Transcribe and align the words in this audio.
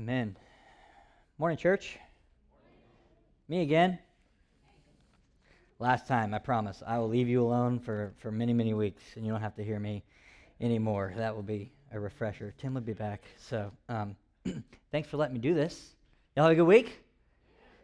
Amen. 0.00 0.34
Morning, 1.36 1.58
church. 1.58 1.98
Me 3.48 3.60
again. 3.60 3.98
Last 5.78 6.08
time, 6.08 6.32
I 6.32 6.38
promise. 6.38 6.82
I 6.86 6.98
will 6.98 7.10
leave 7.10 7.28
you 7.28 7.42
alone 7.42 7.78
for, 7.78 8.14
for 8.16 8.32
many, 8.32 8.54
many 8.54 8.72
weeks, 8.72 9.02
and 9.16 9.26
you 9.26 9.32
don't 9.32 9.42
have 9.42 9.54
to 9.56 9.62
hear 9.62 9.78
me 9.78 10.02
anymore. 10.58 11.12
That 11.18 11.36
will 11.36 11.42
be 11.42 11.70
a 11.92 12.00
refresher. 12.00 12.54
Tim 12.56 12.72
will 12.72 12.80
be 12.80 12.94
back. 12.94 13.24
So, 13.36 13.70
um, 13.90 14.16
thanks 14.90 15.06
for 15.10 15.18
letting 15.18 15.34
me 15.34 15.40
do 15.40 15.52
this. 15.52 15.90
Y'all 16.34 16.44
have 16.44 16.52
a 16.52 16.56
good 16.56 16.62
week? 16.62 17.04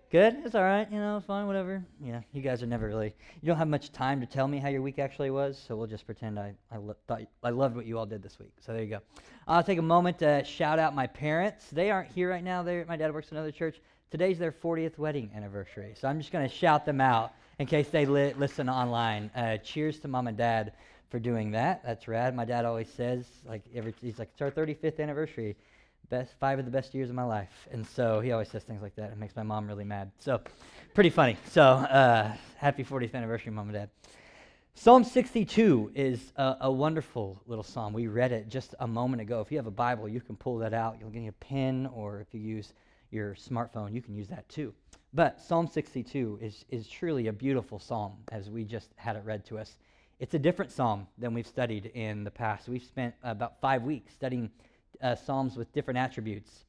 Good? 0.08 0.36
It's 0.44 0.54
all 0.54 0.62
right. 0.62 0.90
You 0.90 1.00
know, 1.00 1.20
fine, 1.26 1.48
whatever. 1.48 1.84
Yeah, 2.00 2.20
you 2.32 2.40
guys 2.40 2.62
are 2.62 2.66
never 2.66 2.86
really, 2.86 3.12
you 3.42 3.46
don't 3.48 3.56
have 3.56 3.66
much 3.66 3.90
time 3.90 4.20
to 4.20 4.26
tell 4.26 4.46
me 4.46 4.58
how 4.58 4.68
your 4.68 4.80
week 4.80 5.00
actually 5.00 5.30
was, 5.30 5.58
so 5.58 5.74
we'll 5.74 5.88
just 5.88 6.06
pretend 6.06 6.38
I, 6.38 6.54
I, 6.70 6.76
lo- 6.76 6.94
thought, 7.08 7.22
I 7.42 7.50
loved 7.50 7.74
what 7.74 7.86
you 7.86 7.98
all 7.98 8.06
did 8.06 8.22
this 8.22 8.38
week. 8.38 8.52
So 8.60 8.72
there 8.72 8.82
you 8.82 8.88
go. 8.88 9.00
I'll 9.48 9.64
take 9.64 9.80
a 9.80 9.82
moment 9.82 10.20
to 10.20 10.44
shout 10.44 10.78
out 10.78 10.94
my 10.94 11.08
parents. 11.08 11.66
They 11.72 11.90
aren't 11.90 12.08
here 12.12 12.30
right 12.30 12.44
now. 12.44 12.62
They're, 12.62 12.84
my 12.86 12.96
dad 12.96 13.12
works 13.12 13.32
in 13.32 13.36
another 13.36 13.50
church. 13.50 13.80
Today's 14.12 14.38
their 14.38 14.52
40th 14.52 14.96
wedding 14.96 15.28
anniversary, 15.34 15.94
so 16.00 16.06
I'm 16.06 16.20
just 16.20 16.30
going 16.30 16.48
to 16.48 16.54
shout 16.54 16.86
them 16.86 17.00
out 17.00 17.32
in 17.58 17.66
case 17.66 17.88
they 17.88 18.06
li- 18.06 18.32
listen 18.38 18.68
online. 18.68 19.28
Uh, 19.34 19.56
cheers 19.56 19.98
to 20.00 20.08
mom 20.08 20.28
and 20.28 20.36
dad 20.36 20.74
for 21.10 21.18
doing 21.18 21.50
that. 21.50 21.82
That's 21.84 22.06
rad. 22.06 22.36
My 22.36 22.44
dad 22.44 22.64
always 22.64 22.88
says, 22.90 23.26
like, 23.44 23.62
every, 23.74 23.92
he's 24.00 24.20
like, 24.20 24.28
it's 24.32 24.40
our 24.40 24.52
35th 24.52 25.00
anniversary 25.00 25.56
best 26.08 26.34
five 26.38 26.58
of 26.58 26.64
the 26.64 26.70
best 26.70 26.94
years 26.94 27.08
of 27.10 27.16
my 27.16 27.24
life. 27.24 27.68
And 27.70 27.86
so 27.86 28.20
he 28.20 28.32
always 28.32 28.48
says 28.48 28.62
things 28.62 28.82
like 28.82 28.94
that. 28.96 29.10
It 29.10 29.18
makes 29.18 29.36
my 29.36 29.42
mom 29.42 29.66
really 29.66 29.84
mad. 29.84 30.10
So 30.18 30.40
pretty 30.94 31.10
funny. 31.10 31.36
So 31.50 31.62
uh, 31.62 32.32
happy 32.56 32.84
40th 32.84 33.14
anniversary, 33.14 33.52
mom 33.52 33.68
and 33.68 33.74
dad. 33.74 33.90
Psalm 34.78 35.04
62 35.04 35.92
is 35.94 36.32
a, 36.36 36.56
a, 36.62 36.70
wonderful 36.70 37.40
little 37.46 37.64
psalm. 37.64 37.94
We 37.94 38.08
read 38.08 38.30
it 38.30 38.48
just 38.50 38.74
a 38.78 38.86
moment 38.86 39.22
ago. 39.22 39.40
If 39.40 39.50
you 39.50 39.56
have 39.56 39.66
a 39.66 39.70
Bible, 39.70 40.06
you 40.06 40.20
can 40.20 40.36
pull 40.36 40.58
that 40.58 40.74
out. 40.74 40.98
You'll 41.00 41.08
get 41.08 41.26
a 41.26 41.32
pen, 41.32 41.88
or 41.94 42.20
if 42.20 42.34
you 42.34 42.40
use 42.40 42.74
your 43.10 43.34
smartphone, 43.34 43.94
you 43.94 44.02
can 44.02 44.14
use 44.14 44.28
that 44.28 44.46
too. 44.50 44.74
But 45.14 45.40
Psalm 45.40 45.66
62 45.66 46.40
is, 46.42 46.66
is 46.68 46.86
truly 46.86 47.28
a 47.28 47.32
beautiful 47.32 47.78
psalm, 47.78 48.18
as 48.32 48.50
we 48.50 48.64
just 48.64 48.90
had 48.96 49.16
it 49.16 49.22
read 49.24 49.46
to 49.46 49.58
us. 49.58 49.78
It's 50.18 50.34
a 50.34 50.38
different 50.38 50.70
psalm 50.70 51.06
than 51.16 51.32
we've 51.32 51.46
studied 51.46 51.86
in 51.86 52.22
the 52.22 52.30
past. 52.30 52.68
We've 52.68 52.82
spent 52.82 53.14
about 53.22 53.60
five 53.62 53.82
weeks 53.82 54.12
studying 54.12 54.50
uh, 55.02 55.14
psalms 55.14 55.56
with 55.56 55.72
different 55.72 55.98
attributes. 55.98 56.64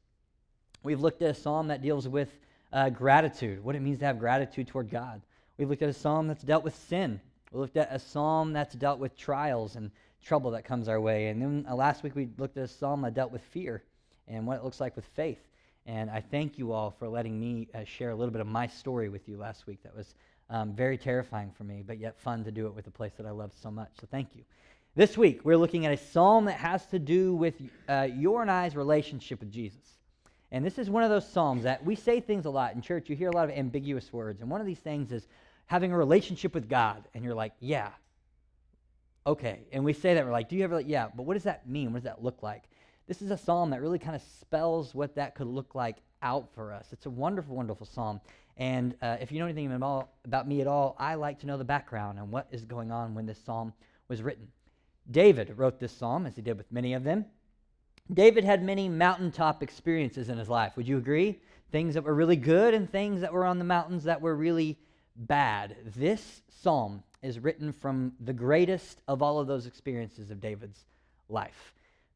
We've 0.84 1.00
looked 1.00 1.22
at 1.22 1.32
a 1.32 1.34
psalm 1.34 1.68
that 1.68 1.82
deals 1.82 2.08
with 2.08 2.30
uh, 2.72 2.90
gratitude, 2.90 3.64
what 3.64 3.76
it 3.76 3.82
means 3.82 4.00
to 4.00 4.06
have 4.06 4.20
gratitude 4.20 4.68
toward 4.68 4.90
God. 4.90 5.22
We've 5.58 5.70
looked 5.70 5.82
at 5.82 5.90
a 5.90 5.94
psalm 5.94 6.28
that's 6.28 6.44
dealt 6.44 6.64
with 6.64 6.76
sin. 6.76 7.20
We 7.52 7.60
looked 7.60 7.78
at 7.78 7.92
a 7.92 8.00
psalm 8.00 8.54
that's 8.54 8.76
dealt 8.76 9.00
with 9.00 9.18
trials 9.18 9.76
and 9.76 9.92
trouble 10.24 10.52
that 10.52 10.66
comes 10.66 10.88
our 10.88 11.00
way. 11.00 11.28
And 11.28 11.42
then 11.42 11.66
uh, 11.70 11.76
last 11.76 12.04
week 12.04 12.16
we 12.16 12.30
looked 12.38 12.58
at 12.58 12.64
a 12.64 12.68
psalm 12.68 13.02
that 13.02 13.14
dealt 13.14 13.32
with 13.32 13.42
fear 13.42 13.84
and 14.28 14.46
what 14.46 14.58
it 14.58 14.64
looks 14.64 14.80
like 14.80 14.96
with 14.96 15.06
faith. 15.16 15.40
And 15.86 16.10
I 16.10 16.20
thank 16.20 16.58
you 16.58 16.74
all 16.74 16.92
for 16.92 17.08
letting 17.08 17.40
me 17.40 17.70
uh, 17.74 17.86
share 17.86 18.10
a 18.10 18.16
little 18.16 18.32
bit 18.32 18.42
of 18.42 18.48
my 18.48 18.68
story 18.68 19.08
with 19.08 19.28
you 19.30 19.38
last 19.38 19.68
week. 19.68 19.82
That 19.84 19.96
was 19.96 20.16
um, 20.50 20.74
very 20.74 20.98
terrifying 20.98 21.52
for 21.58 21.64
me, 21.64 21.84
but 21.86 21.98
yet 21.98 22.20
fun 22.20 22.44
to 22.44 22.52
do 22.52 22.68
it 22.68 22.76
with 22.76 22.88
a 22.88 22.92
place 22.92 23.14
that 23.18 23.26
I 23.26 23.32
love 23.32 23.52
so 23.62 23.72
much. 23.72 23.90
So 24.00 24.08
thank 24.12 24.36
you. 24.36 24.44
This 24.98 25.16
week, 25.16 25.42
we're 25.44 25.58
looking 25.58 25.86
at 25.86 25.94
a 25.94 25.98
psalm 25.98 26.46
that 26.46 26.58
has 26.58 26.84
to 26.88 26.98
do 26.98 27.36
with 27.36 27.54
uh, 27.88 28.08
your 28.12 28.42
and 28.42 28.50
I's 28.50 28.76
relationship 28.76 29.40
with 29.42 29.52
Jesus. 29.52 30.00
And 30.52 30.66
this 30.66 30.80
is 30.80 30.90
one 30.90 31.04
of 31.04 31.12
those 31.12 31.32
psalms 31.32 31.66
that 31.66 31.86
we 31.86 31.94
say 31.94 32.20
things 32.20 32.46
a 32.46 32.50
lot 32.50 32.74
in 32.74 32.82
church. 32.82 33.08
You 33.08 33.16
hear 33.16 33.30
a 33.30 33.32
lot 33.32 33.48
of 33.48 33.56
ambiguous 33.56 34.12
words. 34.12 34.42
And 34.42 34.50
one 34.50 34.60
of 34.60 34.66
these 34.66 34.80
things 34.80 35.12
is 35.12 35.28
having 35.68 35.92
a 35.92 35.98
relationship 35.98 36.56
with 36.56 36.68
God. 36.68 37.08
And 37.14 37.24
you're 37.24 37.36
like, 37.36 37.54
yeah, 37.60 37.90
okay. 39.28 39.68
And 39.72 39.86
we 39.86 39.94
say 39.94 40.16
that, 40.16 40.26
we're 40.26 40.32
like, 40.32 40.50
do 40.50 40.56
you 40.56 40.64
ever, 40.64 40.78
like, 40.78 40.90
yeah, 40.90 41.10
but 41.16 41.28
what 41.28 41.36
does 41.36 41.44
that 41.44 41.70
mean? 41.70 41.94
What 41.94 42.00
does 42.00 42.06
that 42.06 42.24
look 42.24 42.42
like? 42.42 42.64
This 43.06 43.22
is 43.22 43.30
a 43.30 43.38
psalm 43.38 43.70
that 43.70 43.82
really 43.82 44.00
kind 44.00 44.16
of 44.16 44.24
spells 44.24 44.96
what 44.96 45.14
that 45.14 45.36
could 45.36 45.46
look 45.46 45.76
like 45.76 45.98
out 46.24 46.50
for 46.56 46.74
us. 46.74 46.88
It's 46.92 47.06
a 47.06 47.12
wonderful, 47.12 47.56
wonderful 47.56 47.86
psalm. 47.86 48.20
And 48.58 48.96
uh, 49.04 49.18
if 49.22 49.32
you 49.32 49.38
know 49.38 49.46
anything 49.46 49.72
about 49.72 50.48
me 50.48 50.62
at 50.62 50.66
all, 50.66 50.96
I 50.98 51.14
like 51.14 51.38
to 51.42 51.46
know 51.46 51.60
the 51.60 51.64
background 51.64 52.18
and 52.18 52.32
what 52.32 52.48
is 52.50 52.66
going 52.66 52.92
on 52.92 53.14
when 53.14 53.28
this 53.28 53.38
psalm 53.46 53.74
was 54.08 54.24
written. 54.24 54.48
David 55.10 55.58
wrote 55.58 55.80
this 55.80 55.92
psalm, 55.92 56.26
as 56.26 56.36
he 56.36 56.42
did 56.42 56.58
with 56.58 56.72
many 56.72 56.94
of 56.94 57.04
them. 57.04 57.26
David 58.14 58.44
had 58.44 58.64
many 58.64 58.88
mountaintop 58.88 59.62
experiences 59.62 60.30
in 60.30 60.38
his 60.38 60.50
life. 60.50 60.78
Would 60.78 60.88
you 60.88 60.98
agree? 60.98 61.40
Things 61.72 61.94
that 61.94 62.04
were 62.04 62.14
really 62.14 62.36
good 62.38 62.74
and 62.74 62.90
things 62.90 63.22
that 63.22 63.34
were 63.34 63.46
on 63.46 63.60
the 63.60 63.66
mountains 63.66 64.06
that 64.06 64.22
were 64.22 64.36
really 64.36 64.78
bad. 65.16 65.76
This 65.96 66.42
psalm 66.50 67.04
is 67.22 67.40
written 67.40 67.74
from 67.74 68.14
the 68.24 68.34
greatest 68.34 69.02
of 69.08 69.22
all 69.22 69.40
of 69.40 69.48
those 69.48 69.66
experiences 69.66 70.32
of 70.32 70.40
David's 70.40 70.86
life. 71.30 71.74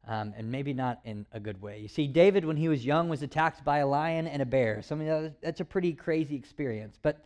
Um, 0.08 0.34
and 0.36 0.50
maybe 0.50 0.72
not 0.72 1.00
in 1.04 1.26
a 1.32 1.38
good 1.38 1.62
way. 1.62 1.78
You 1.78 1.86
see, 1.86 2.08
David, 2.08 2.44
when 2.44 2.56
he 2.56 2.68
was 2.68 2.84
young, 2.84 3.08
was 3.08 3.22
attacked 3.22 3.64
by 3.64 3.78
a 3.78 3.86
lion 3.86 4.26
and 4.26 4.42
a 4.42 4.46
bear. 4.46 4.82
Of 4.90 5.32
that's 5.40 5.60
a 5.60 5.64
pretty 5.64 5.92
crazy 5.92 6.34
experience. 6.34 6.98
But 7.00 7.24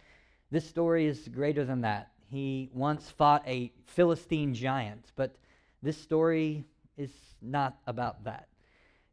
this 0.50 0.68
story 0.68 1.06
is 1.06 1.28
greater 1.28 1.64
than 1.64 1.80
that. 1.82 2.10
He 2.30 2.68
once 2.74 3.10
fought 3.10 3.42
a 3.46 3.72
Philistine 3.86 4.52
giant, 4.52 5.12
but 5.16 5.36
this 5.82 5.96
story 5.96 6.64
is 6.96 7.10
not 7.42 7.78
about 7.86 8.24
that. 8.24 8.48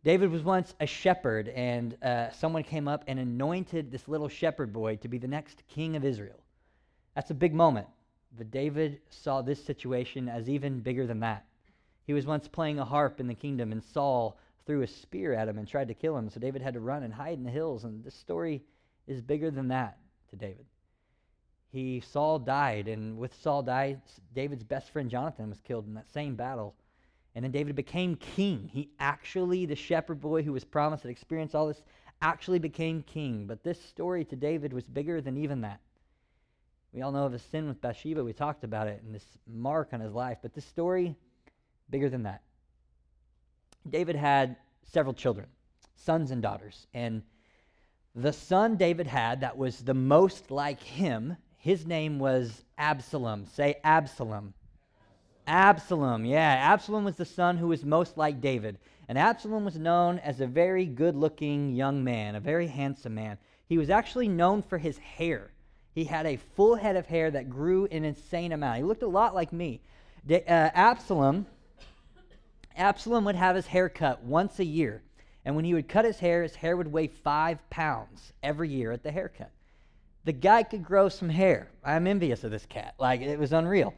David 0.03 0.31
was 0.31 0.44
once 0.44 0.74
a 0.79 0.85
shepherd, 0.85 1.47
and 1.50 1.96
uh, 2.03 2.31
someone 2.31 2.63
came 2.63 2.88
up 2.88 3.06
and 3.07 3.19
anointed 3.19 3.90
this 3.90 4.07
little 4.07 4.28
shepherd 4.28 4.73
boy 4.73 4.97
to 4.97 5.07
be 5.07 5.18
the 5.18 5.28
next 5.28 5.63
king 5.69 5.96
of 5.96 6.03
Israel. 6.03 6.44
That's 7.16 7.31
a 7.31 7.35
big 7.35 7.53
moment. 7.53 7.88
But 8.38 8.52
David 8.52 9.00
saw 9.09 9.41
this 9.41 9.63
situation 9.63 10.28
as 10.28 10.50
even 10.50 10.79
bigger 10.79 11.06
than 11.06 11.19
that. 11.22 11.46
He 12.06 12.13
was 12.13 12.25
once 12.25 12.47
playing 12.47 12.79
a 12.79 12.85
harp 12.85 13.19
in 13.19 13.28
the 13.28 13.34
kingdom, 13.34 13.72
and 13.72 13.84
Saul 13.84 14.38
threw 14.66 14.81
a 14.81 14.88
spear 14.88 15.34
at 15.34 15.47
him 15.47 15.57
and 15.57 15.68
tried 15.68 15.88
to 15.90 15.94
kill 15.94 16.18
him. 16.18 16.29
So 16.29 16.40
David 16.40 16.62
had 16.62 16.73
to 16.73 16.79
run 16.79 17.03
and 17.03 17.13
hide 17.13 17.38
in 17.38 17.44
the 17.44 17.52
hills. 17.52 17.84
And 17.84 18.03
this 18.03 18.16
story 18.16 18.63
is 19.07 19.22
bigger 19.22 19.52
than 19.52 19.68
that 19.69 19.97
to 20.29 20.35
David. 20.35 20.66
He 21.73 22.01
Saul 22.01 22.38
died, 22.38 22.88
and 22.88 23.17
with 23.17 23.34
Saul 23.41 23.63
died, 23.63 24.00
David's 24.35 24.63
best 24.63 24.91
friend 24.91 25.09
Jonathan 25.09 25.50
was 25.50 25.59
killed 25.59 25.88
in 25.88 25.95
that 25.95 26.07
same 26.07 26.35
battle. 26.35 26.75
And 27.34 27.44
then 27.44 27.51
David 27.51 27.75
became 27.75 28.16
king. 28.16 28.69
He 28.72 28.91
actually, 29.00 29.66
the 29.66 29.75
shepherd 29.75 30.22
boy 30.22 30.44
who 30.44 30.53
was 30.53 30.63
promised 30.63 31.03
and 31.03 31.09
experienced 31.09 31.56
all 31.56 31.66
this, 31.66 31.81
actually 32.22 32.59
became 32.59 33.01
king. 33.01 33.47
But 33.47 33.63
this 33.63 33.84
story 33.84 34.23
to 34.25 34.35
David 34.35 34.72
was 34.72 34.84
bigger 34.84 35.19
than 35.19 35.35
even 35.35 35.61
that. 35.61 35.79
We 36.94 37.01
all 37.01 37.11
know 37.11 37.25
of 37.25 37.31
his 37.31 37.41
sin 37.41 37.67
with 37.67 37.81
Bathsheba. 37.81 38.23
We 38.23 38.34
talked 38.34 38.63
about 38.63 38.88
it 38.88 39.01
and 39.01 39.16
this 39.16 39.25
mark 39.51 39.90
on 39.94 40.00
his 40.00 40.13
life. 40.13 40.38
But 40.44 40.53
this 40.53 40.66
story, 40.66 41.16
bigger 41.90 42.07
than 42.07 42.22
that. 42.22 42.44
David 43.90 44.16
had 44.16 44.57
several 44.84 45.16
children, 45.16 45.47
sons 45.95 46.29
and 46.29 46.40
daughters. 46.40 46.85
And 46.94 47.23
the 48.13 48.31
son 48.31 48.78
David 48.78 49.07
had 49.07 49.41
that 49.41 49.57
was 49.57 49.79
the 49.79 49.95
most 49.95 50.51
like 50.51 50.79
him 50.79 51.35
his 51.63 51.88
name 51.88 52.19
was 52.19 52.62
Absalom. 52.78 53.46
Say 53.46 53.78
Absalom. 53.85 54.53
Absalom, 55.47 56.25
yeah. 56.25 56.57
Absalom 56.59 57.06
was 57.06 57.16
the 57.16 57.24
son 57.24 57.56
who 57.56 57.69
was 57.69 57.85
most 57.85 58.18
like 58.18 58.41
David. 58.41 58.78
And 59.07 59.18
Absalom 59.18 59.63
was 59.63 59.78
known 59.78 60.19
as 60.19 60.41
a 60.41 60.46
very 60.46 60.85
good 60.85 61.16
looking 61.16 61.73
young 61.73 62.03
man, 62.03 62.35
a 62.35 62.41
very 62.41 62.68
handsome 62.68 63.16
man. 63.16 63.38
He 63.69 63.78
was 63.78 63.90
actually 63.90 64.28
known 64.28 64.62
for 64.62 64.78
his 64.78 64.97
hair. 64.97 65.52
He 65.96 66.03
had 66.03 66.25
a 66.25 66.35
full 66.35 66.75
head 66.75 66.97
of 66.97 67.07
hair 67.07 67.31
that 67.31 67.50
grew 67.50 67.85
an 67.85 68.03
insane 68.03 68.52
amount. 68.52 68.79
He 68.79 68.84
looked 68.84 69.03
a 69.03 69.07
lot 69.07 69.34
like 69.34 69.53
me. 69.53 69.79
uh, 70.29 70.41
Absalom, 70.50 71.46
Absalom 72.75 73.23
would 73.23 73.35
have 73.35 73.56
his 73.56 73.68
hair 73.68 73.88
cut 73.88 74.22
once 74.22 74.59
a 74.59 74.66
year. 74.66 75.02
And 75.46 75.56
when 75.56 75.63
he 75.63 75.73
would 75.73 75.88
cut 75.88 76.03
his 76.03 76.19
hair, 76.19 76.44
his 76.44 76.56
hair 76.56 76.75
would 76.75 76.91
weigh 76.91 77.07
five 77.07 77.57
pounds 77.69 78.34
every 78.44 78.68
year 78.68 78.91
at 78.91 79.02
the 79.02 79.13
haircut. 79.13 79.52
The 80.25 80.31
guy 80.34 80.63
could 80.63 80.84
grow 80.84 81.09
some 81.09 81.29
hair. 81.29 81.69
I'm 81.84 82.07
envious 82.07 82.44
of 82.44 82.51
this 82.51 82.66
cat. 82.66 82.95
Like, 82.97 83.22
it 83.22 83.38
was 83.38 83.51
unreal. 83.51 83.94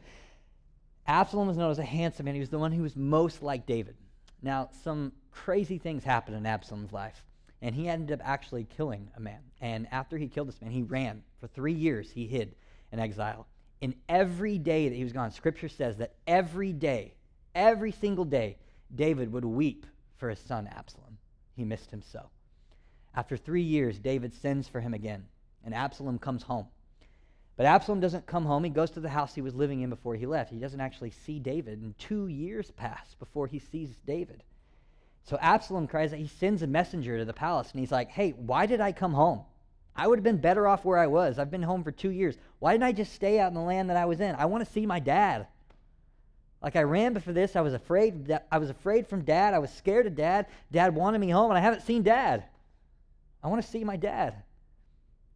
Absalom 1.07 1.47
was 1.47 1.57
known 1.57 1.69
as 1.69 1.79
a 1.79 1.83
handsome 1.83 2.25
man. 2.25 2.33
He 2.33 2.39
was 2.39 2.49
the 2.49 2.57
one 2.57 2.71
who 2.71 2.81
was 2.81 2.95
most 2.95 3.43
like 3.43 3.67
David. 3.67 3.95
Now, 4.41 4.69
some 4.83 5.11
crazy 5.31 5.77
things 5.77 6.03
happened 6.03 6.35
in 6.35 6.45
Absalom's 6.45 6.91
life, 6.91 7.23
and 7.61 7.75
he 7.75 7.87
ended 7.87 8.11
up 8.11 8.27
actually 8.27 8.63
killing 8.63 9.09
a 9.15 9.19
man. 9.19 9.41
And 9.61 9.87
after 9.91 10.17
he 10.17 10.27
killed 10.27 10.47
this 10.47 10.61
man, 10.61 10.71
he 10.71 10.81
ran. 10.81 11.21
For 11.39 11.47
three 11.47 11.73
years, 11.73 12.09
he 12.09 12.25
hid 12.25 12.55
in 12.91 12.99
exile. 12.99 13.47
And 13.81 13.93
every 14.09 14.57
day 14.57 14.89
that 14.89 14.95
he 14.95 15.03
was 15.03 15.13
gone, 15.13 15.29
Scripture 15.31 15.69
says 15.69 15.97
that 15.97 16.15
every 16.25 16.73
day, 16.73 17.13
every 17.53 17.91
single 17.91 18.25
day, 18.25 18.57
David 18.95 19.31
would 19.31 19.45
weep 19.45 19.85
for 20.17 20.29
his 20.29 20.39
son 20.39 20.67
Absalom. 20.67 21.17
He 21.55 21.65
missed 21.65 21.91
him 21.91 22.01
so. 22.01 22.29
After 23.13 23.37
three 23.37 23.61
years, 23.61 23.99
David 23.99 24.33
sends 24.33 24.67
for 24.67 24.81
him 24.81 24.93
again 24.93 25.25
and 25.65 25.73
Absalom 25.73 26.19
comes 26.19 26.43
home. 26.43 26.67
But 27.57 27.65
Absalom 27.65 27.99
doesn't 27.99 28.25
come 28.25 28.45
home. 28.45 28.63
He 28.63 28.69
goes 28.69 28.91
to 28.91 28.99
the 28.99 29.09
house 29.09 29.33
he 29.33 29.41
was 29.41 29.55
living 29.55 29.81
in 29.81 29.89
before 29.89 30.15
he 30.15 30.25
left. 30.25 30.51
He 30.51 30.59
doesn't 30.59 30.81
actually 30.81 31.11
see 31.11 31.39
David. 31.39 31.81
And 31.81 31.97
two 31.97 32.27
years 32.27 32.71
pass 32.71 33.15
before 33.15 33.47
he 33.47 33.59
sees 33.59 33.89
David. 34.05 34.43
So 35.23 35.37
Absalom 35.41 35.87
cries 35.87 36.13
out. 36.13 36.19
He 36.19 36.27
sends 36.27 36.61
a 36.61 36.67
messenger 36.67 37.17
to 37.17 37.25
the 37.25 37.33
palace 37.33 37.71
and 37.71 37.79
he's 37.79 37.91
like, 37.91 38.09
Hey, 38.09 38.31
why 38.31 38.65
did 38.65 38.81
I 38.81 38.91
come 38.91 39.13
home? 39.13 39.41
I 39.95 40.07
would 40.07 40.19
have 40.19 40.23
been 40.23 40.37
better 40.37 40.67
off 40.67 40.83
where 40.83 40.97
I 40.97 41.07
was. 41.07 41.39
I've 41.39 41.49
been 41.49 41.63
home 41.63 41.83
for 41.83 41.91
two 41.91 42.11
years. 42.11 42.37
Why 42.59 42.73
didn't 42.73 42.83
I 42.83 42.91
just 42.91 43.13
stay 43.13 43.39
out 43.39 43.47
in 43.47 43.53
the 43.53 43.61
land 43.61 43.89
that 43.89 43.97
I 43.97 44.05
was 44.05 44.19
in? 44.19 44.35
I 44.35 44.45
want 44.45 44.65
to 44.65 44.71
see 44.71 44.85
my 44.85 44.99
dad. 44.99 45.47
Like 46.61 46.75
I 46.75 46.83
ran 46.83 47.13
before 47.13 47.31
this. 47.31 47.55
I 47.55 47.61
was 47.61 47.73
afraid. 47.73 48.37
I 48.51 48.57
was 48.57 48.69
afraid 48.69 49.07
from 49.07 49.23
dad. 49.23 49.53
I 49.53 49.59
was 49.59 49.71
scared 49.71 50.07
of 50.07 50.15
dad. 50.15 50.47
Dad 50.71 50.93
wanted 50.95 51.19
me 51.19 51.29
home, 51.29 51.51
and 51.51 51.57
I 51.57 51.61
haven't 51.61 51.83
seen 51.83 52.03
dad. 52.03 52.43
I 53.43 53.47
want 53.47 53.63
to 53.63 53.69
see 53.69 53.83
my 53.83 53.95
dad. 53.95 54.35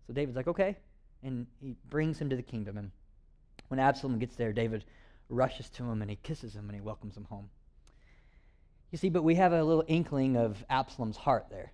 So 0.09 0.13
David's 0.13 0.35
like, 0.35 0.47
okay. 0.47 0.75
And 1.21 1.45
he 1.61 1.75
brings 1.87 2.17
him 2.17 2.31
to 2.31 2.35
the 2.35 2.41
kingdom. 2.41 2.79
And 2.79 2.89
when 3.67 3.79
Absalom 3.79 4.17
gets 4.17 4.35
there, 4.35 4.51
David 4.51 4.83
rushes 5.29 5.69
to 5.69 5.83
him 5.83 6.01
and 6.01 6.09
he 6.09 6.17
kisses 6.23 6.55
him 6.55 6.67
and 6.67 6.73
he 6.73 6.81
welcomes 6.81 7.15
him 7.15 7.25
home. 7.25 7.47
You 8.89 8.97
see, 8.97 9.09
but 9.09 9.21
we 9.21 9.35
have 9.35 9.53
a 9.53 9.63
little 9.63 9.83
inkling 9.87 10.35
of 10.35 10.65
Absalom's 10.67 11.15
heart 11.15 11.45
there. 11.51 11.73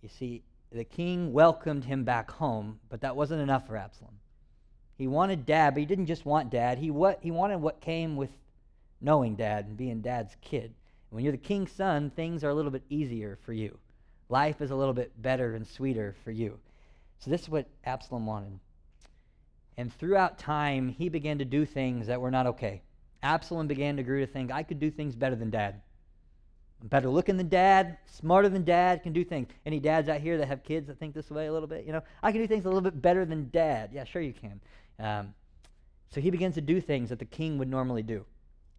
You 0.00 0.08
see, 0.08 0.42
the 0.72 0.84
king 0.84 1.34
welcomed 1.34 1.84
him 1.84 2.04
back 2.04 2.30
home, 2.30 2.80
but 2.88 3.02
that 3.02 3.14
wasn't 3.14 3.42
enough 3.42 3.66
for 3.66 3.76
Absalom. 3.76 4.14
He 4.96 5.06
wanted 5.06 5.44
dad, 5.44 5.74
but 5.74 5.80
he 5.80 5.86
didn't 5.86 6.06
just 6.06 6.24
want 6.24 6.48
dad. 6.48 6.78
He, 6.78 6.90
what, 6.90 7.18
he 7.20 7.30
wanted 7.30 7.58
what 7.58 7.82
came 7.82 8.16
with 8.16 8.30
knowing 9.02 9.36
dad 9.36 9.66
and 9.66 9.76
being 9.76 10.00
dad's 10.00 10.34
kid. 10.40 10.72
When 11.10 11.22
you're 11.22 11.32
the 11.32 11.36
king's 11.36 11.72
son, 11.72 12.08
things 12.08 12.42
are 12.42 12.48
a 12.48 12.54
little 12.54 12.70
bit 12.70 12.84
easier 12.88 13.38
for 13.44 13.52
you. 13.52 13.76
Life 14.30 14.62
is 14.62 14.70
a 14.70 14.74
little 14.74 14.94
bit 14.94 15.12
better 15.20 15.54
and 15.54 15.66
sweeter 15.66 16.16
for 16.24 16.30
you. 16.30 16.58
So 17.24 17.30
this 17.30 17.40
is 17.40 17.48
what 17.48 17.66
Absalom 17.84 18.26
wanted. 18.26 18.58
And 19.78 19.90
throughout 19.90 20.38
time, 20.38 20.90
he 20.90 21.08
began 21.08 21.38
to 21.38 21.46
do 21.46 21.64
things 21.64 22.06
that 22.08 22.20
were 22.20 22.30
not 22.30 22.46
okay. 22.48 22.82
Absalom 23.22 23.66
began 23.66 23.96
to 23.96 24.02
grow 24.02 24.20
to 24.20 24.26
think, 24.26 24.52
I 24.52 24.62
could 24.62 24.78
do 24.78 24.90
things 24.90 25.16
better 25.16 25.34
than 25.34 25.48
dad. 25.48 25.80
I'm 26.82 26.88
better 26.88 27.08
looking 27.08 27.38
than 27.38 27.48
dad, 27.48 27.96
smarter 28.04 28.50
than 28.50 28.62
dad, 28.62 29.02
can 29.02 29.14
do 29.14 29.24
things. 29.24 29.48
Any 29.64 29.80
dads 29.80 30.10
out 30.10 30.20
here 30.20 30.36
that 30.36 30.48
have 30.48 30.62
kids 30.64 30.86
that 30.88 30.98
think 30.98 31.14
this 31.14 31.30
way 31.30 31.46
a 31.46 31.52
little 31.52 31.66
bit? 31.66 31.86
You 31.86 31.92
know, 31.92 32.02
I 32.22 32.30
can 32.30 32.42
do 32.42 32.46
things 32.46 32.66
a 32.66 32.68
little 32.68 32.82
bit 32.82 33.00
better 33.00 33.24
than 33.24 33.48
dad. 33.50 33.88
Yeah, 33.94 34.04
sure 34.04 34.20
you 34.20 34.34
can. 34.34 34.60
Um, 34.98 35.34
so 36.10 36.20
he 36.20 36.30
begins 36.30 36.56
to 36.56 36.60
do 36.60 36.78
things 36.78 37.08
that 37.08 37.18
the 37.18 37.24
king 37.24 37.56
would 37.56 37.70
normally 37.70 38.02
do. 38.02 38.26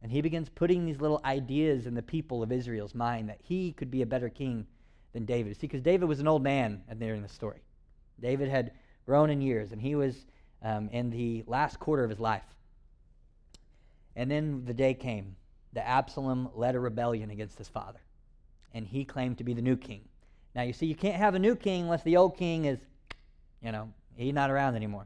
And 0.03 0.11
he 0.11 0.21
begins 0.21 0.49
putting 0.49 0.85
these 0.85 1.01
little 1.01 1.19
ideas 1.25 1.87
in 1.87 1.95
the 1.95 2.03
people 2.03 2.43
of 2.43 2.51
Israel's 2.51 2.93
mind 2.93 3.27
that 3.29 3.39
he 3.41 3.71
could 3.71 3.89
be 3.89 4.03
a 4.03 4.05
better 4.05 4.29
king 4.29 4.67
than 5.13 5.25
David. 5.25 5.55
See, 5.55 5.65
because 5.65 5.81
David 5.81 6.07
was 6.07 6.19
an 6.19 6.27
old 6.27 6.43
man 6.43 6.83
at 6.87 6.99
the 6.99 7.07
end 7.07 7.23
of 7.23 7.27
the 7.27 7.33
story. 7.33 7.64
David 8.19 8.49
had 8.49 8.71
grown 9.05 9.29
in 9.29 9.41
years, 9.41 9.71
and 9.71 9.81
he 9.81 9.95
was 9.95 10.25
um, 10.61 10.89
in 10.89 11.09
the 11.09 11.43
last 11.47 11.79
quarter 11.79 12.03
of 12.03 12.09
his 12.09 12.19
life. 12.19 12.43
And 14.15 14.31
then 14.31 14.63
the 14.65 14.73
day 14.73 14.93
came 14.93 15.35
that 15.73 15.87
Absalom 15.87 16.49
led 16.55 16.75
a 16.75 16.79
rebellion 16.79 17.29
against 17.29 17.57
his 17.57 17.67
father, 17.67 17.99
and 18.73 18.87
he 18.87 19.03
claimed 19.03 19.37
to 19.37 19.43
be 19.43 19.53
the 19.53 19.61
new 19.61 19.75
king. 19.75 20.01
Now, 20.55 20.63
you 20.63 20.73
see, 20.73 20.85
you 20.85 20.95
can't 20.95 21.17
have 21.17 21.35
a 21.35 21.39
new 21.39 21.55
king 21.55 21.83
unless 21.83 22.03
the 22.03 22.15
old 22.15 22.37
king 22.37 22.65
is, 22.65 22.79
you 23.61 23.71
know, 23.71 23.91
he's 24.15 24.33
not 24.33 24.49
around 24.49 24.75
anymore. 24.75 25.05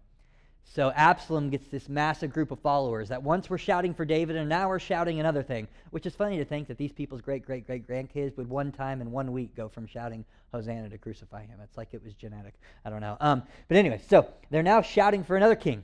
So 0.71 0.91
Absalom 0.95 1.49
gets 1.49 1.67
this 1.67 1.89
massive 1.89 2.31
group 2.31 2.51
of 2.51 2.59
followers 2.59 3.09
that 3.09 3.23
once 3.23 3.49
were 3.49 3.57
shouting 3.57 3.91
for 3.91 4.05
David 4.05 4.35
and 4.35 4.47
now 4.47 4.69
are 4.69 4.77
shouting 4.77 5.19
another 5.19 5.41
thing, 5.41 5.67
which 5.89 6.05
is 6.05 6.13
funny 6.13 6.37
to 6.37 6.45
think 6.45 6.67
that 6.67 6.77
these 6.77 6.91
people's 6.91 7.21
great, 7.21 7.43
great, 7.43 7.65
great 7.65 7.87
grandkids 7.87 8.37
would 8.37 8.47
one 8.47 8.71
time 8.71 9.01
in 9.01 9.09
one 9.09 9.31
week 9.31 9.55
go 9.55 9.67
from 9.67 9.87
shouting 9.87 10.23
Hosanna 10.51 10.87
to 10.89 10.97
crucify 10.99 11.41
him. 11.41 11.59
It's 11.63 11.75
like 11.75 11.89
it 11.93 12.03
was 12.03 12.13
genetic. 12.13 12.53
I 12.85 12.91
don't 12.91 13.01
know. 13.01 13.17
Um, 13.19 13.41
but 13.67 13.77
anyway, 13.77 13.99
so 14.09 14.27
they're 14.51 14.61
now 14.61 14.83
shouting 14.83 15.23
for 15.23 15.35
another 15.35 15.55
king, 15.55 15.83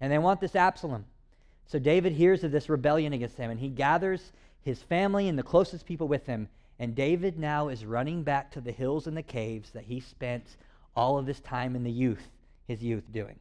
and 0.00 0.10
they 0.10 0.18
want 0.18 0.40
this 0.40 0.56
Absalom. 0.56 1.04
So 1.66 1.78
David 1.78 2.12
hears 2.12 2.42
of 2.42 2.50
this 2.50 2.68
rebellion 2.68 3.12
against 3.12 3.36
him, 3.36 3.52
and 3.52 3.60
he 3.60 3.68
gathers 3.68 4.32
his 4.62 4.82
family 4.82 5.28
and 5.28 5.38
the 5.38 5.44
closest 5.44 5.86
people 5.86 6.08
with 6.08 6.26
him. 6.26 6.48
And 6.80 6.96
David 6.96 7.38
now 7.38 7.68
is 7.68 7.86
running 7.86 8.24
back 8.24 8.50
to 8.50 8.60
the 8.60 8.72
hills 8.72 9.06
and 9.06 9.16
the 9.16 9.22
caves 9.22 9.70
that 9.70 9.84
he 9.84 10.00
spent 10.00 10.56
all 10.96 11.18
of 11.18 11.26
this 11.26 11.38
time 11.38 11.76
in 11.76 11.84
the 11.84 11.92
youth, 11.92 12.32
his 12.66 12.82
youth, 12.82 13.04
doing. 13.12 13.38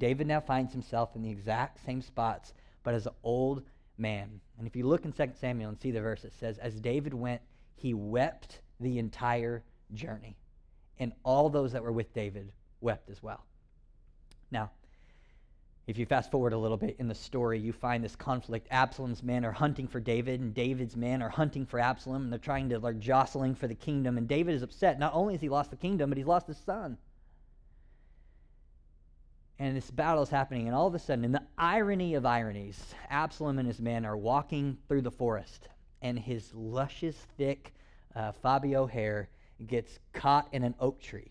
David 0.00 0.26
now 0.26 0.40
finds 0.40 0.72
himself 0.72 1.14
in 1.14 1.22
the 1.22 1.30
exact 1.30 1.84
same 1.84 2.00
spots, 2.00 2.54
but 2.82 2.94
as 2.94 3.06
an 3.06 3.12
old 3.22 3.62
man. 3.98 4.40
And 4.58 4.66
if 4.66 4.74
you 4.74 4.86
look 4.86 5.04
in 5.04 5.12
2 5.12 5.32
Samuel 5.38 5.68
and 5.68 5.78
see 5.78 5.90
the 5.90 6.00
verse, 6.00 6.24
it 6.24 6.32
says, 6.32 6.58
As 6.58 6.80
David 6.80 7.12
went, 7.12 7.42
he 7.76 7.92
wept 7.92 8.60
the 8.80 8.98
entire 8.98 9.62
journey. 9.92 10.36
And 10.98 11.12
all 11.22 11.50
those 11.50 11.72
that 11.72 11.82
were 11.82 11.92
with 11.92 12.12
David 12.14 12.50
wept 12.80 13.10
as 13.10 13.22
well. 13.22 13.44
Now, 14.50 14.70
if 15.86 15.98
you 15.98 16.06
fast 16.06 16.30
forward 16.30 16.54
a 16.54 16.58
little 16.58 16.76
bit 16.78 16.96
in 16.98 17.08
the 17.08 17.14
story, 17.14 17.58
you 17.58 17.72
find 17.72 18.02
this 18.02 18.16
conflict. 18.16 18.68
Absalom's 18.70 19.22
men 19.22 19.44
are 19.44 19.52
hunting 19.52 19.86
for 19.86 20.00
David, 20.00 20.40
and 20.40 20.54
David's 20.54 20.96
men 20.96 21.20
are 21.22 21.28
hunting 21.28 21.66
for 21.66 21.78
Absalom, 21.78 22.22
and 22.22 22.32
they're 22.32 22.38
trying 22.38 22.70
to, 22.70 22.78
like, 22.78 23.00
jostling 23.00 23.54
for 23.54 23.66
the 23.66 23.74
kingdom. 23.74 24.16
And 24.16 24.26
David 24.26 24.54
is 24.54 24.62
upset. 24.62 24.98
Not 24.98 25.14
only 25.14 25.34
has 25.34 25.42
he 25.42 25.50
lost 25.50 25.70
the 25.70 25.76
kingdom, 25.76 26.08
but 26.08 26.16
he's 26.16 26.26
lost 26.26 26.46
his 26.46 26.58
son 26.58 26.96
and 29.60 29.76
this 29.76 29.90
battle 29.90 30.22
is 30.22 30.30
happening, 30.30 30.66
and 30.66 30.74
all 30.74 30.86
of 30.86 30.94
a 30.94 30.98
sudden, 30.98 31.22
in 31.22 31.32
the 31.32 31.42
irony 31.58 32.14
of 32.14 32.24
ironies, 32.24 32.82
Absalom 33.10 33.58
and 33.58 33.68
his 33.68 33.78
men 33.78 34.06
are 34.06 34.16
walking 34.16 34.78
through 34.88 35.02
the 35.02 35.10
forest, 35.10 35.68
and 36.00 36.18
his 36.18 36.50
luscious, 36.54 37.14
thick 37.36 37.74
uh, 38.16 38.32
Fabio 38.32 38.86
hair 38.86 39.28
gets 39.66 39.98
caught 40.14 40.48
in 40.52 40.64
an 40.64 40.74
oak 40.80 41.02
tree. 41.02 41.30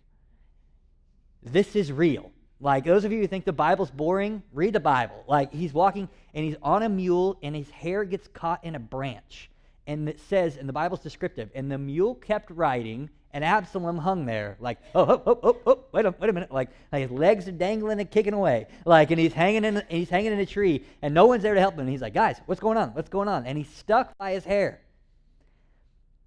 This 1.41 1.75
is 1.75 1.91
real. 1.91 2.31
Like 2.59 2.85
those 2.85 3.03
of 3.03 3.11
you 3.11 3.19
who 3.19 3.27
think 3.27 3.45
the 3.45 3.51
Bible's 3.53 3.89
boring, 3.89 4.43
read 4.53 4.73
the 4.73 4.79
Bible. 4.79 5.23
Like 5.27 5.51
he's 5.51 5.73
walking 5.73 6.07
and 6.35 6.45
he's 6.45 6.57
on 6.61 6.83
a 6.83 6.89
mule, 6.89 7.39
and 7.41 7.55
his 7.55 7.71
hair 7.71 8.03
gets 8.03 8.27
caught 8.27 8.63
in 8.63 8.75
a 8.75 8.79
branch. 8.79 9.49
And 9.89 10.07
it 10.07 10.19
says, 10.19 10.55
and 10.57 10.69
the 10.69 10.73
Bible's 10.73 10.99
descriptive, 10.99 11.49
and 11.55 11.71
the 11.71 11.79
mule 11.79 12.13
kept 12.13 12.51
riding, 12.51 13.09
and 13.33 13.43
Absalom 13.43 13.97
hung 13.97 14.27
there, 14.27 14.55
like, 14.59 14.77
oh, 14.93 15.01
oh, 15.01 15.23
oh, 15.25 15.39
oh, 15.41 15.57
oh 15.65 15.79
wait 15.91 16.05
a, 16.05 16.13
wait 16.19 16.29
a 16.29 16.33
minute, 16.33 16.51
like, 16.51 16.69
like 16.91 17.01
his 17.01 17.09
legs 17.09 17.47
are 17.47 17.53
dangling 17.53 17.99
and 17.99 18.11
kicking 18.11 18.35
away, 18.35 18.67
like, 18.85 19.09
and 19.09 19.19
he's 19.19 19.33
hanging 19.33 19.65
in, 19.65 19.81
he's 19.89 20.11
hanging 20.11 20.31
in 20.31 20.37
a 20.37 20.45
tree, 20.45 20.85
and 21.01 21.11
no 21.15 21.25
one's 21.25 21.41
there 21.41 21.55
to 21.55 21.59
help 21.59 21.73
him. 21.73 21.79
And 21.79 21.89
he's 21.89 22.03
like, 22.03 22.13
guys, 22.13 22.39
what's 22.45 22.61
going 22.61 22.77
on? 22.77 22.89
What's 22.89 23.09
going 23.09 23.27
on? 23.27 23.47
And 23.47 23.57
he's 23.57 23.69
stuck 23.69 24.15
by 24.19 24.33
his 24.33 24.45
hair. 24.45 24.79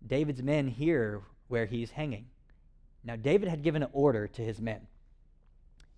David's 0.04 0.42
men 0.42 0.66
hear 0.66 1.22
where 1.46 1.66
he's 1.66 1.92
hanging. 1.92 2.26
Now, 3.04 3.14
David 3.14 3.48
had 3.48 3.62
given 3.62 3.84
an 3.84 3.90
order 3.92 4.26
to 4.26 4.42
his 4.42 4.60
men. 4.60 4.88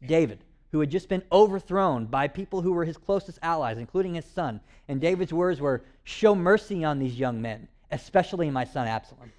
David, 0.07 0.45
who 0.75 0.81
had 0.81 0.91
just 0.91 1.09
been 1.09 1.23
overthrown 1.31 2.05
by 2.05 2.26
people 2.26 2.61
who 2.61 2.73
were 2.73 2.85
his 2.85 2.97
closest 2.97 3.38
allies, 3.43 3.79
including 3.79 4.17
his 4.17 4.25
son, 4.25 4.61
and 4.88 5.00
David's 5.00 5.32
words 5.32 5.61
were, 5.61 5.85
"Show 6.03 6.35
mercy 6.35 6.82
on 6.82 6.99
these 6.99 7.17
young 7.17 7.41
men, 7.41 7.69
especially 7.93 8.50
my 8.50 8.65
son 8.65 8.88
Absalom." 8.88 9.32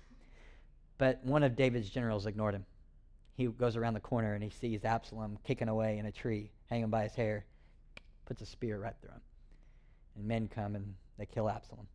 But 0.97 1.21
one 1.25 1.43
of 1.43 1.57
David's 1.57 1.89
generals 1.89 2.25
ignored 2.25 2.55
him. 2.55 2.65
He 3.33 3.47
goes 3.47 3.75
around 3.75 3.95
the 3.95 3.99
corner 3.99 4.33
and 4.33 4.41
he 4.41 4.49
sees 4.49 4.85
Absalom 4.85 5.37
kicking 5.43 5.67
away 5.67 5.97
in 5.97 6.05
a 6.05 6.11
tree, 6.13 6.51
hanging 6.67 6.89
by 6.89 7.03
his 7.03 7.15
hair, 7.15 7.43
puts 8.23 8.41
a 8.41 8.45
spear 8.45 8.79
right 8.79 8.95
through 9.01 9.11
him. 9.11 9.21
And 10.15 10.25
men 10.25 10.47
come 10.47 10.73
and 10.77 10.95
they 11.17 11.25
kill 11.25 11.49
Absalom. 11.49 11.89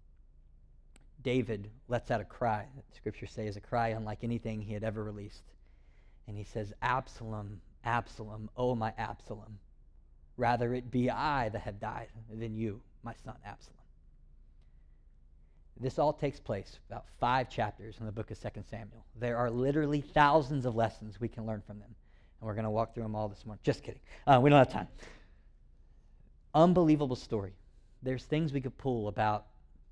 David 1.22 1.70
lets 1.88 2.10
out 2.10 2.20
a 2.20 2.26
cry 2.26 2.66
that 2.76 2.94
scripture 2.94 3.26
says 3.26 3.56
a 3.56 3.60
cry 3.62 3.88
unlike 3.88 4.22
anything 4.22 4.60
he 4.60 4.74
had 4.74 4.84
ever 4.84 5.02
released. 5.02 5.44
And 6.28 6.36
he 6.36 6.44
says, 6.44 6.74
Absalom, 6.82 7.62
Absalom, 7.84 8.50
oh 8.56 8.74
my 8.74 8.92
Absalom. 8.98 9.58
Rather 10.36 10.74
it 10.74 10.90
be 10.90 11.10
I 11.10 11.48
that 11.50 11.60
have 11.62 11.80
died 11.80 12.08
than 12.32 12.54
you, 12.54 12.80
my 13.02 13.14
son 13.24 13.36
Absalom. 13.44 13.76
This 15.80 15.98
all 15.98 16.12
takes 16.12 16.38
place 16.38 16.78
about 16.90 17.06
five 17.18 17.48
chapters 17.48 17.96
in 18.00 18.06
the 18.06 18.12
book 18.12 18.30
of 18.30 18.40
2 18.40 18.48
Samuel. 18.70 19.04
There 19.18 19.38
are 19.38 19.50
literally 19.50 20.02
thousands 20.02 20.66
of 20.66 20.76
lessons 20.76 21.18
we 21.18 21.28
can 21.28 21.46
learn 21.46 21.62
from 21.66 21.78
them. 21.78 21.88
And 22.40 22.46
we're 22.46 22.54
going 22.54 22.64
to 22.64 22.70
walk 22.70 22.92
through 22.92 23.04
them 23.04 23.14
all 23.14 23.28
this 23.28 23.46
morning. 23.46 23.60
Just 23.62 23.82
kidding. 23.82 24.00
Uh, 24.26 24.40
we 24.42 24.50
don't 24.50 24.58
have 24.58 24.70
time. 24.70 24.88
Unbelievable 26.54 27.16
story. 27.16 27.54
There's 28.02 28.24
things 28.24 28.52
we 28.52 28.60
could 28.60 28.76
pull 28.76 29.08
about, 29.08 29.46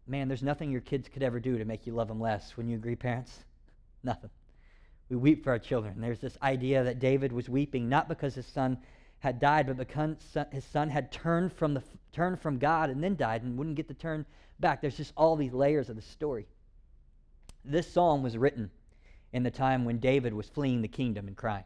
man, 0.07 0.28
there's 0.28 0.42
nothing 0.42 0.71
your 0.71 0.80
kids 0.83 1.09
could 1.09 1.23
ever 1.23 1.40
do 1.40 1.57
to 1.57 1.64
make 1.64 1.87
you 1.87 1.95
love 1.95 2.09
them 2.09 2.21
less. 2.21 2.57
When 2.57 2.68
you 2.68 2.76
agree, 2.76 2.97
parents? 2.97 3.45
Nothing. 4.02 4.30
We 5.08 5.16
weep 5.16 5.44
for 5.44 5.50
our 5.50 5.58
children. 5.58 6.00
There's 6.00 6.20
this 6.20 6.36
idea 6.42 6.84
that 6.84 6.98
David 6.98 7.32
was 7.32 7.48
weeping 7.48 7.88
not 7.88 8.08
because 8.08 8.34
his 8.34 8.46
son 8.46 8.78
had 9.20 9.40
died, 9.40 9.66
but 9.66 9.76
because 9.76 10.16
his 10.52 10.64
son 10.64 10.90
had 10.90 11.10
turned 11.10 11.52
from, 11.52 11.74
the, 11.74 11.82
turned 12.12 12.38
from 12.40 12.58
God 12.58 12.90
and 12.90 13.02
then 13.02 13.16
died 13.16 13.42
and 13.42 13.56
wouldn't 13.56 13.76
get 13.76 13.88
to 13.88 13.94
turn 13.94 14.26
back. 14.60 14.80
There's 14.80 14.96
just 14.96 15.12
all 15.16 15.34
these 15.34 15.52
layers 15.52 15.88
of 15.88 15.96
the 15.96 16.02
story. 16.02 16.46
This 17.64 17.90
psalm 17.90 18.22
was 18.22 18.36
written 18.36 18.70
in 19.32 19.42
the 19.42 19.50
time 19.50 19.84
when 19.84 19.98
David 19.98 20.34
was 20.34 20.48
fleeing 20.48 20.82
the 20.82 20.88
kingdom 20.88 21.26
and 21.26 21.36
crying. 21.36 21.64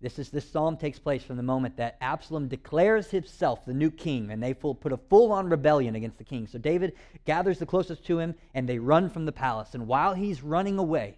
This, 0.00 0.18
is, 0.18 0.30
this 0.30 0.48
psalm 0.48 0.76
takes 0.76 0.98
place 0.98 1.24
from 1.24 1.36
the 1.36 1.42
moment 1.42 1.76
that 1.78 1.96
Absalom 2.00 2.46
declares 2.46 3.10
himself 3.10 3.64
the 3.64 3.74
new 3.74 3.90
king, 3.90 4.30
and 4.30 4.40
they 4.40 4.52
full, 4.52 4.74
put 4.74 4.92
a 4.92 4.96
full 4.96 5.32
on 5.32 5.48
rebellion 5.48 5.96
against 5.96 6.18
the 6.18 6.24
king. 6.24 6.46
So 6.46 6.58
David 6.58 6.94
gathers 7.24 7.58
the 7.58 7.66
closest 7.66 8.04
to 8.06 8.18
him, 8.20 8.36
and 8.54 8.68
they 8.68 8.78
run 8.78 9.10
from 9.10 9.24
the 9.24 9.32
palace. 9.32 9.74
And 9.74 9.88
while 9.88 10.14
he's 10.14 10.42
running 10.42 10.78
away, 10.78 11.16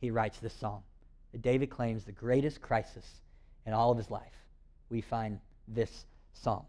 he 0.00 0.10
writes 0.10 0.38
this 0.38 0.54
psalm. 0.54 0.82
David 1.40 1.70
claims 1.70 2.04
the 2.04 2.12
greatest 2.12 2.60
crisis 2.60 3.06
in 3.66 3.72
all 3.72 3.90
of 3.90 3.98
his 3.98 4.10
life. 4.10 4.32
We 4.88 5.00
find 5.00 5.38
this 5.68 6.06
psalm. 6.32 6.64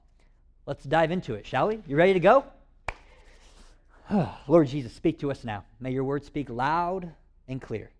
Let's 0.66 0.84
dive 0.84 1.12
into 1.12 1.34
it, 1.34 1.48
shall 1.48 1.70
we? 1.70 1.80
You 1.88 1.96
ready 1.96 2.14
to 2.14 2.20
go? 2.20 2.46
Lord 4.48 4.68
Jesus, 4.68 4.94
speak 4.94 5.20
to 5.20 5.32
us 5.32 5.44
now. 5.44 5.64
May 5.80 5.92
your 5.92 6.04
word 6.04 6.24
speak 6.24 6.50
loud 6.50 7.12
and 7.48 7.62
clear. 7.62 7.92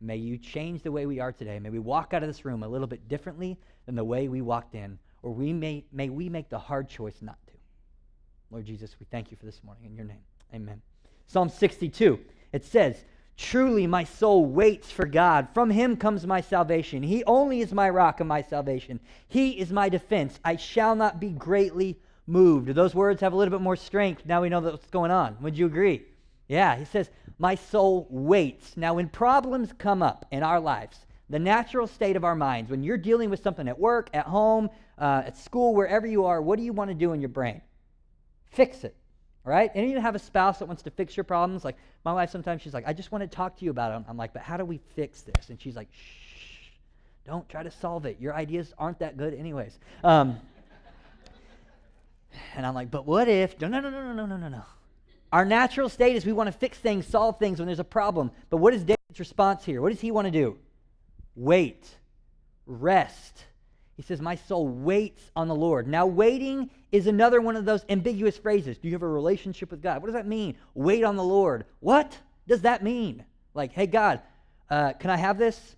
May 0.00 0.16
you 0.16 0.38
change 0.38 0.82
the 0.82 0.90
way 0.90 1.06
we 1.06 1.20
are 1.20 1.32
today. 1.32 1.58
May 1.58 1.70
we 1.70 1.78
walk 1.78 2.14
out 2.14 2.22
of 2.22 2.28
this 2.28 2.44
room 2.44 2.62
a 2.62 2.68
little 2.68 2.86
bit 2.86 3.06
differently 3.08 3.58
than 3.86 3.94
the 3.94 4.04
way 4.04 4.28
we 4.28 4.40
walked 4.40 4.74
in, 4.74 4.98
or 5.22 5.32
we 5.32 5.52
may, 5.52 5.84
may 5.92 6.08
we 6.08 6.28
make 6.28 6.48
the 6.48 6.58
hard 6.58 6.88
choice 6.88 7.16
not 7.20 7.36
to. 7.46 7.52
Lord 8.50 8.64
Jesus, 8.64 8.96
we 8.98 9.06
thank 9.10 9.30
you 9.30 9.36
for 9.36 9.46
this 9.46 9.62
morning 9.62 9.84
in 9.84 9.94
your 9.94 10.06
name. 10.06 10.22
Amen. 10.54 10.80
Psalm 11.26 11.48
62, 11.48 12.18
it 12.52 12.64
says, 12.64 13.04
Truly, 13.40 13.86
my 13.86 14.04
soul 14.04 14.44
waits 14.44 14.90
for 14.90 15.06
God. 15.06 15.48
From 15.54 15.70
him 15.70 15.96
comes 15.96 16.26
my 16.26 16.42
salvation. 16.42 17.02
He 17.02 17.24
only 17.24 17.62
is 17.62 17.72
my 17.72 17.88
rock 17.88 18.20
and 18.20 18.28
my 18.28 18.42
salvation. 18.42 19.00
He 19.28 19.58
is 19.58 19.72
my 19.72 19.88
defense. 19.88 20.38
I 20.44 20.56
shall 20.56 20.94
not 20.94 21.18
be 21.20 21.30
greatly 21.30 21.98
moved. 22.26 22.68
Those 22.68 22.94
words 22.94 23.22
have 23.22 23.32
a 23.32 23.36
little 23.36 23.50
bit 23.50 23.62
more 23.62 23.76
strength 23.76 24.26
now 24.26 24.42
we 24.42 24.50
know 24.50 24.60
what's 24.60 24.90
going 24.90 25.10
on? 25.10 25.38
Would 25.40 25.56
you 25.56 25.64
agree? 25.64 26.02
Yeah, 26.48 26.76
he 26.76 26.84
says, 26.84 27.08
My 27.38 27.54
soul 27.54 28.06
waits. 28.10 28.76
Now, 28.76 28.92
when 28.92 29.08
problems 29.08 29.72
come 29.72 30.02
up 30.02 30.26
in 30.30 30.42
our 30.42 30.60
lives, 30.60 31.06
the 31.30 31.38
natural 31.38 31.86
state 31.86 32.16
of 32.16 32.24
our 32.24 32.36
minds, 32.36 32.70
when 32.70 32.82
you're 32.82 32.98
dealing 32.98 33.30
with 33.30 33.42
something 33.42 33.68
at 33.68 33.78
work, 33.78 34.10
at 34.12 34.26
home, 34.26 34.68
uh, 34.98 35.22
at 35.24 35.38
school, 35.38 35.74
wherever 35.74 36.06
you 36.06 36.26
are, 36.26 36.42
what 36.42 36.58
do 36.58 36.62
you 36.62 36.74
want 36.74 36.90
to 36.90 36.94
do 36.94 37.14
in 37.14 37.22
your 37.22 37.30
brain? 37.30 37.62
Fix 38.50 38.84
it, 38.84 38.96
right? 39.44 39.70
And 39.74 39.90
you 39.90 40.00
have 40.00 40.14
a 40.14 40.18
spouse 40.18 40.58
that 40.58 40.66
wants 40.66 40.82
to 40.82 40.90
fix 40.90 41.16
your 41.16 41.24
problems. 41.24 41.64
Like 41.64 41.76
my 42.04 42.12
wife, 42.12 42.30
sometimes 42.30 42.62
she's 42.62 42.74
like, 42.74 42.84
I 42.86 42.92
just 42.92 43.12
want 43.12 43.22
to 43.22 43.28
talk 43.28 43.58
to 43.58 43.64
you 43.64 43.70
about 43.70 43.92
it. 43.92 44.04
I'm 44.08 44.16
like, 44.16 44.32
but 44.32 44.42
how 44.42 44.56
do 44.56 44.64
we 44.64 44.80
fix 44.94 45.22
this? 45.22 45.50
And 45.50 45.60
she's 45.60 45.76
like, 45.76 45.88
shh, 45.92 46.68
don't 47.26 47.48
try 47.48 47.62
to 47.62 47.70
solve 47.70 48.06
it. 48.06 48.18
Your 48.20 48.34
ideas 48.34 48.72
aren't 48.78 48.98
that 49.00 49.16
good, 49.16 49.34
anyways. 49.34 49.78
Um, 50.04 50.38
and 52.56 52.66
I'm 52.66 52.74
like, 52.74 52.90
but 52.90 53.06
what 53.06 53.28
if? 53.28 53.60
No, 53.60 53.68
no, 53.68 53.80
no, 53.80 53.90
no, 53.90 54.12
no, 54.12 54.26
no, 54.26 54.36
no, 54.36 54.48
no. 54.48 54.62
Our 55.32 55.44
natural 55.44 55.88
state 55.88 56.16
is 56.16 56.26
we 56.26 56.32
want 56.32 56.48
to 56.48 56.52
fix 56.52 56.78
things, 56.78 57.06
solve 57.06 57.38
things 57.38 57.58
when 57.60 57.66
there's 57.66 57.78
a 57.78 57.84
problem. 57.84 58.32
But 58.48 58.56
what 58.56 58.74
is 58.74 58.82
David's 58.82 59.18
response 59.18 59.64
here? 59.64 59.80
What 59.80 59.90
does 59.90 60.00
he 60.00 60.10
want 60.10 60.26
to 60.26 60.32
do? 60.32 60.58
Wait, 61.36 61.88
rest. 62.66 63.44
He 63.96 64.02
says, 64.02 64.20
My 64.20 64.34
soul 64.34 64.66
waits 64.66 65.30
on 65.36 65.46
the 65.46 65.54
Lord. 65.54 65.86
Now, 65.86 66.06
waiting 66.06 66.70
is 66.92 67.06
another 67.06 67.40
one 67.40 67.56
of 67.56 67.64
those 67.64 67.84
ambiguous 67.88 68.36
phrases. 68.36 68.78
Do 68.78 68.88
you 68.88 68.94
have 68.94 69.02
a 69.02 69.08
relationship 69.08 69.70
with 69.70 69.82
God? 69.82 70.02
What 70.02 70.06
does 70.06 70.14
that 70.14 70.26
mean? 70.26 70.56
Wait 70.74 71.04
on 71.04 71.16
the 71.16 71.24
Lord. 71.24 71.64
What 71.80 72.18
does 72.48 72.62
that 72.62 72.82
mean? 72.82 73.24
Like, 73.54 73.72
hey, 73.72 73.86
God, 73.86 74.20
uh, 74.68 74.92
can 74.94 75.10
I 75.10 75.16
have 75.16 75.38
this? 75.38 75.76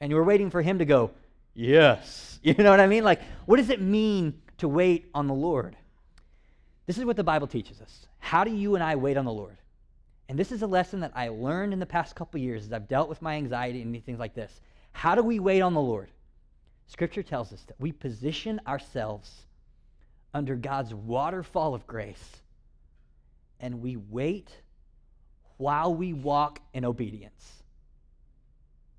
And 0.00 0.10
you 0.10 0.16
were 0.16 0.24
waiting 0.24 0.50
for 0.50 0.62
him 0.62 0.78
to 0.78 0.84
go, 0.84 1.10
Yes. 1.54 2.28
You 2.44 2.54
know 2.54 2.70
what 2.70 2.80
I 2.80 2.88
mean? 2.88 3.04
Like, 3.04 3.20
what 3.46 3.58
does 3.58 3.70
it 3.70 3.80
mean 3.80 4.42
to 4.58 4.66
wait 4.66 5.06
on 5.14 5.28
the 5.28 5.34
Lord? 5.34 5.76
This 6.86 6.98
is 6.98 7.04
what 7.04 7.14
the 7.14 7.22
Bible 7.22 7.46
teaches 7.46 7.80
us. 7.80 8.06
How 8.18 8.42
do 8.42 8.50
you 8.50 8.74
and 8.74 8.82
I 8.82 8.96
wait 8.96 9.16
on 9.16 9.24
the 9.24 9.32
Lord? 9.32 9.58
And 10.28 10.36
this 10.36 10.50
is 10.50 10.62
a 10.62 10.66
lesson 10.66 10.98
that 11.00 11.12
I 11.14 11.28
learned 11.28 11.72
in 11.72 11.78
the 11.78 11.86
past 11.86 12.16
couple 12.16 12.40
years 12.40 12.64
as 12.64 12.72
I've 12.72 12.88
dealt 12.88 13.08
with 13.08 13.22
my 13.22 13.36
anxiety 13.36 13.80
and 13.80 14.04
things 14.04 14.18
like 14.18 14.34
this. 14.34 14.60
How 14.90 15.14
do 15.14 15.22
we 15.22 15.38
wait 15.38 15.60
on 15.60 15.72
the 15.72 15.80
Lord? 15.80 16.10
Scripture 16.92 17.22
tells 17.22 17.54
us 17.54 17.62
that 17.68 17.80
we 17.80 17.90
position 17.90 18.60
ourselves 18.66 19.46
under 20.34 20.54
God's 20.56 20.92
waterfall 20.92 21.74
of 21.74 21.86
grace 21.86 22.42
and 23.60 23.80
we 23.80 23.96
wait 23.96 24.50
while 25.56 25.94
we 25.94 26.12
walk 26.12 26.60
in 26.74 26.84
obedience. 26.84 27.62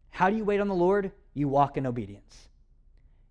How 0.09 0.31
do 0.31 0.35
you 0.35 0.43
wait 0.43 0.59
on 0.59 0.69
the 0.69 0.73
Lord? 0.73 1.12
You 1.35 1.47
walk 1.47 1.77
in 1.77 1.85
obedience. 1.85 2.50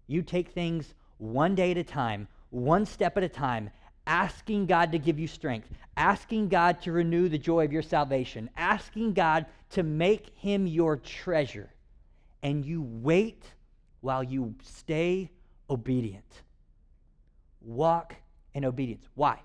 You 0.06 0.22
take 0.22 0.50
things 0.50 0.94
one 1.18 1.56
day 1.56 1.72
at 1.72 1.76
a 1.76 1.82
time, 1.82 2.28
one 2.50 2.86
step 2.86 3.16
at 3.16 3.24
a 3.24 3.28
time, 3.28 3.68
asking 4.06 4.66
God 4.66 4.92
to 4.92 4.98
give 5.00 5.18
you 5.18 5.26
strength, 5.26 5.70
asking 5.96 6.50
God 6.50 6.80
to 6.82 6.92
renew 6.92 7.28
the 7.28 7.36
joy 7.36 7.64
of 7.64 7.72
your 7.72 7.82
salvation, 7.82 8.48
asking 8.56 9.14
God 9.14 9.46
to 9.70 9.82
make 9.82 10.30
him 10.36 10.68
your 10.68 10.98
treasure. 10.98 11.68
And 12.44 12.64
you 12.64 12.82
wait 12.82 13.42
while 14.02 14.22
you 14.22 14.54
stay 14.62 15.30
obedient. 15.70 16.42
Walk 17.62 18.14
in 18.52 18.64
obedience. 18.64 19.06
Why? 19.14 19.38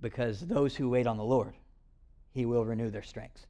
Because 0.00 0.40
those 0.40 0.76
who 0.76 0.90
wait 0.90 1.06
on 1.06 1.16
the 1.16 1.24
Lord, 1.24 1.54
he 2.32 2.44
will 2.44 2.66
renew 2.66 2.90
their 2.90 3.02
strength. 3.02 3.46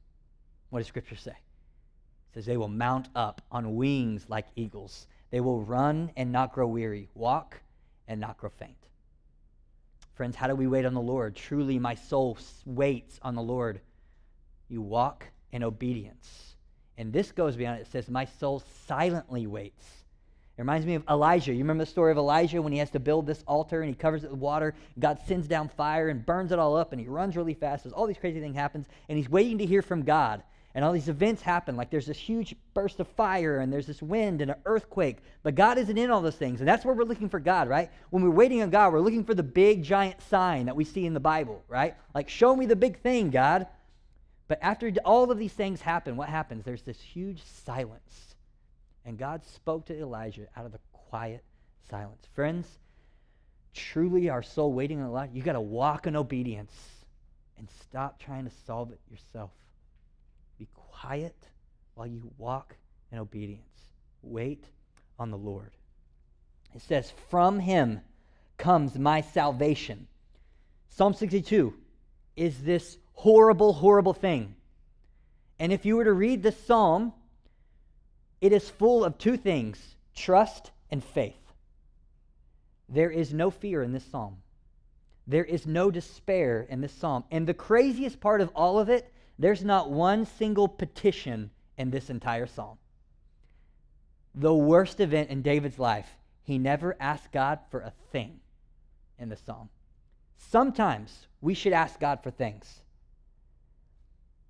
What 0.69 0.79
does 0.79 0.87
Scripture 0.87 1.15
say? 1.15 1.31
It 1.31 2.33
says 2.33 2.45
they 2.45 2.55
will 2.55 2.69
mount 2.69 3.09
up 3.15 3.41
on 3.51 3.75
wings 3.75 4.25
like 4.29 4.45
eagles. 4.55 5.07
They 5.31 5.41
will 5.41 5.61
run 5.61 6.11
and 6.15 6.31
not 6.31 6.53
grow 6.53 6.67
weary, 6.67 7.09
walk 7.15 7.59
and 8.07 8.21
not 8.21 8.37
grow 8.37 8.49
faint. 8.49 8.77
Friends, 10.13 10.35
how 10.35 10.47
do 10.47 10.55
we 10.55 10.67
wait 10.67 10.85
on 10.85 10.93
the 10.93 11.01
Lord? 11.01 11.35
Truly, 11.35 11.79
my 11.79 11.95
soul 11.95 12.37
waits 12.65 13.19
on 13.21 13.35
the 13.35 13.41
Lord. 13.41 13.81
You 14.69 14.81
walk 14.81 15.25
in 15.51 15.63
obedience. 15.63 16.55
And 16.97 17.13
this 17.13 17.31
goes 17.31 17.55
beyond 17.55 17.79
it. 17.79 17.81
It 17.83 17.91
says, 17.91 18.09
My 18.09 18.25
soul 18.25 18.63
silently 18.87 19.47
waits. 19.47 19.85
It 20.57 20.61
reminds 20.61 20.87
me 20.87 20.95
of 20.95 21.03
Elijah. 21.07 21.53
You 21.53 21.59
remember 21.59 21.85
the 21.85 21.91
story 21.91 22.11
of 22.11 22.17
Elijah 22.17 22.61
when 22.61 22.73
he 22.73 22.79
has 22.79 22.89
to 22.91 22.99
build 22.99 23.27
this 23.27 23.43
altar 23.47 23.81
and 23.81 23.89
he 23.89 23.95
covers 23.95 24.23
it 24.23 24.31
with 24.31 24.39
water. 24.39 24.73
God 24.97 25.19
sends 25.27 25.47
down 25.47 25.69
fire 25.69 26.09
and 26.09 26.25
burns 26.25 26.51
it 26.51 26.57
all 26.57 26.75
up, 26.75 26.91
and 26.91 26.99
he 26.99 27.07
runs 27.07 27.37
really 27.37 27.53
fast. 27.53 27.85
As 27.85 27.93
all 27.93 28.07
these 28.07 28.17
crazy 28.17 28.39
things 28.39 28.55
happens, 28.55 28.87
and 29.07 29.17
he's 29.17 29.29
waiting 29.29 29.59
to 29.59 29.65
hear 29.65 29.83
from 29.83 30.01
God 30.01 30.41
and 30.77 30.85
all 30.85 30.93
these 30.93 31.09
events 31.09 31.41
happen. 31.41 31.75
Like 31.75 31.89
there's 31.89 32.05
this 32.05 32.19
huge 32.19 32.55
burst 32.75 32.99
of 32.99 33.07
fire, 33.07 33.61
and 33.61 33.73
there's 33.73 33.87
this 33.87 33.99
wind 33.99 34.43
and 34.43 34.51
an 34.51 34.57
earthquake. 34.65 35.17
But 35.41 35.55
God 35.55 35.79
isn't 35.79 35.97
in 35.97 36.11
all 36.11 36.21
those 36.21 36.35
things. 36.35 36.61
And 36.61 36.67
that's 36.67 36.85
where 36.85 36.93
we're 36.93 37.03
looking 37.03 37.29
for 37.29 37.39
God, 37.39 37.67
right? 37.67 37.89
When 38.11 38.21
we're 38.21 38.29
waiting 38.29 38.61
on 38.61 38.69
God, 38.69 38.93
we're 38.93 38.99
looking 38.99 39.23
for 39.23 39.33
the 39.33 39.41
big, 39.41 39.81
giant 39.81 40.21
sign 40.21 40.67
that 40.67 40.75
we 40.75 40.83
see 40.83 41.07
in 41.07 41.15
the 41.15 41.19
Bible, 41.19 41.63
right? 41.67 41.95
Like, 42.13 42.29
show 42.29 42.55
me 42.55 42.67
the 42.67 42.75
big 42.75 43.01
thing, 43.01 43.31
God. 43.31 43.65
But 44.47 44.59
after 44.61 44.91
all 45.03 45.29
of 45.29 45.37
these 45.37 45.53
things 45.53 45.81
happen, 45.81 46.15
what 46.15 46.29
happens? 46.29 46.63
There's 46.63 46.83
this 46.83 47.01
huge 47.01 47.43
silence. 47.43 48.35
And 49.05 49.17
God 49.17 49.43
spoke 49.45 49.85
to 49.87 49.99
Elijah 49.99 50.47
out 50.55 50.65
of 50.65 50.71
the 50.71 50.79
quiet 50.91 51.43
silence. 51.89 52.25
Friends, 52.33 52.67
truly 53.73 54.29
our 54.29 54.43
soul 54.43 54.73
waiting 54.73 55.01
on 55.01 55.11
God, 55.11 55.29
you 55.33 55.41
got 55.41 55.53
to 55.53 55.61
walk 55.61 56.07
in 56.07 56.15
obedience 56.15 56.73
and 57.57 57.67
stop 57.81 58.19
trying 58.19 58.45
to 58.45 58.51
solve 58.65 58.91
it 58.91 58.99
yourself 59.09 59.51
Be 60.59 60.67
quiet 60.73 61.35
while 61.95 62.07
you 62.07 62.31
walk 62.37 62.75
in 63.11 63.19
obedience. 63.19 63.61
Wait 64.21 64.63
on 65.19 65.31
the 65.31 65.37
Lord. 65.37 65.71
It 66.75 66.81
says, 66.81 67.11
From 67.29 67.59
him 67.59 68.01
comes 68.57 68.97
my 68.97 69.21
salvation. 69.21 70.07
Psalm 70.89 71.13
62 71.13 71.73
is 72.35 72.63
this 72.63 72.97
horrible, 73.17 73.73
horrible 73.73 74.13
thing. 74.13 74.55
And 75.59 75.73
if 75.73 75.85
you 75.85 75.97
were 75.97 76.03
to 76.03 76.13
read 76.13 76.43
this 76.43 76.57
psalm, 76.65 77.13
it 78.39 78.53
is 78.53 78.69
full 78.69 79.03
of 79.03 79.17
two 79.17 79.37
things 79.37 79.95
trust 80.15 80.71
and 80.91 81.03
faith. 81.03 81.35
There 82.89 83.09
is 83.09 83.33
no 83.33 83.49
fear 83.49 83.83
in 83.83 83.91
this 83.91 84.05
psalm. 84.05 84.37
There 85.25 85.43
is 85.43 85.65
no 85.65 85.91
despair 85.91 86.65
in 86.69 86.79
this 86.79 86.93
psalm. 86.93 87.23
And 87.31 87.45
the 87.45 87.53
craziest 87.53 88.19
part 88.19 88.39
of 88.39 88.49
all 88.55 88.79
of 88.79 88.87
it 88.89 89.11
there's 89.39 89.63
not 89.63 89.91
one 89.91 90.25
single 90.25 90.67
petition 90.67 91.51
in 91.77 91.91
this 91.91 92.09
entire 92.09 92.47
psalm. 92.47 92.77
The 94.33 94.53
worst 94.53 94.99
event 94.99 95.29
in 95.29 95.43
David's 95.43 95.77
life, 95.77 96.09
he 96.43 96.57
never 96.57 96.95
asked 96.99 97.31
God 97.31 97.59
for 97.69 97.81
a 97.81 97.93
thing 98.11 98.39
in 99.19 99.29
the 99.29 99.35
psalm. 99.35 99.69
Sometimes 100.37 101.27
we 101.41 101.53
should 101.53 101.73
ask 101.73 101.99
God 101.99 102.23
for 102.23 102.31
things. 102.31 102.81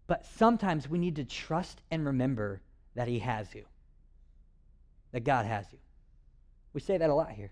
But 0.08 0.26
sometimes 0.38 0.90
we 0.90 0.98
need 0.98 1.18
to 1.18 1.26
trust 1.26 1.82
and 1.92 2.06
remember 2.06 2.62
that 2.96 3.08
He 3.08 3.20
has 3.20 3.54
you, 3.54 3.66
that 5.12 5.24
God 5.24 5.46
has 5.46 5.66
you. 5.72 5.80
We 6.74 6.82
say 6.82 6.98
that 6.98 7.10
a 7.10 7.14
lot 7.14 7.32
here. 7.32 7.52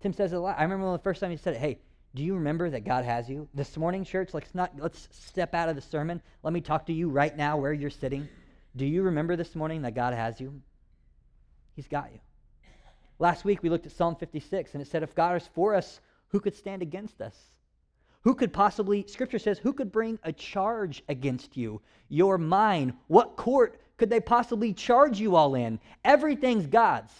Tim 0.00 0.12
says 0.12 0.32
it 0.32 0.36
a 0.36 0.40
lot. 0.40 0.58
I 0.58 0.62
remember 0.62 0.92
the 0.92 0.98
first 0.98 1.20
time 1.20 1.30
he 1.30 1.36
said 1.36 1.54
it, 1.54 1.60
hey, 1.60 1.78
do 2.14 2.22
you 2.22 2.34
remember 2.34 2.70
that 2.70 2.84
God 2.84 3.04
has 3.04 3.28
you? 3.28 3.48
This 3.54 3.76
morning, 3.76 4.04
church, 4.04 4.30
let's 4.32 4.54
not 4.54 4.72
let's 4.78 5.08
step 5.12 5.54
out 5.54 5.68
of 5.68 5.76
the 5.76 5.82
sermon. 5.82 6.20
Let 6.42 6.52
me 6.52 6.60
talk 6.60 6.86
to 6.86 6.92
you 6.92 7.08
right 7.08 7.36
now 7.36 7.56
where 7.56 7.72
you're 7.72 7.90
sitting. 7.90 8.28
Do 8.76 8.86
you 8.86 9.02
remember 9.02 9.36
this 9.36 9.54
morning 9.54 9.82
that 9.82 9.94
God 9.94 10.14
has 10.14 10.40
you? 10.40 10.60
He's 11.76 11.86
got 11.86 12.12
you. 12.12 12.20
Last 13.18 13.44
week 13.44 13.62
we 13.62 13.68
looked 13.68 13.86
at 13.86 13.92
Psalm 13.92 14.16
56 14.16 14.74
and 14.74 14.82
it 14.82 14.86
said 14.88 15.02
if 15.02 15.14
God 15.14 15.36
is 15.36 15.48
for 15.54 15.74
us, 15.74 16.00
who 16.28 16.40
could 16.40 16.54
stand 16.54 16.82
against 16.82 17.20
us? 17.20 17.36
Who 18.22 18.34
could 18.34 18.52
possibly 18.52 19.06
scripture 19.06 19.38
says 19.38 19.58
who 19.58 19.72
could 19.72 19.90
bring 19.90 20.18
a 20.22 20.32
charge 20.32 21.02
against 21.08 21.56
you? 21.56 21.80
Your 22.08 22.36
mind. 22.38 22.94
What 23.06 23.36
court 23.36 23.80
could 23.96 24.10
they 24.10 24.20
possibly 24.20 24.72
charge 24.72 25.18
you 25.18 25.36
all 25.36 25.54
in? 25.54 25.80
Everything's 26.04 26.66
God's. 26.66 27.12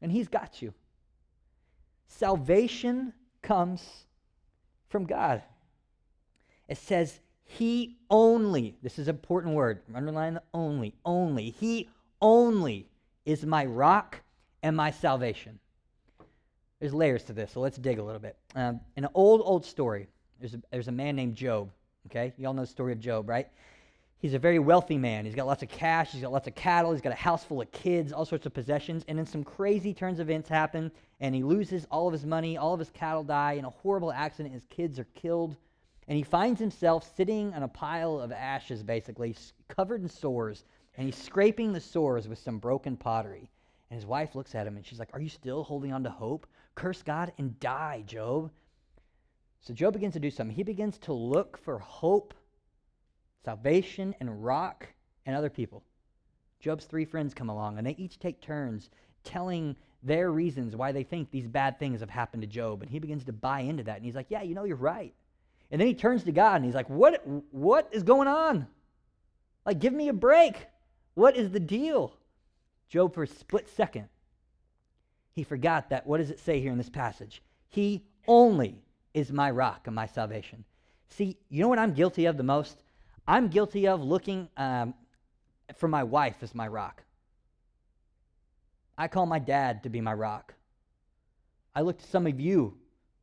And 0.00 0.10
he's 0.10 0.28
got 0.28 0.62
you. 0.62 0.72
Salvation 2.06 3.12
comes 3.42 4.06
from 4.88 5.04
God. 5.04 5.42
It 6.68 6.78
says, 6.78 7.20
He 7.44 7.98
only, 8.10 8.76
this 8.82 8.98
is 8.98 9.08
an 9.08 9.14
important 9.14 9.54
word, 9.54 9.82
underline 9.94 10.34
the 10.34 10.42
only, 10.54 10.94
only, 11.04 11.50
He 11.50 11.88
only 12.20 12.88
is 13.24 13.44
my 13.44 13.66
rock 13.66 14.20
and 14.62 14.76
my 14.76 14.90
salvation. 14.90 15.58
There's 16.80 16.94
layers 16.94 17.24
to 17.24 17.32
this, 17.32 17.52
so 17.52 17.60
let's 17.60 17.76
dig 17.76 17.98
a 17.98 18.02
little 18.02 18.20
bit. 18.20 18.36
Um, 18.54 18.80
in 18.96 19.04
an 19.04 19.10
old, 19.14 19.40
old 19.44 19.66
story, 19.66 20.06
there's 20.38 20.54
a, 20.54 20.62
there's 20.70 20.88
a 20.88 20.92
man 20.92 21.16
named 21.16 21.34
Job. 21.34 21.70
Okay? 22.06 22.32
You 22.38 22.46
all 22.46 22.54
know 22.54 22.62
the 22.62 22.68
story 22.68 22.92
of 22.92 23.00
Job, 23.00 23.28
right? 23.28 23.48
He's 24.18 24.34
a 24.34 24.38
very 24.38 24.58
wealthy 24.58 24.96
man. 24.96 25.24
He's 25.24 25.34
got 25.34 25.46
lots 25.46 25.62
of 25.62 25.68
cash. 25.68 26.12
He's 26.12 26.22
got 26.22 26.32
lots 26.32 26.46
of 26.46 26.54
cattle. 26.54 26.92
He's 26.92 27.00
got 27.00 27.12
a 27.12 27.16
house 27.16 27.44
full 27.44 27.60
of 27.60 27.70
kids, 27.70 28.12
all 28.12 28.24
sorts 28.24 28.46
of 28.46 28.54
possessions. 28.54 29.04
And 29.08 29.18
then 29.18 29.26
some 29.26 29.44
crazy 29.44 29.92
turns 29.94 30.18
of 30.18 30.28
events 30.28 30.48
happen, 30.48 30.90
and 31.20 31.34
he 31.34 31.42
loses 31.42 31.86
all 31.90 32.06
of 32.08 32.12
his 32.12 32.24
money. 32.24 32.56
All 32.56 32.74
of 32.74 32.80
his 32.80 32.90
cattle 32.90 33.22
die 33.22 33.52
in 33.52 33.64
a 33.64 33.70
horrible 33.70 34.12
accident. 34.12 34.54
His 34.54 34.66
kids 34.70 34.98
are 34.98 35.06
killed. 35.14 35.56
And 36.08 36.16
he 36.16 36.22
finds 36.22 36.58
himself 36.58 37.14
sitting 37.16 37.52
on 37.54 37.62
a 37.62 37.68
pile 37.68 38.18
of 38.18 38.32
ashes, 38.32 38.82
basically, 38.82 39.36
covered 39.68 40.00
in 40.00 40.08
sores, 40.08 40.64
and 40.96 41.06
he's 41.06 41.16
scraping 41.16 41.72
the 41.72 41.80
sores 41.80 42.26
with 42.26 42.38
some 42.38 42.58
broken 42.58 42.96
pottery. 42.96 43.50
And 43.90 43.98
his 43.98 44.06
wife 44.06 44.34
looks 44.34 44.54
at 44.54 44.66
him 44.66 44.76
and 44.76 44.84
she's 44.84 44.98
like, 44.98 45.10
Are 45.12 45.20
you 45.20 45.28
still 45.28 45.62
holding 45.62 45.92
on 45.92 46.02
to 46.04 46.10
hope? 46.10 46.46
Curse 46.78 47.02
God 47.02 47.32
and 47.38 47.58
die, 47.58 48.04
Job. 48.06 48.52
So 49.62 49.74
Job 49.74 49.94
begins 49.94 50.14
to 50.14 50.20
do 50.20 50.30
something. 50.30 50.54
He 50.54 50.62
begins 50.62 50.96
to 50.98 51.12
look 51.12 51.58
for 51.58 51.80
hope, 51.80 52.34
salvation, 53.44 54.14
and 54.20 54.44
rock 54.44 54.86
and 55.26 55.34
other 55.34 55.50
people. 55.50 55.82
Job's 56.60 56.84
three 56.84 57.04
friends 57.04 57.34
come 57.34 57.48
along 57.48 57.78
and 57.78 57.86
they 57.86 57.96
each 57.98 58.20
take 58.20 58.40
turns 58.40 58.90
telling 59.24 59.74
their 60.04 60.30
reasons 60.30 60.76
why 60.76 60.92
they 60.92 61.02
think 61.02 61.32
these 61.32 61.48
bad 61.48 61.80
things 61.80 61.98
have 61.98 62.10
happened 62.10 62.42
to 62.42 62.46
Job. 62.46 62.82
And 62.82 62.90
he 62.90 63.00
begins 63.00 63.24
to 63.24 63.32
buy 63.32 63.60
into 63.60 63.82
that. 63.82 63.96
And 63.96 64.04
he's 64.04 64.14
like, 64.14 64.30
Yeah, 64.30 64.42
you 64.42 64.54
know, 64.54 64.62
you're 64.62 64.76
right. 64.76 65.12
And 65.72 65.80
then 65.80 65.88
he 65.88 65.94
turns 65.94 66.22
to 66.24 66.32
God 66.32 66.54
and 66.56 66.64
he's 66.64 66.76
like, 66.76 66.88
What, 66.88 67.26
what 67.50 67.88
is 67.90 68.04
going 68.04 68.28
on? 68.28 68.68
Like, 69.66 69.80
give 69.80 69.92
me 69.92 70.10
a 70.10 70.12
break. 70.12 70.68
What 71.14 71.36
is 71.36 71.50
the 71.50 71.58
deal? 71.58 72.14
Job, 72.88 73.14
for 73.14 73.24
a 73.24 73.26
split 73.26 73.68
second, 73.68 74.08
he 75.38 75.44
forgot 75.44 75.90
that. 75.90 76.04
What 76.04 76.18
does 76.18 76.30
it 76.32 76.40
say 76.40 76.60
here 76.60 76.72
in 76.72 76.78
this 76.78 76.90
passage? 76.90 77.42
He 77.68 78.02
only 78.26 78.82
is 79.14 79.30
my 79.30 79.52
rock 79.52 79.86
and 79.86 79.94
my 79.94 80.06
salvation. 80.06 80.64
See, 81.10 81.36
you 81.48 81.62
know 81.62 81.68
what 81.68 81.78
I'm 81.78 81.94
guilty 81.94 82.24
of 82.24 82.36
the 82.36 82.42
most? 82.42 82.82
I'm 83.28 83.46
guilty 83.46 83.86
of 83.86 84.02
looking 84.02 84.48
um, 84.56 84.94
for 85.76 85.86
my 85.86 86.02
wife 86.02 86.42
as 86.42 86.56
my 86.56 86.66
rock. 86.66 87.04
I 88.98 89.06
call 89.06 89.26
my 89.26 89.38
dad 89.38 89.84
to 89.84 89.88
be 89.88 90.00
my 90.00 90.12
rock. 90.12 90.54
I 91.72 91.82
look 91.82 91.98
to 91.98 92.06
some 92.08 92.26
of 92.26 92.40
you 92.40 92.76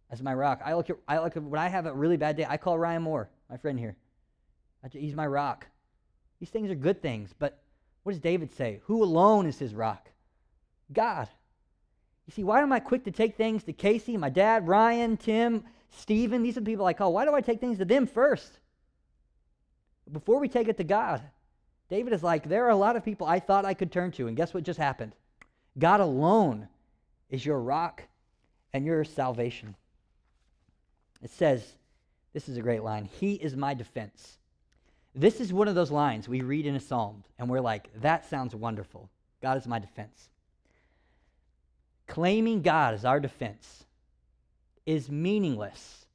as 0.10 0.22
my 0.22 0.34
rock. 0.34 0.62
I 0.64 0.74
look 0.74 0.90
at, 0.90 0.96
I 1.10 1.20
look 1.20 1.36
at 1.36 1.44
when 1.44 1.60
I 1.60 1.68
have 1.68 1.86
a 1.86 1.94
really 1.94 2.16
bad 2.16 2.38
day, 2.38 2.46
I 2.48 2.56
call 2.56 2.80
Ryan 2.80 3.02
Moore, 3.02 3.30
my 3.50 3.58
friend 3.58 3.78
here. 3.78 3.98
He's 4.94 5.16
my 5.16 5.28
rock. 5.28 5.68
These 6.40 6.50
things 6.50 6.72
are 6.72 6.76
good 6.76 7.02
things, 7.02 7.34
but 7.38 7.62
what 8.04 8.14
does 8.14 8.22
David 8.22 8.54
say? 8.54 8.80
Who 8.86 9.04
alone 9.04 9.48
is 9.48 9.60
his 9.60 9.76
rock? 9.76 10.08
God. 10.94 11.28
You 12.28 12.34
see, 12.34 12.44
why 12.44 12.62
am 12.62 12.72
I 12.72 12.80
quick 12.80 13.04
to 13.06 13.12
take 13.12 13.36
things 13.36 13.64
to 13.64 13.74
Casey, 13.74 14.18
my 14.18 14.30
dad, 14.30 14.68
Ryan, 14.68 15.18
Tim, 15.18 15.64
Stephen? 15.92 16.44
These 16.44 16.58
are 16.58 16.62
the 16.62 16.66
people 16.66 16.86
I 16.86 16.94
call. 16.94 17.14
Why 17.14 17.26
do 17.26 17.36
I 17.36 17.42
take 17.42 17.60
things 17.60 17.78
to 17.78 17.86
them 17.86 18.08
first? 18.08 18.60
Before 20.12 20.40
we 20.40 20.48
take 20.48 20.68
it 20.68 20.78
to 20.78 20.84
God. 20.84 21.22
David 21.90 22.14
is 22.14 22.24
like, 22.24 22.50
there 22.50 22.66
are 22.66 22.72
a 22.72 22.76
lot 22.76 22.96
of 22.96 23.06
people 23.06 23.28
I 23.28 23.40
thought 23.40 23.66
I 23.66 23.76
could 23.76 23.92
turn 23.92 24.12
to, 24.14 24.28
and 24.28 24.36
guess 24.36 24.54
what 24.54 24.64
just 24.64 24.80
happened? 24.80 25.14
God 25.78 26.00
alone 26.00 26.68
is 27.30 27.46
your 27.46 27.60
rock 27.60 28.04
and 28.74 28.86
your 28.86 29.04
salvation. 29.04 29.76
It 31.22 31.30
says, 31.30 31.64
this 32.34 32.50
is 32.50 32.58
a 32.58 32.62
great 32.62 32.84
line 32.84 33.06
He 33.06 33.34
is 33.34 33.56
my 33.56 33.74
defense. 33.74 34.40
This 35.14 35.40
is 35.40 35.54
one 35.54 35.68
of 35.68 35.76
those 35.76 35.92
lines 35.92 36.28
we 36.28 36.42
read 36.42 36.66
in 36.66 36.76
a 36.76 36.80
psalm, 36.80 37.24
and 37.40 37.50
we're 37.50 37.62
like, 37.62 37.90
that 38.02 38.30
sounds 38.30 38.54
wonderful. 38.56 39.10
God 39.42 39.58
is 39.58 39.68
my 39.68 39.80
defense. 39.80 40.30
Claiming 42.08 42.62
God 42.62 42.94
as 42.94 43.06
our 43.06 43.20
defense 43.20 43.86
is 44.86 45.10
meaningless 45.10 46.06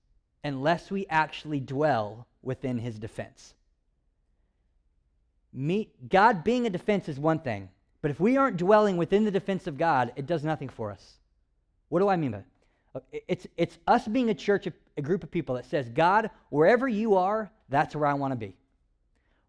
unless 0.44 0.90
we 0.90 1.06
actually 1.08 1.60
dwell 1.60 2.26
within 2.42 2.78
his 2.78 2.98
defense. 2.98 3.54
Me, 5.52 5.90
God 6.08 6.44
being 6.44 6.66
a 6.66 6.70
defense 6.70 7.08
is 7.08 7.18
one 7.18 7.40
thing, 7.40 7.68
but 8.02 8.10
if 8.10 8.20
we 8.20 8.36
aren't 8.36 8.56
dwelling 8.56 8.96
within 8.96 9.24
the 9.24 9.30
defense 9.30 9.66
of 9.66 9.76
God, 9.76 10.12
it 10.16 10.26
does 10.26 10.44
nothing 10.44 10.68
for 10.68 10.90
us. 10.90 11.18
What 11.88 12.00
do 12.00 12.08
I 12.08 12.16
mean 12.16 12.30
by 12.30 12.38
that? 12.38 13.02
It's, 13.28 13.46
it's 13.56 13.78
us 13.86 14.06
being 14.06 14.30
a 14.30 14.34
church, 14.34 14.68
a 14.96 15.02
group 15.02 15.22
of 15.22 15.30
people 15.30 15.56
that 15.56 15.66
says, 15.66 15.88
God, 15.88 16.30
wherever 16.50 16.88
you 16.88 17.16
are, 17.16 17.50
that's 17.68 17.94
where 17.94 18.06
I 18.06 18.14
want 18.14 18.32
to 18.32 18.36
be. 18.36 18.56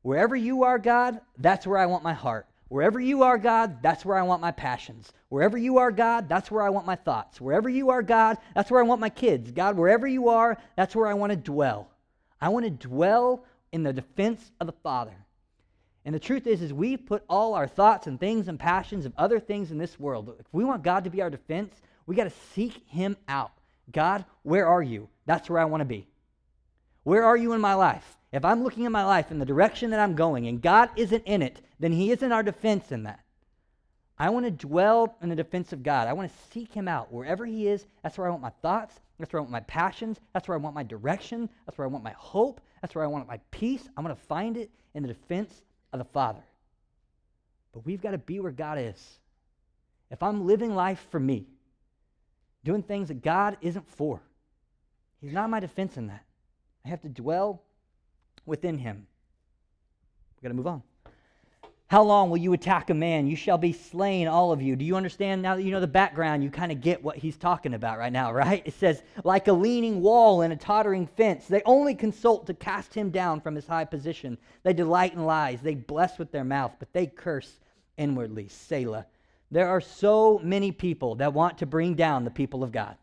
Wherever 0.01 0.35
you 0.35 0.63
are, 0.63 0.79
God, 0.79 1.21
that's 1.37 1.65
where 1.65 1.77
I 1.77 1.85
want 1.85 2.03
my 2.03 2.13
heart. 2.13 2.47
Wherever 2.71 3.01
you 3.01 3.23
are, 3.23 3.37
God, 3.37 3.83
that's 3.83 4.05
where 4.05 4.17
I 4.17 4.21
want 4.21 4.41
my 4.41 4.51
passions. 4.51 5.11
Wherever 5.27 5.57
you 5.57 5.79
are, 5.79 5.91
God, 5.91 6.29
that's 6.29 6.49
where 6.49 6.63
I 6.63 6.69
want 6.69 6.85
my 6.85 6.95
thoughts. 6.95 7.41
Wherever 7.41 7.67
you 7.67 7.89
are, 7.89 8.01
God, 8.01 8.37
that's 8.55 8.71
where 8.71 8.79
I 8.79 8.87
want 8.87 9.01
my 9.01 9.09
kids. 9.09 9.51
God, 9.51 9.75
wherever 9.75 10.07
you 10.07 10.29
are, 10.29 10.57
that's 10.77 10.95
where 10.95 11.07
I 11.07 11.13
want 11.15 11.31
to 11.31 11.35
dwell. 11.35 11.89
I 12.39 12.47
want 12.47 12.63
to 12.63 12.69
dwell 12.71 13.43
in 13.73 13.83
the 13.83 13.91
defense 13.91 14.53
of 14.61 14.67
the 14.67 14.73
Father. 14.83 15.11
And 16.05 16.15
the 16.15 16.19
truth 16.19 16.47
is, 16.47 16.61
is 16.61 16.71
we 16.71 16.95
put 16.95 17.25
all 17.27 17.55
our 17.55 17.67
thoughts 17.67 18.07
and 18.07 18.17
things 18.17 18.47
and 18.47 18.57
passions 18.57 19.05
of 19.05 19.11
other 19.17 19.41
things 19.41 19.71
in 19.71 19.77
this 19.77 19.99
world. 19.99 20.33
If 20.39 20.45
we 20.53 20.63
want 20.63 20.81
God 20.81 21.03
to 21.03 21.09
be 21.09 21.21
our 21.21 21.29
defense, 21.29 21.75
we 22.05 22.15
got 22.15 22.23
to 22.23 22.33
seek 22.53 22.87
Him 22.87 23.17
out. 23.27 23.51
God, 23.91 24.23
where 24.43 24.65
are 24.65 24.81
you? 24.81 25.09
That's 25.25 25.49
where 25.49 25.59
I 25.59 25.65
want 25.65 25.81
to 25.81 25.85
be. 25.85 26.07
Where 27.03 27.25
are 27.25 27.35
you 27.35 27.51
in 27.51 27.59
my 27.59 27.73
life? 27.73 28.17
If 28.31 28.45
I'm 28.45 28.63
looking 28.63 28.85
at 28.85 28.91
my 28.91 29.05
life 29.05 29.29
in 29.29 29.39
the 29.39 29.45
direction 29.45 29.89
that 29.89 29.99
I'm 29.99 30.15
going 30.15 30.47
and 30.47 30.61
God 30.61 30.89
isn't 30.95 31.23
in 31.25 31.41
it, 31.41 31.61
then 31.79 31.91
He 31.91 32.11
isn't 32.11 32.31
our 32.31 32.43
defense 32.43 32.91
in 32.91 33.03
that. 33.03 33.19
I 34.17 34.29
want 34.29 34.45
to 34.45 34.51
dwell 34.51 35.17
in 35.21 35.29
the 35.29 35.35
defense 35.35 35.73
of 35.73 35.83
God. 35.83 36.07
I 36.07 36.13
want 36.13 36.31
to 36.31 36.37
seek 36.53 36.73
Him 36.73 36.87
out. 36.87 37.11
Wherever 37.11 37.45
He 37.45 37.67
is, 37.67 37.85
that's 38.03 38.17
where 38.17 38.27
I 38.27 38.29
want 38.29 38.41
my 38.41 38.51
thoughts. 38.61 38.99
That's 39.19 39.33
where 39.33 39.39
I 39.39 39.41
want 39.41 39.51
my 39.51 39.61
passions. 39.61 40.19
That's 40.33 40.47
where 40.47 40.57
I 40.57 40.61
want 40.61 40.75
my 40.75 40.83
direction. 40.83 41.49
That's 41.65 41.77
where 41.77 41.85
I 41.85 41.91
want 41.91 42.03
my 42.03 42.15
hope. 42.17 42.61
That's 42.81 42.95
where 42.95 43.03
I 43.03 43.07
want 43.07 43.27
my 43.27 43.39
peace. 43.51 43.87
I'm 43.95 44.03
going 44.03 44.15
to 44.15 44.21
find 44.21 44.57
it 44.57 44.71
in 44.93 45.03
the 45.03 45.09
defense 45.09 45.61
of 45.91 45.99
the 45.99 46.05
Father. 46.05 46.43
But 47.73 47.85
we've 47.85 48.01
got 48.01 48.11
to 48.11 48.17
be 48.17 48.39
where 48.39 48.51
God 48.51 48.77
is. 48.79 49.19
If 50.09 50.23
I'm 50.23 50.45
living 50.45 50.75
life 50.75 51.05
for 51.09 51.19
me, 51.19 51.45
doing 52.63 52.83
things 52.83 53.09
that 53.09 53.21
God 53.21 53.57
isn't 53.61 53.89
for, 53.89 54.21
He's 55.19 55.33
not 55.33 55.49
my 55.49 55.59
defense 55.59 55.97
in 55.97 56.07
that. 56.07 56.23
I 56.85 56.89
have 56.89 57.01
to 57.01 57.09
dwell 57.09 57.61
within 58.45 58.77
him. 58.77 59.07
We've 60.35 60.43
got 60.43 60.49
to 60.49 60.55
move 60.55 60.67
on. 60.67 60.83
How 61.91 62.03
long 62.03 62.29
will 62.29 62.37
you 62.37 62.53
attack 62.53 62.89
a 62.89 62.93
man? 62.93 63.27
You 63.27 63.35
shall 63.35 63.57
be 63.57 63.73
slain, 63.73 64.29
all 64.29 64.53
of 64.53 64.61
you. 64.61 64.77
Do 64.77 64.85
you 64.85 64.95
understand 64.95 65.41
now 65.41 65.57
that 65.57 65.63
you 65.63 65.71
know 65.71 65.81
the 65.81 65.87
background? 65.87 66.41
You 66.41 66.49
kind 66.49 66.71
of 66.71 66.79
get 66.79 67.03
what 67.03 67.17
he's 67.17 67.35
talking 67.35 67.73
about 67.73 67.97
right 67.97 68.13
now, 68.13 68.31
right? 68.31 68.63
It 68.65 68.75
says, 68.75 69.03
like 69.25 69.49
a 69.49 69.53
leaning 69.53 70.01
wall 70.01 70.39
and 70.39 70.53
a 70.53 70.55
tottering 70.55 71.05
fence. 71.05 71.47
They 71.47 71.61
only 71.65 71.93
consult 71.93 72.47
to 72.47 72.53
cast 72.53 72.93
him 72.93 73.09
down 73.09 73.41
from 73.41 73.55
his 73.55 73.67
high 73.67 73.83
position. 73.83 74.37
They 74.63 74.71
delight 74.71 75.15
in 75.15 75.25
lies. 75.25 75.59
They 75.59 75.75
bless 75.75 76.17
with 76.17 76.31
their 76.31 76.45
mouth, 76.45 76.71
but 76.79 76.93
they 76.93 77.07
curse 77.07 77.59
inwardly. 77.97 78.47
Selah. 78.47 79.05
There 79.51 79.67
are 79.67 79.81
so 79.81 80.39
many 80.41 80.71
people 80.71 81.15
that 81.15 81.33
want 81.33 81.57
to 81.57 81.65
bring 81.65 81.95
down 81.95 82.23
the 82.23 82.31
people 82.31 82.63
of 82.63 82.71
God. 82.71 82.95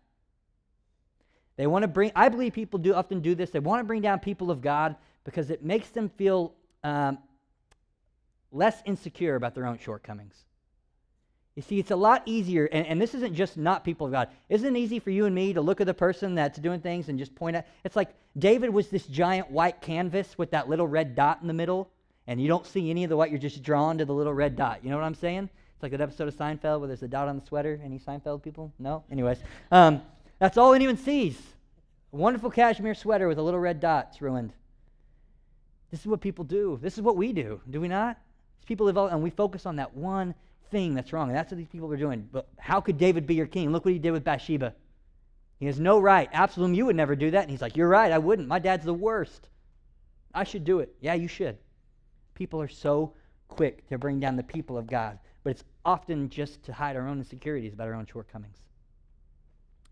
They 1.58 1.66
want 1.66 1.82
to 1.82 1.88
bring, 1.88 2.10
I 2.16 2.30
believe 2.30 2.54
people 2.54 2.78
do 2.78 2.94
often 2.94 3.20
do 3.20 3.34
this. 3.34 3.50
They 3.50 3.58
want 3.58 3.80
to 3.80 3.84
bring 3.84 4.00
down 4.00 4.20
people 4.20 4.50
of 4.50 4.62
God 4.62 4.96
because 5.28 5.50
it 5.50 5.62
makes 5.62 5.90
them 5.90 6.08
feel 6.08 6.54
um, 6.82 7.18
less 8.50 8.80
insecure 8.86 9.34
about 9.34 9.54
their 9.54 9.66
own 9.66 9.78
shortcomings. 9.78 10.34
You 11.54 11.60
see, 11.60 11.78
it's 11.78 11.90
a 11.90 11.96
lot 11.96 12.22
easier, 12.24 12.64
and, 12.64 12.86
and, 12.86 12.98
this 12.98 13.14
isn't 13.14 13.34
just 13.34 13.58
not 13.58 13.84
people 13.84 14.06
of 14.06 14.12
God. 14.12 14.28
Isn't 14.48 14.74
it 14.74 14.78
easy 14.78 15.00
for 15.00 15.10
you 15.10 15.26
and 15.26 15.34
me 15.34 15.52
to 15.52 15.60
look 15.60 15.82
at 15.82 15.86
the 15.86 15.92
person 15.92 16.34
that's 16.34 16.58
doing 16.58 16.80
things 16.80 17.10
and 17.10 17.18
just 17.18 17.34
point 17.34 17.56
out? 17.56 17.64
It's 17.84 17.94
like 17.94 18.08
David 18.38 18.70
was 18.70 18.88
this 18.88 19.06
giant 19.06 19.50
white 19.50 19.82
canvas 19.82 20.38
with 20.38 20.52
that 20.52 20.70
little 20.70 20.86
red 20.86 21.14
dot 21.14 21.40
in 21.42 21.46
the 21.46 21.52
middle, 21.52 21.90
and 22.26 22.40
you 22.40 22.48
don't 22.48 22.64
see 22.64 22.88
any 22.88 23.04
of 23.04 23.10
the 23.10 23.16
white. 23.18 23.30
You're 23.30 23.38
just 23.38 23.62
drawn 23.62 23.98
to 23.98 24.06
the 24.06 24.14
little 24.14 24.32
red 24.32 24.56
dot. 24.56 24.82
You 24.82 24.88
know 24.88 24.96
what 24.96 25.04
I'm 25.04 25.14
saying? 25.14 25.50
It's 25.74 25.82
like 25.82 25.92
that 25.92 26.00
episode 26.00 26.28
of 26.28 26.36
Seinfeld 26.36 26.78
where 26.78 26.86
there's 26.86 27.02
a 27.02 27.08
dot 27.08 27.28
on 27.28 27.38
the 27.38 27.44
sweater. 27.44 27.78
Any 27.84 27.98
Seinfeld 27.98 28.42
people? 28.42 28.72
No? 28.78 29.04
Anyways. 29.10 29.38
Um, 29.70 30.00
that's 30.38 30.56
all 30.56 30.72
anyone 30.72 30.96
sees. 30.96 31.36
A 32.14 32.16
wonderful 32.16 32.50
cashmere 32.50 32.94
sweater 32.94 33.28
with 33.28 33.38
a 33.38 33.42
little 33.42 33.60
red 33.60 33.80
dot. 33.80 34.08
It's 34.12 34.22
ruined. 34.22 34.54
This 35.90 36.00
is 36.00 36.06
what 36.06 36.20
people 36.20 36.44
do. 36.44 36.78
This 36.82 36.94
is 36.94 37.02
what 37.02 37.16
we 37.16 37.32
do, 37.32 37.60
do 37.70 37.80
we 37.80 37.88
not? 37.88 38.18
People 38.66 38.86
live 38.86 38.98
all, 38.98 39.06
and 39.06 39.22
we 39.22 39.30
focus 39.30 39.64
on 39.64 39.76
that 39.76 39.94
one 39.94 40.34
thing 40.70 40.94
that's 40.94 41.12
wrong. 41.12 41.28
And 41.28 41.36
that's 41.36 41.50
what 41.50 41.56
these 41.56 41.68
people 41.68 41.90
are 41.92 41.96
doing. 41.96 42.28
But 42.30 42.46
how 42.58 42.80
could 42.80 42.98
David 42.98 43.26
be 43.26 43.34
your 43.34 43.46
king? 43.46 43.72
Look 43.72 43.84
what 43.84 43.94
he 43.94 43.98
did 43.98 44.10
with 44.10 44.24
Bathsheba. 44.24 44.74
He 45.58 45.66
has 45.66 45.80
no 45.80 45.98
right. 45.98 46.28
Absalom, 46.32 46.74
you 46.74 46.86
would 46.86 46.96
never 46.96 47.16
do 47.16 47.30
that. 47.30 47.42
And 47.42 47.50
he's 47.50 47.62
like, 47.62 47.76
You're 47.76 47.88
right, 47.88 48.12
I 48.12 48.18
wouldn't. 48.18 48.48
My 48.48 48.58
dad's 48.58 48.84
the 48.84 48.94
worst. 48.94 49.48
I 50.34 50.44
should 50.44 50.64
do 50.64 50.80
it. 50.80 50.94
Yeah, 51.00 51.14
you 51.14 51.28
should. 51.28 51.56
People 52.34 52.60
are 52.60 52.68
so 52.68 53.14
quick 53.48 53.88
to 53.88 53.98
bring 53.98 54.20
down 54.20 54.36
the 54.36 54.42
people 54.42 54.76
of 54.76 54.86
God, 54.86 55.18
but 55.42 55.50
it's 55.50 55.64
often 55.84 56.28
just 56.28 56.62
to 56.64 56.72
hide 56.72 56.94
our 56.96 57.08
own 57.08 57.18
insecurities 57.18 57.72
about 57.72 57.88
our 57.88 57.94
own 57.94 58.06
shortcomings. 58.06 58.58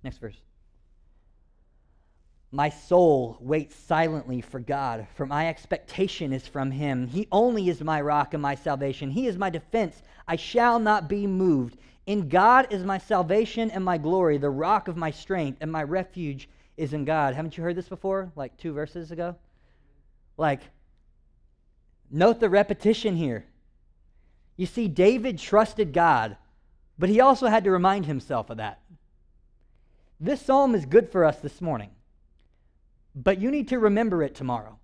Next 0.04 0.18
verse. 0.18 0.37
My 2.52 2.68
soul 2.68 3.37
waits 3.40 3.74
silently 3.74 4.40
for 4.40 4.61
God, 4.61 5.06
for 5.14 5.26
my 5.26 5.48
expectation 5.48 6.32
is 6.32 6.46
from 6.46 6.70
him. 6.70 7.09
He 7.09 7.26
only 7.32 7.68
is 7.68 7.82
my 7.82 8.00
rock 8.00 8.35
and 8.35 8.42
my 8.42 8.54
salvation. 8.54 9.11
He 9.11 9.26
is 9.26 9.37
my 9.37 9.50
defense. 9.50 10.00
I 10.28 10.37
shall 10.37 10.78
not 10.78 11.09
be 11.09 11.26
moved. 11.26 11.76
In 12.06 12.28
God 12.28 12.68
is 12.70 12.85
my 12.85 12.98
salvation 12.98 13.70
and 13.72 13.85
my 13.85 13.98
glory, 13.98 14.38
the 14.38 14.48
rock 14.48 14.87
of 14.87 14.96
my 14.96 15.11
strength, 15.11 15.59
and 15.61 15.72
my 15.72 15.82
refuge 15.82 16.48
is 16.76 16.92
in 16.92 17.04
God. 17.04 17.35
Haven't 17.35 17.56
you 17.56 17.64
heard 17.64 17.74
this 17.74 17.88
before? 17.88 18.30
Like 18.37 18.56
two 18.56 18.72
verses 18.72 19.11
ago? 19.11 19.35
Like, 20.37 20.61
note 22.11 22.38
the 22.38 22.48
repetition 22.48 23.16
here. 23.16 23.44
You 24.56 24.66
see, 24.66 24.87
David 24.87 25.38
trusted 25.38 25.92
God, 25.92 26.37
but 26.96 27.09
he 27.09 27.20
also 27.20 27.48
had 27.48 27.64
to 27.64 27.72
remind 27.72 28.06
himself 28.06 28.50
of 28.50 28.59
that. 28.59 28.80
This 30.20 30.40
psalm 30.40 30.76
is 30.76 30.87
good 30.87 31.11
for 31.11 31.24
us 31.24 31.38
this 31.40 31.61
morning 31.61 31.90
but 33.16 33.40
you 33.40 33.50
need 33.50 33.68
to 33.68 33.79
remember 33.79 34.22
it 34.22 34.35
tomorrow. 34.35 34.79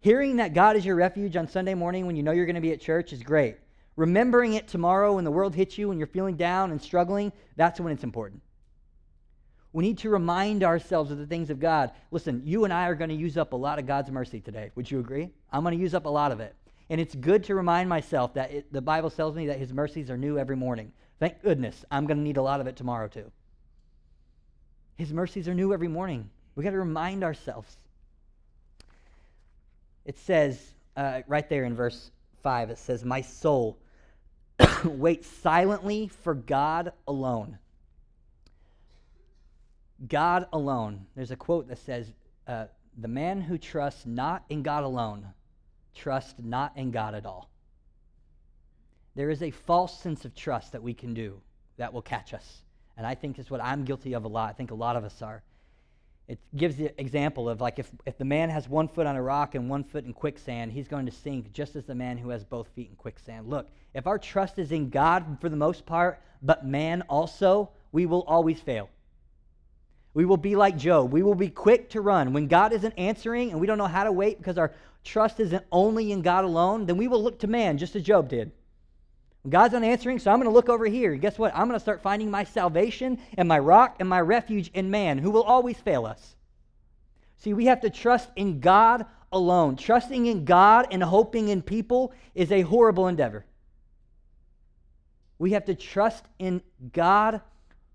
Hearing 0.00 0.36
that 0.36 0.52
God 0.52 0.76
is 0.76 0.84
your 0.84 0.96
refuge 0.96 1.36
on 1.36 1.48
Sunday 1.48 1.74
morning 1.74 2.06
when 2.06 2.16
you 2.16 2.22
know 2.22 2.32
you're 2.32 2.46
going 2.46 2.56
to 2.56 2.60
be 2.60 2.72
at 2.72 2.80
church 2.80 3.12
is 3.12 3.22
great. 3.22 3.56
Remembering 3.94 4.54
it 4.54 4.68
tomorrow 4.68 5.14
when 5.14 5.24
the 5.24 5.30
world 5.30 5.54
hits 5.54 5.78
you 5.78 5.90
and 5.90 5.98
you're 5.98 6.06
feeling 6.06 6.36
down 6.36 6.70
and 6.70 6.82
struggling, 6.82 7.32
that's 7.56 7.80
when 7.80 7.92
it's 7.92 8.04
important. 8.04 8.42
We 9.72 9.84
need 9.84 9.98
to 9.98 10.10
remind 10.10 10.64
ourselves 10.64 11.10
of 11.10 11.18
the 11.18 11.26
things 11.26 11.50
of 11.50 11.60
God. 11.60 11.92
Listen, 12.10 12.42
you 12.44 12.64
and 12.64 12.72
I 12.72 12.88
are 12.88 12.94
going 12.94 13.10
to 13.10 13.16
use 13.16 13.36
up 13.36 13.52
a 13.52 13.56
lot 13.56 13.78
of 13.78 13.86
God's 13.86 14.10
mercy 14.10 14.40
today. 14.40 14.70
Would 14.74 14.90
you 14.90 15.00
agree? 15.00 15.30
I'm 15.52 15.62
going 15.62 15.76
to 15.76 15.82
use 15.82 15.94
up 15.94 16.06
a 16.06 16.10
lot 16.10 16.32
of 16.32 16.40
it. 16.40 16.54
And 16.88 17.00
it's 17.00 17.14
good 17.14 17.44
to 17.44 17.54
remind 17.54 17.88
myself 17.88 18.34
that 18.34 18.52
it, 18.52 18.72
the 18.72 18.80
Bible 18.80 19.10
tells 19.10 19.34
me 19.34 19.46
that 19.48 19.58
his 19.58 19.72
mercies 19.72 20.10
are 20.10 20.16
new 20.16 20.38
every 20.38 20.56
morning. 20.56 20.92
Thank 21.18 21.42
goodness. 21.42 21.84
I'm 21.90 22.06
going 22.06 22.18
to 22.18 22.22
need 22.22 22.36
a 22.36 22.42
lot 22.42 22.60
of 22.60 22.66
it 22.66 22.76
tomorrow, 22.76 23.08
too. 23.08 23.30
His 24.96 25.12
mercies 25.12 25.48
are 25.48 25.54
new 25.54 25.72
every 25.72 25.88
morning. 25.88 26.30
We 26.56 26.64
got 26.64 26.70
to 26.70 26.78
remind 26.78 27.22
ourselves. 27.22 27.76
It 30.04 30.18
says 30.18 30.60
uh, 30.96 31.20
right 31.28 31.48
there 31.48 31.64
in 31.64 31.76
verse 31.76 32.10
5, 32.42 32.70
it 32.70 32.78
says, 32.78 33.04
My 33.04 33.20
soul 33.20 33.78
waits 34.84 35.28
silently 35.28 36.08
for 36.08 36.34
God 36.34 36.92
alone. 37.06 37.58
God 40.08 40.46
alone. 40.52 41.06
There's 41.14 41.30
a 41.30 41.36
quote 41.36 41.68
that 41.68 41.78
says, 41.78 42.10
uh, 42.48 42.66
The 42.98 43.08
man 43.08 43.40
who 43.40 43.58
trusts 43.58 44.06
not 44.06 44.44
in 44.48 44.62
God 44.62 44.82
alone 44.82 45.26
trusts 45.96 46.34
not 46.38 46.72
in 46.76 46.90
God 46.90 47.14
at 47.14 47.26
all. 47.26 47.48
There 49.14 49.30
is 49.30 49.42
a 49.42 49.50
false 49.50 49.98
sense 49.98 50.24
of 50.24 50.34
trust 50.34 50.72
that 50.72 50.82
we 50.82 50.94
can 50.94 51.14
do 51.14 51.40
that 51.78 51.92
will 51.92 52.02
catch 52.02 52.34
us. 52.34 52.62
And 52.96 53.06
I 53.06 53.14
think 53.14 53.38
it's 53.38 53.50
what 53.50 53.62
I'm 53.62 53.84
guilty 53.84 54.12
of 54.12 54.24
a 54.24 54.28
lot. 54.28 54.50
I 54.50 54.52
think 54.52 54.70
a 54.70 54.74
lot 54.74 54.96
of 54.96 55.04
us 55.04 55.22
are. 55.22 55.42
It 56.28 56.40
gives 56.56 56.76
the 56.76 56.98
example 57.00 57.48
of 57.48 57.60
like 57.60 57.78
if, 57.78 57.90
if 58.04 58.18
the 58.18 58.24
man 58.24 58.50
has 58.50 58.68
one 58.68 58.88
foot 58.88 59.06
on 59.06 59.14
a 59.14 59.22
rock 59.22 59.54
and 59.54 59.70
one 59.70 59.84
foot 59.84 60.04
in 60.04 60.12
quicksand, 60.12 60.72
he's 60.72 60.88
going 60.88 61.06
to 61.06 61.12
sink 61.12 61.52
just 61.52 61.76
as 61.76 61.84
the 61.84 61.94
man 61.94 62.18
who 62.18 62.30
has 62.30 62.42
both 62.42 62.68
feet 62.74 62.88
in 62.90 62.96
quicksand. 62.96 63.48
Look, 63.48 63.68
if 63.94 64.06
our 64.06 64.18
trust 64.18 64.58
is 64.58 64.72
in 64.72 64.90
God 64.90 65.38
for 65.40 65.48
the 65.48 65.56
most 65.56 65.86
part, 65.86 66.20
but 66.42 66.66
man 66.66 67.02
also, 67.02 67.70
we 67.92 68.06
will 68.06 68.22
always 68.22 68.60
fail. 68.60 68.90
We 70.14 70.24
will 70.24 70.36
be 70.36 70.56
like 70.56 70.76
Job. 70.76 71.12
We 71.12 71.22
will 71.22 71.34
be 71.34 71.48
quick 71.48 71.90
to 71.90 72.00
run. 72.00 72.32
When 72.32 72.48
God 72.48 72.72
isn't 72.72 72.94
answering 72.96 73.50
and 73.50 73.60
we 73.60 73.66
don't 73.66 73.78
know 73.78 73.86
how 73.86 74.04
to 74.04 74.12
wait 74.12 74.38
because 74.38 74.58
our 74.58 74.72
trust 75.04 75.38
isn't 75.38 75.64
only 75.70 76.10
in 76.10 76.22
God 76.22 76.44
alone, 76.44 76.86
then 76.86 76.96
we 76.96 77.06
will 77.06 77.22
look 77.22 77.38
to 77.40 77.46
man, 77.46 77.78
just 77.78 77.94
as 77.94 78.02
Job 78.02 78.28
did. 78.28 78.50
God's 79.48 79.74
not 79.74 79.84
answering, 79.84 80.18
so 80.18 80.30
I'm 80.30 80.38
going 80.38 80.48
to 80.48 80.54
look 80.54 80.68
over 80.68 80.86
here. 80.86 81.14
Guess 81.14 81.38
what? 81.38 81.52
I'm 81.54 81.68
going 81.68 81.78
to 81.78 81.80
start 81.80 82.02
finding 82.02 82.30
my 82.30 82.44
salvation 82.44 83.18
and 83.36 83.48
my 83.48 83.58
rock 83.58 83.96
and 84.00 84.08
my 84.08 84.20
refuge 84.20 84.70
in 84.74 84.90
man, 84.90 85.18
who 85.18 85.30
will 85.30 85.42
always 85.42 85.76
fail 85.78 86.06
us. 86.06 86.36
See, 87.38 87.52
we 87.52 87.66
have 87.66 87.80
to 87.82 87.90
trust 87.90 88.30
in 88.34 88.60
God 88.60 89.06
alone. 89.32 89.76
Trusting 89.76 90.26
in 90.26 90.44
God 90.44 90.88
and 90.90 91.02
hoping 91.02 91.48
in 91.48 91.62
people 91.62 92.12
is 92.34 92.50
a 92.50 92.62
horrible 92.62 93.08
endeavor. 93.08 93.44
We 95.38 95.52
have 95.52 95.66
to 95.66 95.74
trust 95.74 96.24
in 96.38 96.62
God 96.92 97.40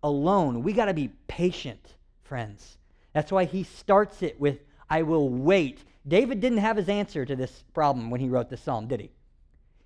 alone. 0.04 0.64
We 0.64 0.74
got 0.74 0.86
to 0.86 0.94
be 0.94 1.12
patient 1.28 1.96
friends. 2.24 2.78
That's 3.14 3.32
why 3.32 3.46
he 3.46 3.64
starts 3.64 4.22
it 4.22 4.40
with, 4.40 4.60
I 4.90 5.02
will 5.02 5.28
wait. 5.28 5.84
David 6.08 6.40
didn't 6.40 6.60
have 6.60 6.78
his 6.78 6.88
answer 6.88 7.26
to 7.26 7.36
this 7.36 7.64
problem 7.74 8.10
when 8.10 8.22
he 8.22 8.30
wrote 8.30 8.50
this 8.50 8.62
psalm, 8.62 8.88
did 8.88 9.02
he? 9.02 9.12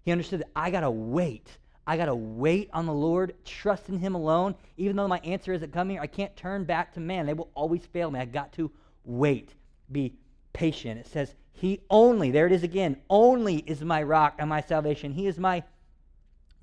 He 0.06 0.12
understood 0.12 0.42
that 0.42 0.52
I 0.56 0.70
got 0.70 0.82
to 0.82 0.92
wait. 0.92 1.58
I 1.88 1.98
got 1.98 2.06
to 2.06 2.16
wait 2.16 2.70
on 2.74 2.86
the 2.86 2.94
Lord, 2.94 3.34
trust 3.44 3.90
in 3.90 4.00
him 4.00 4.16
alone. 4.16 4.56
Even 4.78 4.96
though 4.96 5.08
my 5.08 5.20
answer 5.20 5.52
isn't 5.54 5.74
coming, 5.74 6.00
I 6.00 6.08
can't 6.08 6.36
turn 6.36 6.64
back 6.64 6.94
to 6.94 7.00
man. 7.00 7.26
They 7.26 7.34
will 7.34 7.52
always 7.54 7.86
fail 7.86 8.10
me. 8.10 8.20
I 8.20 8.26
got 8.26 8.54
to 8.54 8.72
wait. 9.04 9.50
Be 9.92 10.14
patient. 10.54 11.00
It 11.00 11.08
says, 11.08 11.34
He 11.54 11.82
only, 11.90 12.32
there 12.32 12.48
it 12.48 12.52
is 12.52 12.64
again, 12.64 12.98
only 13.10 13.58
is 13.58 13.82
my 13.82 14.02
rock 14.02 14.36
and 14.40 14.50
my 14.50 14.62
salvation. 14.62 15.12
He 15.12 15.28
is 15.28 15.38
my 15.38 15.64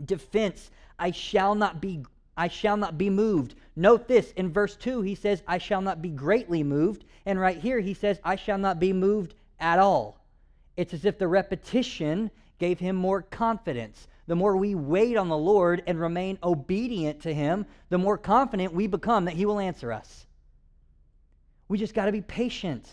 defense. 0.05 0.70
I 0.98 1.11
shall 1.11 1.55
not 1.55 1.81
be 1.81 2.05
I 2.37 2.48
shall 2.48 2.78
not 2.78 2.96
be 2.96 3.11
moved. 3.11 3.55
Note 3.76 4.09
this 4.09 4.33
in 4.33 4.52
verse 4.52 4.74
2, 4.76 5.02
he 5.02 5.14
says, 5.14 5.42
I 5.46 5.59
shall 5.59 5.83
not 5.83 6.00
be 6.00 6.09
greatly 6.09 6.62
moved. 6.62 7.05
And 7.26 7.38
right 7.38 7.59
here, 7.59 7.78
he 7.81 7.92
says, 7.92 8.18
I 8.24 8.37
shall 8.37 8.57
not 8.57 8.81
be 8.81 8.92
moved 8.92 9.35
at 9.61 9.78
all. 9.78 10.18
It's 10.76 10.94
as 10.94 11.05
if 11.05 11.18
the 11.18 11.28
repetition 11.28 12.31
gave 12.62 12.79
him 12.79 12.94
more 12.94 13.22
confidence. 13.22 14.07
The 14.29 14.37
more 14.37 14.57
we 14.57 14.77
wait 14.77 15.16
on 15.16 15.29
the 15.29 15.37
Lord 15.37 15.83
and 15.85 15.98
remain 15.98 16.38
obedient 16.44 17.22
to 17.22 17.35
him, 17.35 17.66
the 17.88 17.98
more 17.98 18.16
confident 18.16 18.72
we 18.72 18.87
become 18.87 19.25
that 19.25 19.35
he 19.35 19.44
will 19.44 19.59
answer 19.59 19.92
us. 19.92 20.29
We 21.66 21.77
just 21.77 21.92
got 21.92 22.07
to 22.07 22.12
be 22.12 22.20
patient. 22.20 22.88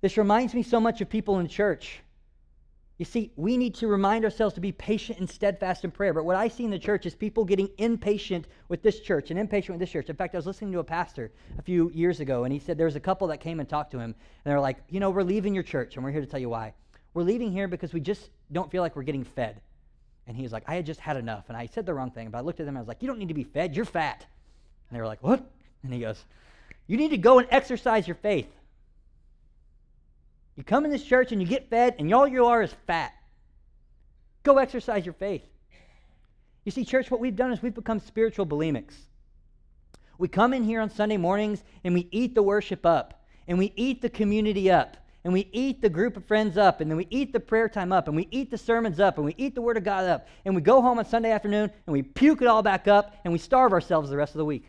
This 0.00 0.16
reminds 0.16 0.54
me 0.54 0.64
so 0.64 0.80
much 0.80 1.00
of 1.00 1.08
people 1.08 1.38
in 1.38 1.46
church. 1.46 2.00
You 2.98 3.04
see, 3.04 3.30
we 3.36 3.56
need 3.56 3.76
to 3.76 3.86
remind 3.86 4.24
ourselves 4.24 4.56
to 4.56 4.60
be 4.60 4.72
patient 4.72 5.20
and 5.20 5.30
steadfast 5.30 5.84
in 5.84 5.92
prayer. 5.92 6.12
But 6.12 6.24
what 6.24 6.34
I 6.34 6.48
see 6.48 6.64
in 6.64 6.70
the 6.72 6.80
church 6.80 7.06
is 7.06 7.14
people 7.14 7.44
getting 7.44 7.70
impatient 7.78 8.48
with 8.68 8.82
this 8.82 8.98
church 8.98 9.30
and 9.30 9.38
impatient 9.38 9.78
with 9.78 9.80
this 9.80 9.92
church. 9.92 10.10
In 10.10 10.16
fact, 10.16 10.34
I 10.34 10.38
was 10.38 10.46
listening 10.46 10.72
to 10.72 10.80
a 10.80 10.84
pastor 10.84 11.30
a 11.60 11.62
few 11.62 11.92
years 11.94 12.18
ago, 12.18 12.42
and 12.42 12.52
he 12.52 12.58
said 12.58 12.76
there 12.76 12.86
was 12.86 12.96
a 12.96 13.00
couple 13.08 13.28
that 13.28 13.38
came 13.38 13.60
and 13.60 13.68
talked 13.68 13.92
to 13.92 14.00
him, 14.00 14.16
and 14.44 14.50
they're 14.50 14.58
like, 14.58 14.78
You 14.88 14.98
know, 14.98 15.10
we're 15.10 15.22
leaving 15.22 15.54
your 15.54 15.62
church, 15.62 15.94
and 15.94 16.04
we're 16.04 16.10
here 16.10 16.22
to 16.22 16.26
tell 16.26 16.40
you 16.40 16.48
why. 16.48 16.74
We're 17.16 17.22
leaving 17.22 17.50
here 17.50 17.66
because 17.66 17.94
we 17.94 18.00
just 18.00 18.28
don't 18.52 18.70
feel 18.70 18.82
like 18.82 18.94
we're 18.94 19.02
getting 19.02 19.24
fed. 19.24 19.62
And 20.26 20.36
he's 20.36 20.52
like, 20.52 20.64
I 20.66 20.74
had 20.74 20.84
just 20.84 21.00
had 21.00 21.16
enough. 21.16 21.46
And 21.48 21.56
I 21.56 21.64
said 21.64 21.86
the 21.86 21.94
wrong 21.94 22.10
thing, 22.10 22.28
but 22.28 22.36
I 22.36 22.40
looked 22.42 22.60
at 22.60 22.66
them 22.66 22.74
and 22.74 22.78
I 22.78 22.82
was 22.82 22.88
like, 22.88 23.00
You 23.00 23.08
don't 23.08 23.18
need 23.18 23.28
to 23.28 23.34
be 23.34 23.42
fed, 23.42 23.74
you're 23.74 23.86
fat. 23.86 24.26
And 24.90 24.94
they 24.94 25.00
were 25.00 25.06
like, 25.06 25.22
What? 25.22 25.42
And 25.82 25.94
he 25.94 26.00
goes, 26.00 26.22
You 26.86 26.98
need 26.98 27.12
to 27.12 27.16
go 27.16 27.38
and 27.38 27.48
exercise 27.50 28.06
your 28.06 28.16
faith. 28.16 28.54
You 30.56 30.62
come 30.62 30.84
in 30.84 30.90
this 30.90 31.02
church 31.02 31.32
and 31.32 31.40
you 31.40 31.48
get 31.48 31.70
fed, 31.70 31.94
and 31.98 32.12
all 32.12 32.28
you 32.28 32.44
are 32.44 32.60
is 32.60 32.74
fat. 32.86 33.14
Go 34.42 34.58
exercise 34.58 35.06
your 35.06 35.14
faith. 35.14 35.42
You 36.66 36.70
see, 36.70 36.84
church, 36.84 37.10
what 37.10 37.20
we've 37.20 37.34
done 37.34 37.50
is 37.50 37.62
we've 37.62 37.74
become 37.74 37.98
spiritual 37.98 38.44
bulimics. 38.44 38.92
We 40.18 40.28
come 40.28 40.52
in 40.52 40.64
here 40.64 40.82
on 40.82 40.90
Sunday 40.90 41.16
mornings 41.16 41.64
and 41.82 41.94
we 41.94 42.08
eat 42.10 42.34
the 42.34 42.42
worship 42.42 42.84
up, 42.84 43.24
and 43.48 43.56
we 43.56 43.72
eat 43.74 44.02
the 44.02 44.10
community 44.10 44.70
up, 44.70 44.98
and 45.26 45.32
we 45.32 45.48
eat 45.50 45.82
the 45.82 45.88
group 45.88 46.16
of 46.16 46.24
friends 46.24 46.56
up, 46.56 46.80
and 46.80 46.88
then 46.88 46.96
we 46.96 47.08
eat 47.10 47.32
the 47.32 47.40
prayer 47.40 47.68
time 47.68 47.90
up, 47.90 48.06
and 48.06 48.14
we 48.14 48.28
eat 48.30 48.48
the 48.48 48.56
sermons 48.56 49.00
up, 49.00 49.16
and 49.16 49.26
we 49.26 49.34
eat 49.36 49.56
the 49.56 49.60
Word 49.60 49.76
of 49.76 49.82
God 49.82 50.04
up, 50.04 50.28
and 50.44 50.54
we 50.54 50.62
go 50.62 50.80
home 50.80 51.00
on 51.00 51.04
Sunday 51.04 51.32
afternoon 51.32 51.68
and 51.84 51.92
we 51.92 52.00
puke 52.00 52.42
it 52.42 52.46
all 52.46 52.62
back 52.62 52.86
up, 52.86 53.12
and 53.24 53.32
we 53.32 53.38
starve 53.40 53.72
ourselves 53.72 54.08
the 54.08 54.16
rest 54.16 54.34
of 54.34 54.38
the 54.38 54.44
week. 54.44 54.66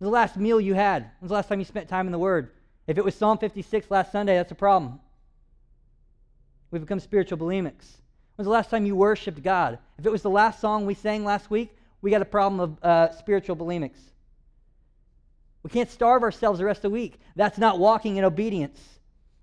The 0.00 0.08
last 0.08 0.36
meal 0.36 0.60
you 0.60 0.74
had? 0.74 1.10
When's 1.18 1.30
the 1.30 1.34
last 1.34 1.48
time 1.48 1.58
you 1.58 1.64
spent 1.64 1.88
time 1.88 2.06
in 2.06 2.12
the 2.12 2.18
Word? 2.18 2.52
If 2.86 2.96
it 2.96 3.04
was 3.04 3.16
Psalm 3.16 3.38
56 3.38 3.90
last 3.90 4.12
Sunday, 4.12 4.36
that's 4.36 4.52
a 4.52 4.54
problem. 4.54 5.00
We've 6.70 6.80
become 6.80 7.00
spiritual 7.00 7.38
bulimics. 7.38 7.96
When's 8.36 8.46
the 8.46 8.50
last 8.50 8.70
time 8.70 8.86
you 8.86 8.94
worshiped 8.94 9.42
God? 9.42 9.80
If 9.98 10.06
it 10.06 10.12
was 10.12 10.22
the 10.22 10.30
last 10.30 10.60
song 10.60 10.86
we 10.86 10.94
sang 10.94 11.24
last 11.24 11.50
week, 11.50 11.76
we 12.02 12.12
got 12.12 12.22
a 12.22 12.24
problem 12.24 12.60
of 12.60 12.84
uh, 12.84 13.10
spiritual 13.18 13.56
bulimics. 13.56 13.98
We 15.64 15.70
can't 15.70 15.90
starve 15.90 16.22
ourselves 16.22 16.58
the 16.58 16.66
rest 16.66 16.78
of 16.78 16.82
the 16.82 16.90
week. 16.90 17.18
That's 17.34 17.58
not 17.58 17.78
walking 17.78 18.16
in 18.16 18.24
obedience. 18.24 18.78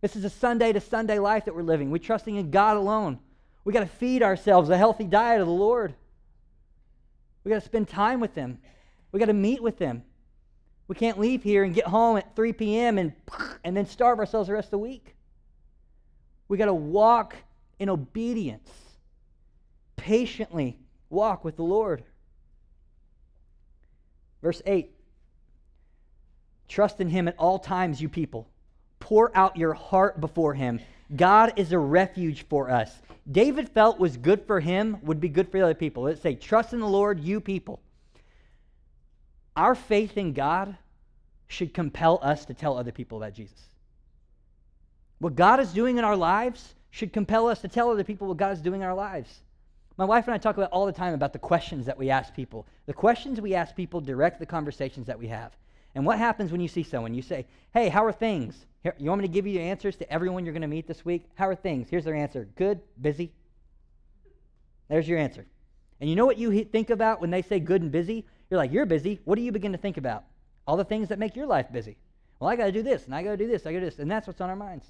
This 0.01 0.15
is 0.15 0.23
a 0.23 0.29
Sunday 0.29 0.71
to 0.71 0.79
Sunday 0.79 1.19
life 1.19 1.45
that 1.45 1.55
we're 1.55 1.63
living. 1.63 1.89
We're 1.89 1.97
trusting 1.97 2.36
in 2.36 2.51
God 2.51 2.77
alone. 2.77 3.19
We 3.65 3.73
got 3.73 3.81
to 3.81 3.88
feed 3.88 4.21
ourselves 4.21 4.69
a 4.69 4.77
healthy 4.77 5.05
diet 5.05 5.41
of 5.41 5.47
the 5.47 5.53
Lord. 5.53 5.95
We 7.43 7.49
got 7.49 7.60
to 7.60 7.65
spend 7.65 7.89
time 7.89 8.19
with 8.19 8.36
Him. 8.36 8.60
We 9.12 9.19
got 9.19 9.25
to 9.25 9.34
meet 9.34 9.63
with 9.63 9.79
Him. 9.79 10.03
We 10.88 10.95
can't 10.95 11.19
leave 11.19 11.41
here 11.41 11.63
and 11.63 11.73
get 11.73 11.88
home 11.88 12.17
at 12.17 12.36
3 12.36 12.53
p.m. 12.53 12.99
and, 12.99 13.13
and 13.63 13.75
then 13.75 13.88
starve 13.88 14.19
ourselves 14.19 14.47
the 14.47 14.53
rest 14.53 14.67
of 14.67 14.71
the 14.71 14.77
week. 14.77 15.15
We 16.47 16.57
got 16.57 16.65
to 16.65 16.73
walk 16.73 17.36
in 17.79 17.89
obedience, 17.89 18.69
patiently 19.95 20.77
walk 21.10 21.43
with 21.43 21.55
the 21.55 21.63
Lord. 21.63 22.03
Verse 24.43 24.62
8 24.67 24.91
Trust 26.71 27.01
in 27.01 27.10
Him 27.10 27.27
at 27.27 27.36
all 27.38 27.60
times, 27.60 28.01
you 28.01 28.07
people. 28.07 28.47
Pour 28.99 29.36
out 29.38 29.57
your 29.57 29.73
heart 29.73 30.21
before 30.21 30.53
Him. 30.53 30.79
God 31.13 31.53
is 31.57 31.73
a 31.73 31.77
refuge 31.77 32.47
for 32.47 32.71
us. 32.71 33.01
David 33.29 33.67
felt 33.69 33.99
was 33.99 34.15
good 34.15 34.45
for 34.47 34.60
him 34.60 34.97
would 35.03 35.19
be 35.19 35.29
good 35.29 35.51
for 35.51 35.62
other 35.62 35.73
people. 35.73 36.03
Let's 36.03 36.21
say, 36.21 36.36
Trust 36.36 36.73
in 36.73 36.79
the 36.79 36.88
Lord, 36.88 37.19
you 37.19 37.41
people. 37.41 37.81
Our 39.55 39.75
faith 39.75 40.17
in 40.17 40.34
God 40.34 40.77
should 41.47 41.73
compel 41.73 42.19
us 42.21 42.45
to 42.45 42.53
tell 42.53 42.77
other 42.77 42.91
people 42.91 43.17
about 43.17 43.34
Jesus. 43.34 43.60
What 45.19 45.36
God 45.36 45.60
is 45.60 45.73
doing 45.73 45.97
in 45.97 46.05
our 46.05 46.15
lives 46.15 46.73
should 46.89 47.13
compel 47.13 47.47
us 47.47 47.62
to 47.62 47.67
tell 47.67 47.91
other 47.91 48.03
people 48.03 48.27
what 48.27 48.38
God 48.38 48.53
is 48.53 48.62
doing 48.62 48.81
in 48.81 48.88
our 48.88 48.95
lives. 48.95 49.41
My 49.97 50.05
wife 50.05 50.25
and 50.25 50.34
I 50.34 50.38
talk 50.38 50.57
about 50.57 50.71
all 50.71 50.86
the 50.86 50.91
time 50.93 51.13
about 51.13 51.34
the 51.34 51.39
questions 51.39 51.86
that 51.86 51.97
we 51.97 52.10
ask 52.10 52.34
people. 52.34 52.65
The 52.86 52.93
questions 52.93 53.39
we 53.39 53.53
ask 53.53 53.75
people 53.75 54.01
direct 54.01 54.39
the 54.39 54.45
conversations 54.45 55.05
that 55.07 55.19
we 55.19 55.27
have. 55.27 55.51
And 55.95 56.06
what 56.06 56.17
happens 56.17 56.51
when 56.51 56.62
you 56.62 56.67
see 56.67 56.84
someone? 56.84 57.13
You 57.13 57.21
say, 57.21 57.45
Hey, 57.73 57.89
how 57.89 58.06
are 58.06 58.12
things? 58.12 58.65
Here, 58.84 58.95
you 58.97 59.10
want 59.10 59.21
me 59.21 59.27
to 59.27 59.34
give 59.34 59.45
you 59.45 59.60
answers 59.60 59.95
to 59.97 60.12
everyone 60.12 60.45
you're 60.45 60.54
going 60.54 60.62
to 60.62 60.67
meet 60.67 60.88
this 60.88 61.06
week? 61.06 61.25
How 61.36 61.47
are 61.47 61.56
things? 61.56 61.88
Here's 61.89 62.06
their 62.06 62.15
answer 62.15 62.47
Good, 62.56 62.82
busy. 62.99 63.32
There's 64.89 65.08
your 65.08 65.19
answer. 65.19 65.45
And 65.99 66.10
you 66.10 66.15
know 66.15 66.25
what 66.25 66.38
you 66.38 66.63
think 66.65 66.89
about 66.89 67.21
when 67.21 67.30
they 67.30 67.41
say 67.41 67.60
good 67.60 67.82
and 67.82 67.91
busy? 67.91 68.25
You're 68.49 68.58
like, 68.58 68.71
You're 68.71 68.86
busy. 68.86 69.19
What 69.25 69.36
do 69.36 69.41
you 69.41 69.51
begin 69.51 69.71
to 69.71 69.77
think 69.77 69.97
about? 69.97 70.23
All 70.67 70.77
the 70.77 70.86
things 70.86 71.10
that 71.10 71.19
make 71.19 71.36
your 71.36 71.47
life 71.47 71.71
busy. 71.71 71.97
Well, 72.39 72.49
I 72.49 72.56
got 72.56 72.65
to 72.65 72.71
do 72.71 72.82
this, 72.82 73.06
and 73.06 73.13
I 73.13 73.21
got 73.21 73.32
to 73.32 73.38
do 73.38 73.47
this, 73.47 73.65
I 73.65 73.71
got 73.71 73.80
to 73.80 73.86
do 73.86 73.86
this. 73.86 73.99
And 73.99 74.10
that's 74.10 74.25
what's 74.25 74.41
on 74.41 74.49
our 74.49 74.56
minds. 74.56 74.88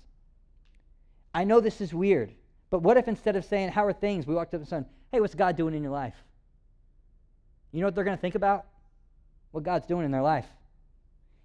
I 1.33 1.43
know 1.43 1.59
this 1.59 1.81
is 1.81 1.93
weird, 1.93 2.31
but 2.69 2.81
what 2.81 2.97
if 2.97 3.07
instead 3.07 3.35
of 3.35 3.45
saying, 3.45 3.69
How 3.69 3.85
are 3.85 3.93
things? 3.93 4.25
we 4.25 4.35
walked 4.35 4.53
up 4.53 4.61
and 4.61 4.69
said, 4.69 4.85
Hey, 5.11 5.19
what's 5.19 5.35
God 5.35 5.57
doing 5.57 5.73
in 5.73 5.83
your 5.83 5.91
life? 5.91 6.15
You 7.71 7.81
know 7.81 7.87
what 7.87 7.95
they're 7.95 8.03
going 8.03 8.17
to 8.17 8.21
think 8.21 8.35
about? 8.35 8.65
What 9.51 9.63
God's 9.63 9.85
doing 9.85 10.05
in 10.05 10.11
their 10.11 10.21
life. 10.21 10.45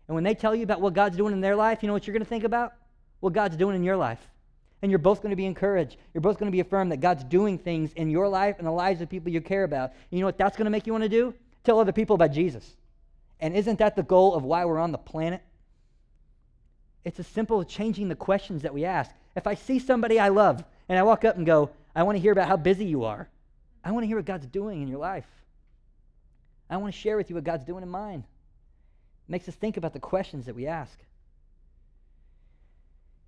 And 0.08 0.14
when 0.14 0.24
they 0.24 0.34
tell 0.34 0.54
you 0.54 0.62
about 0.62 0.80
what 0.80 0.94
God's 0.94 1.16
doing 1.16 1.32
in 1.32 1.40
their 1.40 1.56
life, 1.56 1.82
you 1.82 1.86
know 1.86 1.92
what 1.92 2.06
you're 2.06 2.12
going 2.12 2.24
to 2.24 2.28
think 2.28 2.44
about? 2.44 2.72
What 3.20 3.32
God's 3.32 3.56
doing 3.56 3.76
in 3.76 3.82
your 3.82 3.96
life. 3.96 4.20
And 4.82 4.90
you're 4.90 4.98
both 4.98 5.22
going 5.22 5.30
to 5.30 5.36
be 5.36 5.46
encouraged. 5.46 5.96
You're 6.14 6.20
both 6.20 6.38
going 6.38 6.46
to 6.46 6.52
be 6.52 6.60
affirmed 6.60 6.92
that 6.92 7.00
God's 7.00 7.24
doing 7.24 7.58
things 7.58 7.92
in 7.94 8.10
your 8.10 8.28
life 8.28 8.56
and 8.58 8.66
the 8.66 8.72
lives 8.72 9.00
of 9.00 9.08
people 9.08 9.32
you 9.32 9.40
care 9.40 9.64
about. 9.64 9.90
And 9.90 9.98
you 10.10 10.20
know 10.20 10.26
what 10.26 10.38
that's 10.38 10.56
going 10.56 10.66
to 10.66 10.70
make 10.70 10.86
you 10.86 10.92
want 10.92 11.02
to 11.02 11.08
do? 11.08 11.34
Tell 11.64 11.80
other 11.80 11.92
people 11.92 12.14
about 12.14 12.32
Jesus. 12.32 12.76
And 13.40 13.54
isn't 13.54 13.78
that 13.78 13.96
the 13.96 14.02
goal 14.02 14.34
of 14.34 14.44
why 14.44 14.64
we're 14.64 14.78
on 14.78 14.92
the 14.92 14.98
planet? 14.98 15.42
It's 17.04 17.18
as 17.18 17.26
simple 17.26 17.60
as 17.60 17.66
changing 17.66 18.08
the 18.08 18.16
questions 18.16 18.62
that 18.62 18.74
we 18.74 18.84
ask. 18.84 19.10
If 19.34 19.46
I 19.46 19.54
see 19.54 19.78
somebody 19.78 20.18
I 20.18 20.28
love 20.28 20.64
and 20.88 20.98
I 20.98 21.02
walk 21.02 21.24
up 21.24 21.36
and 21.36 21.46
go, 21.46 21.70
I 21.94 22.02
want 22.02 22.16
to 22.16 22.20
hear 22.20 22.32
about 22.32 22.48
how 22.48 22.56
busy 22.56 22.84
you 22.84 23.04
are, 23.04 23.28
I 23.84 23.92
want 23.92 24.04
to 24.04 24.08
hear 24.08 24.16
what 24.16 24.24
God's 24.24 24.46
doing 24.46 24.82
in 24.82 24.88
your 24.88 24.98
life. 24.98 25.26
I 26.68 26.76
want 26.78 26.92
to 26.92 27.00
share 27.00 27.16
with 27.16 27.30
you 27.30 27.36
what 27.36 27.44
God's 27.44 27.64
doing 27.64 27.82
in 27.82 27.88
mine. 27.88 28.24
Makes 29.28 29.48
us 29.48 29.54
think 29.54 29.76
about 29.76 29.92
the 29.92 30.00
questions 30.00 30.46
that 30.46 30.54
we 30.54 30.66
ask. 30.66 30.98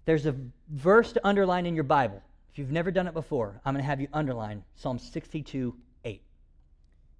There's 0.04 0.26
a 0.26 0.34
verse 0.68 1.12
to 1.12 1.26
underline 1.26 1.66
in 1.66 1.74
your 1.74 1.84
Bible. 1.84 2.22
If 2.50 2.58
you've 2.58 2.70
never 2.70 2.90
done 2.90 3.06
it 3.06 3.14
before, 3.14 3.60
I'm 3.64 3.74
going 3.74 3.82
to 3.82 3.86
have 3.86 4.00
you 4.00 4.08
underline 4.12 4.64
Psalm 4.76 4.98
62 4.98 5.74
8. 6.04 6.22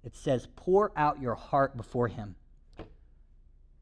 It 0.05 0.15
says, 0.15 0.47
Pour 0.55 0.91
out 0.95 1.21
your 1.21 1.35
heart 1.35 1.77
before 1.77 2.07
him. 2.07 2.35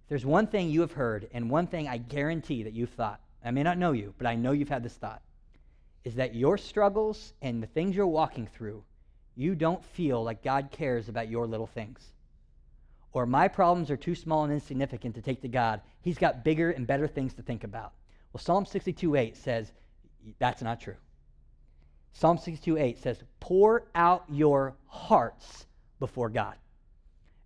There's 0.09 0.25
one 0.25 0.47
thing 0.47 0.69
you 0.69 0.81
have 0.81 0.93
heard, 0.93 1.29
and 1.33 1.49
one 1.49 1.67
thing 1.67 1.87
I 1.87 1.97
guarantee 1.97 2.63
that 2.63 2.73
you've 2.73 2.89
thought. 2.89 3.21
I 3.45 3.51
may 3.51 3.63
not 3.63 3.77
know 3.77 3.91
you, 3.91 4.13
but 4.17 4.27
I 4.27 4.35
know 4.35 4.51
you've 4.51 4.69
had 4.69 4.83
this 4.83 4.95
thought 4.95 5.21
is 6.03 6.15
that 6.15 6.33
your 6.33 6.57
struggles 6.57 7.33
and 7.41 7.61
the 7.61 7.67
things 7.67 7.93
you're 7.93 8.07
walking 8.07 8.47
through, 8.47 8.81
you 9.35 9.55
don't 9.55 9.83
feel 9.83 10.23
like 10.23 10.41
God 10.41 10.69
cares 10.71 11.09
about 11.09 11.29
your 11.29 11.45
little 11.45 11.67
things 11.67 12.13
or 13.17 13.25
my 13.25 13.47
problems 13.47 13.89
are 13.89 13.97
too 13.97 14.13
small 14.13 14.43
and 14.43 14.53
insignificant 14.53 15.15
to 15.15 15.21
take 15.23 15.41
to 15.41 15.47
God. 15.47 15.81
He's 16.01 16.19
got 16.19 16.43
bigger 16.43 16.69
and 16.69 16.85
better 16.85 17.07
things 17.07 17.33
to 17.33 17.41
think 17.41 17.63
about. 17.63 17.93
Well, 18.31 18.39
Psalm 18.39 18.63
62 18.63 19.15
8 19.15 19.35
says 19.35 19.71
that's 20.37 20.61
not 20.61 20.79
true. 20.79 20.97
Psalm 22.13 22.37
62 22.37 22.77
8 22.77 22.99
says, 22.99 23.23
Pour 23.39 23.87
out 23.95 24.23
your 24.29 24.75
hearts 24.85 25.65
before 25.99 26.29
God. 26.29 26.55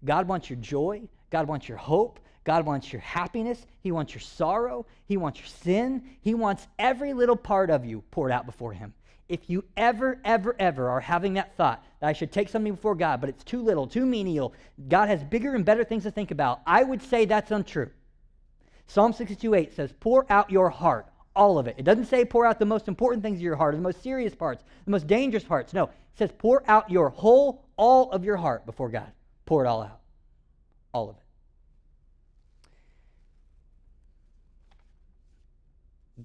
God 0.04 0.28
wants 0.28 0.50
your 0.50 0.60
joy. 0.60 1.04
God 1.30 1.48
wants 1.48 1.70
your 1.70 1.78
hope. 1.78 2.20
God 2.44 2.66
wants 2.66 2.92
your 2.92 3.02
happiness. 3.02 3.66
He 3.80 3.94
wants 3.94 4.14
your 4.14 4.22
sorrow. 4.22 4.86
He 5.06 5.16
wants 5.16 5.40
your 5.40 5.48
sin. 5.48 6.04
He 6.20 6.34
wants 6.34 6.68
every 6.80 7.14
little 7.14 7.38
part 7.38 7.70
of 7.70 7.86
you 7.86 8.04
poured 8.12 8.32
out 8.32 8.46
before 8.46 8.74
Him 8.74 8.94
if 9.32 9.50
you 9.50 9.64
ever, 9.78 10.20
ever, 10.26 10.56
ever 10.60 10.90
are 10.90 11.00
having 11.00 11.36
that 11.36 11.56
thought 11.56 11.84
that 12.02 12.08
I 12.08 12.14
should 12.14 12.34
take 12.34 12.50
something 12.50 12.74
before 12.74 12.96
God, 12.96 13.22
but 13.22 13.30
it's 13.30 13.46
too 13.46 13.64
little, 13.64 13.88
too 13.88 14.06
menial, 14.06 14.54
God 14.90 15.08
has 15.08 15.24
bigger 15.24 15.56
and 15.56 15.64
better 15.64 15.86
things 15.86 16.04
to 16.04 16.12
think 16.12 16.32
about, 16.32 16.60
I 16.68 16.84
would 16.84 17.02
say 17.02 17.24
that's 17.24 17.50
untrue. 17.50 17.90
Psalm 18.88 19.14
62 19.14 19.54
8 19.54 19.74
says, 19.74 19.94
Pour 20.02 20.26
out 20.30 20.52
your 20.52 20.70
heart, 20.70 21.08
all 21.34 21.58
of 21.58 21.68
it. 21.68 21.76
It 21.78 21.84
doesn't 21.86 22.08
say 22.08 22.26
pour 22.26 22.46
out 22.46 22.60
the 22.60 22.66
most 22.66 22.90
important 22.90 23.24
things 23.24 23.38
of 23.38 23.42
your 23.42 23.56
heart, 23.56 23.74
or 23.74 23.78
the 23.78 23.84
most 23.84 24.04
serious 24.04 24.36
parts, 24.36 24.66
the 24.84 24.92
most 24.92 25.08
dangerous 25.08 25.46
parts. 25.46 25.74
No, 25.74 25.86
it 25.86 25.92
says 26.16 26.32
pour 26.38 26.62
out 26.68 26.92
your 26.92 27.10
whole, 27.10 27.64
all 27.78 28.12
of 28.12 28.26
your 28.26 28.36
heart 28.36 28.66
before 28.66 28.90
God. 28.90 29.12
Pour 29.46 29.64
it 29.64 29.68
all 29.70 29.82
out. 29.82 30.00
All 30.94 31.10
of 31.10 31.16
it. 31.16 31.22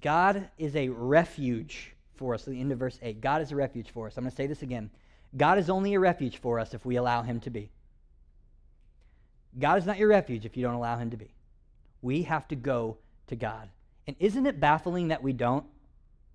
God 0.01 0.49
is 0.57 0.75
a 0.75 0.89
refuge 0.89 1.93
for 2.17 2.33
us. 2.33 2.47
At 2.47 2.53
the 2.53 2.59
end 2.59 2.71
of 2.71 2.79
verse 2.79 2.99
8, 3.01 3.21
God 3.21 3.41
is 3.41 3.51
a 3.51 3.55
refuge 3.55 3.91
for 3.91 4.07
us. 4.07 4.17
I'm 4.17 4.23
going 4.23 4.31
to 4.31 4.35
say 4.35 4.47
this 4.47 4.61
again. 4.61 4.89
God 5.35 5.57
is 5.57 5.69
only 5.69 5.93
a 5.93 5.99
refuge 5.99 6.37
for 6.37 6.59
us 6.59 6.73
if 6.73 6.85
we 6.85 6.95
allow 6.95 7.21
him 7.21 7.39
to 7.41 7.49
be. 7.49 7.69
God 9.59 9.77
is 9.77 9.85
not 9.85 9.97
your 9.97 10.09
refuge 10.09 10.45
if 10.45 10.55
you 10.55 10.63
don't 10.63 10.75
allow 10.75 10.97
him 10.97 11.09
to 11.09 11.17
be. 11.17 11.33
We 12.01 12.23
have 12.23 12.47
to 12.49 12.55
go 12.55 12.97
to 13.27 13.35
God. 13.35 13.69
And 14.05 14.15
isn't 14.19 14.45
it 14.45 14.59
baffling 14.59 15.09
that 15.09 15.23
we 15.23 15.33
don't? 15.33 15.65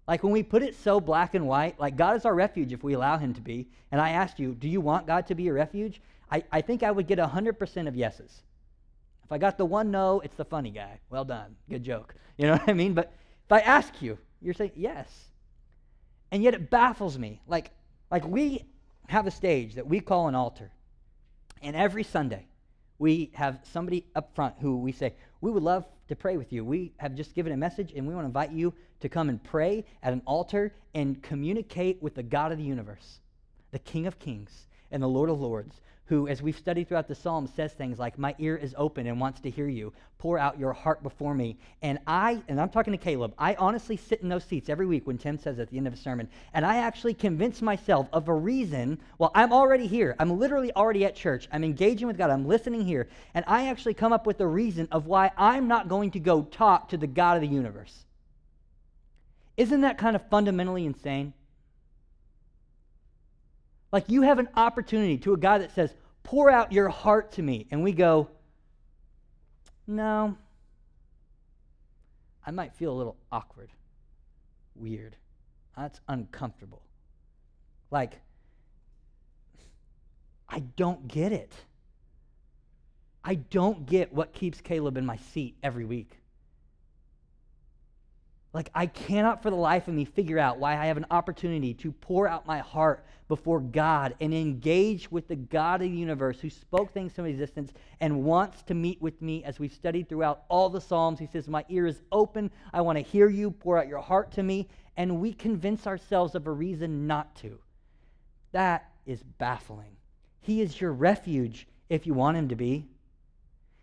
Like 0.09 0.23
when 0.23 0.33
we 0.33 0.43
put 0.43 0.63
it 0.63 0.75
so 0.75 1.01
black 1.01 1.35
and 1.35 1.47
white, 1.47 1.79
like 1.79 1.97
God 1.97 2.17
is 2.17 2.25
our 2.25 2.35
refuge 2.35 2.73
if 2.73 2.83
we 2.83 2.95
allow 2.95 3.17
him 3.19 3.33
to 3.35 3.41
be. 3.41 3.69
And 3.91 4.01
I 4.01 4.11
asked 4.11 4.39
you, 4.39 4.55
do 4.55 4.69
you 4.69 4.81
want 4.81 5.07
God 5.07 5.27
to 5.29 5.35
be 5.35 5.45
your 5.45 5.55
refuge? 5.55 6.01
I, 6.31 6.43
I 6.51 6.61
think 6.61 6.83
I 6.83 6.91
would 6.91 7.07
get 7.07 7.19
100% 7.19 7.89
of 7.89 7.97
yeses. 7.97 8.43
If 9.25 9.31
I 9.31 9.39
got 9.39 9.57
the 9.57 9.65
one 9.65 9.91
no, 9.91 10.21
it's 10.21 10.37
the 10.37 10.45
funny 10.45 10.71
guy. 10.71 10.99
Well 11.09 11.25
done. 11.25 11.57
Good 11.71 11.85
joke. 11.85 12.15
You 12.37 12.47
know 12.47 12.53
what 12.57 12.69
I 12.69 12.73
mean? 12.73 12.95
But 12.95 13.13
if 13.47 13.53
I 13.53 13.61
ask 13.61 14.03
you, 14.03 14.19
you're 14.41 14.55
saying 14.55 14.73
yes. 14.75 15.09
And 16.33 16.43
yet 16.43 16.55
it 16.55 16.71
baffles 16.71 17.19
me. 17.19 17.41
Like, 17.47 17.71
like 18.11 18.27
we 18.27 18.65
have 19.09 19.27
a 19.27 19.31
stage 19.31 19.75
that 19.75 19.87
we 19.87 20.01
call 20.01 20.27
an 20.27 20.35
altar. 20.35 20.73
And 21.63 21.77
every 21.77 22.03
Sunday, 22.03 22.47
we 22.99 23.31
have 23.35 23.61
somebody 23.63 24.07
up 24.17 24.35
front 24.35 24.55
who 24.59 24.79
we 24.79 24.93
say, 24.93 25.15
We 25.41 25.51
would 25.51 25.63
love 25.63 25.85
to 26.09 26.17
pray 26.17 26.39
with 26.39 26.53
you. 26.53 26.65
We 26.65 26.93
have 26.97 27.15
just 27.15 27.35
given 27.35 27.53
a 27.53 27.57
message, 27.57 27.93
and 27.95 28.07
we 28.07 28.15
want 28.15 28.25
to 28.25 28.29
invite 28.29 28.51
you 28.51 28.73
to 29.01 29.09
come 29.09 29.29
and 29.29 29.43
pray 29.45 29.85
at 30.03 30.13
an 30.13 30.23
altar 30.25 30.73
and 30.95 31.23
communicate 31.23 32.03
with 32.03 32.15
the 32.15 32.23
God 32.23 32.51
of 32.51 32.59
the 32.59 32.65
universe, 32.65 33.21
the 33.71 33.79
King 33.79 34.07
of 34.07 34.19
Kings 34.19 34.67
and 34.91 35.03
the 35.03 35.09
Lord 35.09 35.31
of 35.31 35.41
Lords, 35.41 35.81
who, 36.13 36.29
as 36.29 36.43
we've 36.43 36.59
studied 36.59 36.89
throughout 36.89 37.09
the 37.09 37.15
Psalms, 37.15 37.51
says 37.57 37.73
things 37.73 37.99
like, 37.99 38.19
My 38.19 38.35
ear 38.39 38.55
is 38.55 38.75
open 38.77 39.07
and 39.07 39.19
wants 39.19 39.41
to 39.41 39.49
hear 39.49 39.67
you. 39.67 39.95
Pour 40.19 40.39
out 40.39 40.59
your 40.59 40.75
heart 40.75 41.03
before 41.03 41.35
me. 41.35 41.57
And 41.81 41.99
I, 42.07 42.43
and 42.49 42.61
I'm 42.61 42.69
talking 42.69 42.93
to 42.93 42.99
Caleb, 42.99 43.33
I 43.39 43.55
honestly 43.55 43.97
sit 43.97 44.21
in 44.21 44.29
those 44.29 44.45
seats 44.45 44.69
every 44.69 44.85
week 44.85 45.07
when 45.07 45.17
Tim 45.17 45.39
says 45.39 45.59
at 45.59 45.71
the 45.71 45.79
end 45.79 45.87
of 45.87 45.95
a 45.95 45.97
sermon, 45.97 46.29
and 46.53 46.67
I 46.67 46.77
actually 46.77 47.15
convince 47.15 47.63
myself 47.63 48.09
of 48.13 48.29
a 48.29 48.35
reason. 48.35 48.99
Well, 49.17 49.31
I'm 49.35 49.55
already 49.55 49.87
here. 49.87 50.15
I'm 50.19 50.39
literally 50.39 50.71
already 50.75 51.07
at 51.07 51.17
church. 51.17 51.49
I'm 51.51 51.65
engaging 51.65 52.07
with 52.09 52.19
God. 52.19 52.29
I'm 52.29 52.47
listening 52.47 52.85
here. 52.85 53.09
And 53.33 53.43
I 53.49 53.69
actually 53.69 53.95
come 53.95 54.13
up 54.13 54.27
with 54.27 54.39
a 54.43 54.47
reason 54.47 54.89
of 54.93 55.07
why 55.07 55.31
I'm 55.39 55.67
not 55.67 55.89
going 55.89 56.11
to 56.11 56.21
go 56.21 56.43
talk 56.43 56.91
to 56.91 56.99
the 56.99 57.07
God 57.07 57.37
of 57.37 57.41
the 57.41 57.49
universe. 57.49 58.05
Isn't 59.57 59.81
that 59.81 59.97
kind 59.97 60.15
of 60.15 60.29
fundamentally 60.29 60.85
insane? 60.85 61.33
Like 63.91 64.11
you 64.11 64.23
have 64.23 64.39
an 64.39 64.49
opportunity 64.57 65.17
to 65.19 65.33
a 65.33 65.37
God 65.39 65.63
that 65.63 65.75
says, 65.75 65.95
pour 66.23 66.51
out 66.51 66.73
your 66.73 66.89
heart 66.89 67.33
to 67.33 67.43
me. 67.43 67.67
And 67.71 67.83
we 67.83 67.93
go, 67.93 68.29
no, 69.87 70.37
I 72.47 72.51
might 72.51 72.75
feel 72.75 72.93
a 72.93 72.97
little 72.97 73.17
awkward, 73.31 73.71
weird. 74.75 75.17
That's 75.77 76.01
uncomfortable. 76.09 76.83
Like, 77.91 78.21
I 80.49 80.61
don't 80.61 81.09
get 81.09 81.33
it. 81.33 81.53
I 83.25 83.37
don't 83.37 83.87
get 83.87 84.13
what 84.13 84.33
keeps 84.33 84.61
Caleb 84.61 84.97
in 84.97 85.07
my 85.07 85.17
seat 85.17 85.57
every 85.63 85.85
week. 85.85 86.22
Like, 88.53 88.71
I 88.75 88.87
cannot 88.87 89.43
for 89.43 89.51
the 89.51 89.57
life 89.57 89.89
of 89.89 89.95
me 89.95 90.05
figure 90.05 90.39
out 90.39 90.59
why 90.59 90.73
I 90.73 90.87
have 90.87 90.99
an 90.99 91.07
opportunity 91.11 91.73
to 91.75 91.93
pour 91.93 92.29
out 92.29 92.47
my 92.47 92.59
heart 92.59 93.05
before 93.29 93.61
God 93.61 94.15
and 94.21 94.35
engage 94.35 95.11
with 95.11 95.27
the 95.27 95.37
God 95.37 95.81
of 95.81 95.91
the 95.91 95.97
universe 95.97 96.39
who 96.39 96.51
spoke 96.51 96.93
things 96.93 97.13
into 97.17 97.31
existence 97.31 97.73
and 98.01 98.25
wants 98.25 98.63
to 98.65 98.75
meet 98.75 99.01
with 99.01 99.23
me 99.23 99.43
as 99.45 99.59
we've 99.59 99.73
studied 99.73 100.09
throughout 100.09 100.43
all 100.51 100.69
the 100.69 100.83
Psalms. 100.83 101.19
He 101.19 101.27
says, 101.27 101.49
My 101.49 101.65
ear 101.71 101.87
is 101.87 102.03
open. 102.13 102.51
I 102.75 102.83
want 102.83 102.99
to 102.99 103.03
hear 103.03 103.31
you. 103.31 103.51
Pour 103.51 103.79
out 103.79 103.89
your 103.89 104.03
heart 104.03 104.33
to 104.33 104.43
me. 104.43 104.69
And 104.99 105.19
we 105.21 105.33
convince 105.33 105.87
ourselves 105.87 106.35
of 106.35 106.47
a 106.47 106.53
reason 106.53 107.07
not 107.07 107.35
to. 107.37 107.59
That 108.53 108.91
is 109.07 109.23
baffling. 109.23 109.97
He 110.41 110.61
is 110.61 110.79
your 110.79 110.93
refuge 110.93 111.67
if 111.89 112.07
you 112.07 112.13
want 112.13 112.37
him 112.37 112.49
to 112.49 112.57
be, 112.57 112.87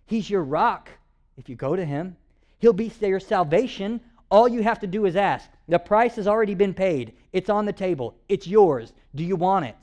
He's 0.09 0.27
your 0.27 0.43
rock 0.43 0.89
if 1.37 1.47
you 1.49 1.55
go 1.55 1.75
to 1.75 1.85
him. 1.85 2.17
He'll 2.57 2.73
be 2.73 2.91
your 2.99 3.19
salvation 3.19 4.01
all 4.31 4.47
you 4.47 4.61
have 4.63 4.79
to 4.79 4.87
do 4.87 5.05
is 5.05 5.15
ask. 5.15 5.49
The 5.67 5.79
price 5.79 6.15
has 6.15 6.27
already 6.27 6.55
been 6.55 6.73
paid. 6.73 7.13
It's 7.33 7.49
on 7.49 7.65
the 7.65 7.73
table. 7.73 8.15
It's 8.27 8.47
yours. 8.47 8.93
Do 9.15 9.23
you 9.23 9.35
want 9.35 9.65
it? 9.65 9.77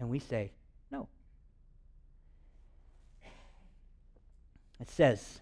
And 0.00 0.08
we 0.08 0.18
say, 0.18 0.50
no. 0.90 1.08
It 4.80 4.90
says, 4.90 5.40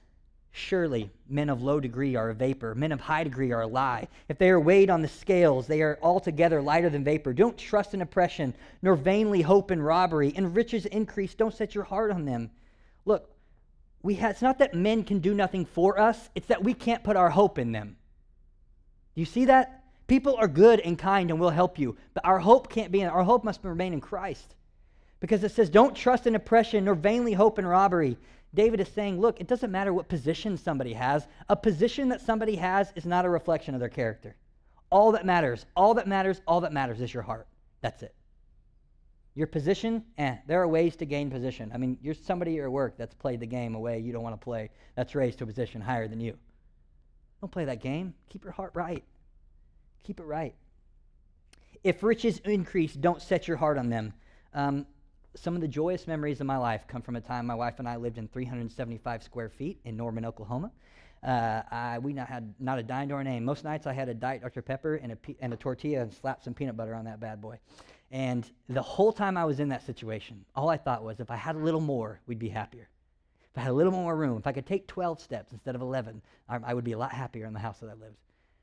Surely 0.59 1.11
men 1.29 1.51
of 1.51 1.63
low 1.63 1.81
degree 1.81 2.17
are 2.17 2.31
a 2.31 2.35
vapor, 2.35 2.75
men 2.75 2.91
of 2.91 2.99
high 2.99 3.25
degree 3.25 3.53
are 3.53 3.61
a 3.61 3.67
lie. 3.67 4.09
If 4.27 4.39
they 4.39 4.49
are 4.49 4.59
weighed 4.59 4.89
on 4.89 5.03
the 5.03 5.09
scales, 5.09 5.67
they 5.67 5.83
are 5.83 5.99
altogether 6.01 6.63
lighter 6.63 6.89
than 6.89 7.05
vapor. 7.05 7.35
Don't 7.35 7.59
trust 7.59 7.93
in 7.93 8.01
oppression, 8.01 8.55
nor 8.81 8.97
vainly 8.97 9.43
hope 9.43 9.71
in 9.71 9.83
robbery. 9.83 10.31
In 10.31 10.55
riches 10.55 10.87
increase, 10.87 11.35
don't 11.35 11.55
set 11.55 11.75
your 11.75 11.85
heart 11.85 12.11
on 12.11 12.25
them. 12.25 12.51
Look, 13.05 13.31
we 14.03 14.15
ha- 14.15 14.29
it's 14.29 14.41
not 14.41 14.59
that 14.61 14.73
men 14.73 15.05
can 15.05 15.19
do 15.19 15.35
nothing 15.35 15.67
for 15.67 16.01
us, 16.01 16.31
it's 16.35 16.47
that 16.47 16.65
we 16.65 16.73
can't 16.73 17.05
put 17.05 17.17
our 17.17 17.29
hope 17.29 17.59
in 17.59 17.73
them. 17.73 17.97
You 19.17 19.25
see 19.25 19.47
that? 19.47 19.83
People 20.07 20.37
are 20.37 20.47
good 20.47 20.79
and 20.79 20.97
kind 20.97 21.31
and 21.31 21.41
will 21.41 21.51
help 21.51 21.81
you, 21.81 21.97
but 22.15 22.25
our 22.25 22.39
hope 22.39 22.71
can't 22.71 22.93
be 22.93 23.01
in, 23.01 23.09
our 23.09 23.25
hope 23.25 23.43
must 23.43 23.65
remain 23.65 23.93
in 23.93 24.01
Christ. 24.01 24.55
Because 25.19 25.43
it 25.43 25.51
says, 25.51 25.69
don't 25.69 25.97
trust 25.97 26.29
in 26.29 26.37
oppression 26.37 26.85
nor 26.85 26.95
vainly 26.95 27.33
hope 27.33 27.59
in 27.59 27.67
robbery. 27.67 28.17
David 28.55 28.79
is 28.79 28.89
saying, 28.89 29.21
look, 29.21 29.41
it 29.41 29.49
doesn't 29.49 29.73
matter 29.73 29.93
what 29.93 30.09
position 30.09 30.57
somebody 30.57 30.93
has. 30.93 31.27
A 31.49 31.57
position 31.57 32.09
that 32.11 32.21
somebody 32.21 32.55
has 32.57 32.93
is 32.95 33.05
not 33.05 33.25
a 33.25 33.29
reflection 33.29 33.75
of 33.75 33.81
their 33.81 33.89
character. 33.89 34.37
All 34.91 35.11
that 35.13 35.27
matters, 35.27 35.67
all 35.75 35.95
that 35.95 36.07
matters, 36.07 36.41
all 36.47 36.61
that 36.61 36.73
matters 36.73 37.01
is 37.01 37.13
your 37.13 37.25
heart. 37.25 37.49
That's 37.81 38.03
it. 38.03 38.15
Your 39.35 39.47
position, 39.47 40.05
eh, 40.17 40.37
there 40.47 40.63
are 40.63 40.69
ways 40.69 40.95
to 40.97 41.05
gain 41.05 41.31
position. 41.31 41.71
I 41.75 41.79
mean, 41.79 41.99
you're 42.01 42.15
somebody 42.15 42.59
at 42.61 42.71
work 42.71 42.97
that's 42.97 43.15
played 43.15 43.41
the 43.41 43.47
game 43.47 43.75
a 43.75 43.81
way 43.81 43.99
you 43.99 44.13
don't 44.13 44.23
want 44.23 44.39
to 44.39 44.43
play, 44.45 44.71
that's 44.95 45.15
raised 45.15 45.39
to 45.39 45.45
a 45.45 45.47
position 45.47 45.81
higher 45.81 46.07
than 46.07 46.21
you. 46.21 46.39
Don't 47.47 47.53
play 47.53 47.67
that 47.67 47.81
game. 47.81 48.13
Keep 48.29 48.43
your 48.43 48.53
heart 48.53 48.73
right. 48.75 49.05
Keep 50.03 50.19
it 50.19 50.25
right. 50.25 50.53
If 51.85 52.03
riches 52.03 52.41
increase, 52.45 52.93
don't 52.93 53.23
set 53.23 53.47
your 53.47 53.57
heart 53.57 53.79
on 53.79 53.89
them. 53.89 54.15
Um, 54.53 54.85
some 55.37 55.55
of 55.55 55.61
the 55.61 55.69
joyous 55.69 56.09
memories 56.09 56.41
of 56.41 56.49
my 56.49 56.57
life 56.57 56.89
come 56.89 57.03
from 57.03 57.15
a 57.15 57.21
time 57.21 57.47
my 57.47 57.55
wife 57.55 57.79
and 57.79 57.89
I 57.89 57.95
lived 57.95 58.19
in 58.19 58.27
375 58.27 59.23
square 59.23 59.49
feet 59.49 59.79
in 59.85 59.97
Norman, 59.97 60.25
Oklahoma. 60.25 60.73
Uh, 61.23 61.63
I, 61.71 62.01
we 62.01 62.13
not 62.13 62.27
had 62.27 62.53
not 62.59 62.81
a 62.81 62.83
dime 62.83 63.11
to 63.11 63.15
our 63.15 63.23
name. 63.23 63.45
Most 63.45 63.63
nights 63.63 63.87
I 63.87 63.93
had 63.93 64.09
a 64.09 64.15
Diet 64.15 64.43
Dr. 64.43 64.61
Pepper 64.61 64.97
and 64.97 65.13
a, 65.13 65.19
and 65.39 65.53
a 65.53 65.57
tortilla 65.57 66.01
and 66.01 66.13
slapped 66.13 66.43
some 66.43 66.53
peanut 66.53 66.77
butter 66.77 66.97
on 66.97 67.05
that 67.05 67.21
bad 67.21 67.41
boy. 67.41 67.61
And 68.11 68.45
the 68.69 68.83
whole 68.83 69.13
time 69.13 69.37
I 69.37 69.45
was 69.45 69.61
in 69.61 69.69
that 69.69 69.87
situation, 69.87 70.45
all 70.57 70.69
I 70.69 70.79
thought 70.79 71.05
was 71.05 71.21
if 71.21 71.31
I 71.31 71.37
had 71.37 71.55
a 71.55 71.61
little 71.61 71.81
more, 71.81 72.19
we'd 72.27 72.41
be 72.41 72.49
happier. 72.49 72.89
If 73.57 73.61
I 73.61 73.63
had 73.63 73.71
a 73.71 73.75
little 73.75 73.93
more 73.93 74.15
room, 74.15 74.37
if 74.37 74.47
I 74.47 74.53
could 74.53 74.67
take 74.67 74.87
12 74.87 75.19
steps 75.19 75.53
instead 75.53 75.75
of 75.75 75.81
11, 75.81 76.21
I, 76.47 76.59
I 76.63 76.75
would 76.75 76.85
be 76.85 76.93
a 76.93 76.99
lot 76.99 77.13
happier 77.13 77.47
in 77.47 77.55
the 77.55 77.59
house 77.59 77.79
that 77.79 77.89
I 77.89 77.95
lived. 77.95 78.19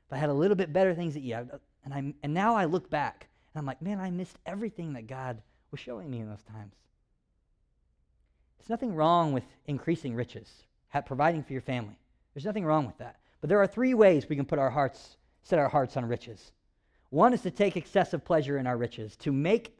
If 0.06 0.12
I 0.12 0.18
had 0.18 0.28
a 0.28 0.34
little 0.34 0.54
bit 0.54 0.72
better 0.72 0.94
things 0.94 1.14
to 1.14 1.20
eat, 1.20 1.34
I, 1.34 1.44
and, 1.84 1.92
I, 1.92 2.14
and 2.22 2.32
now 2.32 2.54
I 2.54 2.66
look 2.66 2.88
back 2.88 3.26
and 3.52 3.58
I'm 3.58 3.66
like, 3.66 3.82
man, 3.82 3.98
I 3.98 4.12
missed 4.12 4.38
everything 4.46 4.92
that 4.92 5.08
God 5.08 5.42
was 5.72 5.80
showing 5.80 6.08
me 6.08 6.20
in 6.20 6.28
those 6.28 6.44
times. 6.44 6.76
There's 8.56 8.68
nothing 8.68 8.94
wrong 8.94 9.32
with 9.32 9.42
increasing 9.66 10.14
riches, 10.14 10.48
providing 11.06 11.42
for 11.42 11.54
your 11.54 11.62
family. 11.62 11.98
There's 12.32 12.44
nothing 12.44 12.64
wrong 12.64 12.86
with 12.86 12.98
that. 12.98 13.16
But 13.40 13.48
there 13.48 13.58
are 13.58 13.66
three 13.66 13.94
ways 13.94 14.28
we 14.28 14.36
can 14.36 14.46
put 14.46 14.60
our 14.60 14.70
hearts, 14.70 15.16
set 15.42 15.58
our 15.58 15.68
hearts 15.68 15.96
on 15.96 16.04
riches. 16.04 16.52
One 17.10 17.32
is 17.32 17.42
to 17.42 17.50
take 17.50 17.76
excessive 17.76 18.24
pleasure 18.24 18.58
in 18.58 18.68
our 18.68 18.76
riches. 18.76 19.16
To 19.16 19.32
make 19.32 19.76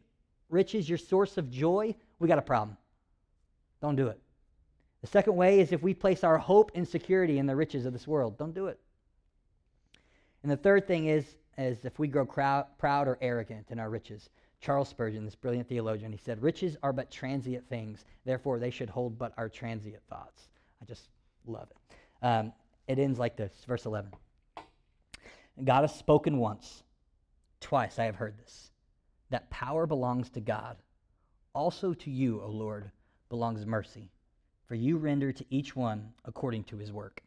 riches 0.49 0.89
your 0.89 0.99
source 0.99 1.39
of 1.39 1.53
joy, 1.53 1.95
we 2.19 2.27
got 2.27 2.39
a 2.39 2.43
problem. 2.43 2.77
Don't 3.81 3.95
do 3.95 4.09
it. 4.09 4.21
The 5.05 5.11
second 5.11 5.37
way 5.37 5.61
is 5.61 5.71
if 5.71 5.83
we 5.83 5.93
place 5.93 6.25
our 6.25 6.39
hope 6.39 6.71
and 6.75 6.89
security 6.89 7.37
in 7.37 7.45
the 7.45 7.55
riches 7.55 7.85
of 7.85 7.93
this 7.93 8.09
world. 8.09 8.39
Don't 8.39 8.55
do 8.55 8.69
it. 8.69 8.81
And 10.43 10.51
the 10.51 10.57
third 10.57 10.87
thing 10.87 11.09
is, 11.09 11.37
is 11.59 11.85
if 11.85 11.99
we 11.99 12.09
grow 12.09 12.25
crowd, 12.25 12.65
proud 12.79 13.07
or 13.07 13.19
arrogant 13.21 13.67
in 13.71 13.79
our 13.79 13.91
riches. 13.91 14.31
Charles 14.63 14.89
Spurgeon, 14.89 15.27
this 15.27 15.35
brilliant 15.35 15.69
theologian, 15.69 16.11
he 16.11 16.17
said, 16.17 16.43
Riches 16.43 16.79
are 16.83 16.95
but 16.95 17.11
transient 17.11 17.69
things, 17.69 18.07
therefore 18.25 18.59
they 18.59 18.71
should 18.71 18.89
hold 18.89 19.19
but 19.19 19.35
our 19.37 19.51
transient 19.51 20.03
thoughts. 20.09 20.49
I 20.81 20.87
just 20.87 21.11
love 21.47 21.69
it. 21.71 22.25
Um, 22.25 22.55
it 22.89 22.99
ends 22.99 23.19
like 23.19 23.37
this, 23.37 23.53
verse 23.69 23.85
11. 23.85 24.11
God 25.65 25.83
has 25.83 25.95
spoken 25.95 26.39
once, 26.39 26.83
twice 27.61 27.99
I 27.99 28.07
have 28.07 28.17
heard 28.17 28.39
this, 28.39 28.71
that 29.29 29.51
power 29.51 29.87
belongs 29.87 30.31
to 30.31 30.41
God. 30.41 30.79
Also 31.53 31.93
to 31.93 32.11
you, 32.11 32.41
O 32.41 32.49
Lord, 32.49 32.91
belongs 33.29 33.67
mercy, 33.67 34.09
for 34.67 34.75
you 34.75 34.97
render 34.97 35.33
to 35.33 35.45
each 35.51 35.77
one 35.77 36.13
according 36.25 36.65
to 36.65 36.77
his 36.77 36.93
work. 36.93 37.23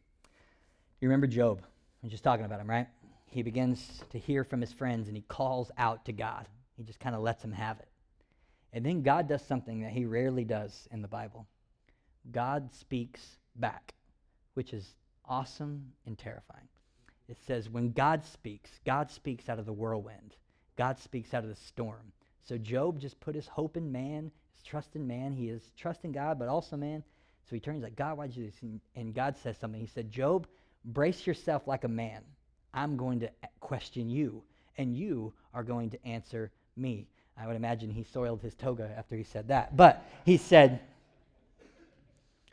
You 1.00 1.08
remember 1.08 1.26
Job? 1.26 1.62
I'm 2.02 2.10
just 2.10 2.24
talking 2.24 2.44
about 2.44 2.60
him, 2.60 2.68
right? 2.68 2.88
He 3.26 3.42
begins 3.42 4.02
to 4.10 4.18
hear 4.18 4.44
from 4.44 4.60
his 4.60 4.72
friends 4.72 5.08
and 5.08 5.16
he 5.16 5.22
calls 5.22 5.70
out 5.78 6.04
to 6.06 6.12
God. 6.12 6.48
He 6.76 6.82
just 6.82 7.00
kind 7.00 7.14
of 7.14 7.22
lets 7.22 7.44
him 7.44 7.52
have 7.52 7.78
it. 7.78 7.88
And 8.72 8.84
then 8.84 9.02
God 9.02 9.28
does 9.28 9.42
something 9.42 9.80
that 9.82 9.92
he 9.92 10.04
rarely 10.04 10.44
does 10.44 10.88
in 10.90 11.02
the 11.02 11.08
Bible 11.08 11.46
God 12.30 12.70
speaks 12.74 13.38
back, 13.56 13.94
which 14.54 14.74
is 14.74 14.94
awesome 15.24 15.92
and 16.06 16.18
terrifying. 16.18 16.68
It 17.28 17.38
says, 17.46 17.68
when 17.68 17.92
God 17.92 18.24
speaks, 18.24 18.70
God 18.84 19.10
speaks 19.10 19.48
out 19.48 19.58
of 19.58 19.66
the 19.66 19.72
whirlwind, 19.72 20.36
God 20.76 20.98
speaks 20.98 21.34
out 21.34 21.44
of 21.44 21.50
the 21.50 21.56
storm. 21.56 22.12
So 22.42 22.56
Job 22.56 22.98
just 23.00 23.20
put 23.20 23.34
his 23.34 23.46
hope 23.46 23.76
in 23.76 23.92
man, 23.92 24.30
his 24.54 24.62
trust 24.62 24.96
in 24.96 25.06
man. 25.06 25.32
He 25.32 25.48
is 25.48 25.72
trusting 25.76 26.12
God, 26.12 26.38
but 26.38 26.48
also 26.48 26.76
man. 26.76 27.02
So 27.48 27.56
he 27.56 27.60
turns 27.60 27.82
like, 27.82 27.96
God, 27.96 28.18
why'd 28.18 28.36
you 28.36 28.44
do 28.44 28.50
this? 28.50 28.62
And, 28.62 28.80
and 28.94 29.14
God 29.14 29.36
says 29.36 29.56
something. 29.58 29.80
He 29.80 29.86
said, 29.86 30.10
Job, 30.10 30.46
brace 30.84 31.26
yourself 31.26 31.66
like 31.66 31.84
a 31.84 31.88
man. 31.88 32.22
I'm 32.74 32.96
going 32.96 33.20
to 33.20 33.30
question 33.60 34.10
you, 34.10 34.42
and 34.76 34.94
you 34.94 35.32
are 35.54 35.62
going 35.62 35.90
to 35.90 36.06
answer 36.06 36.50
me. 36.76 37.08
I 37.40 37.46
would 37.46 37.56
imagine 37.56 37.90
he 37.90 38.04
soiled 38.04 38.42
his 38.42 38.54
toga 38.54 38.92
after 38.96 39.16
he 39.16 39.22
said 39.22 39.48
that. 39.48 39.76
But 39.76 40.04
he 40.24 40.36
said, 40.36 40.80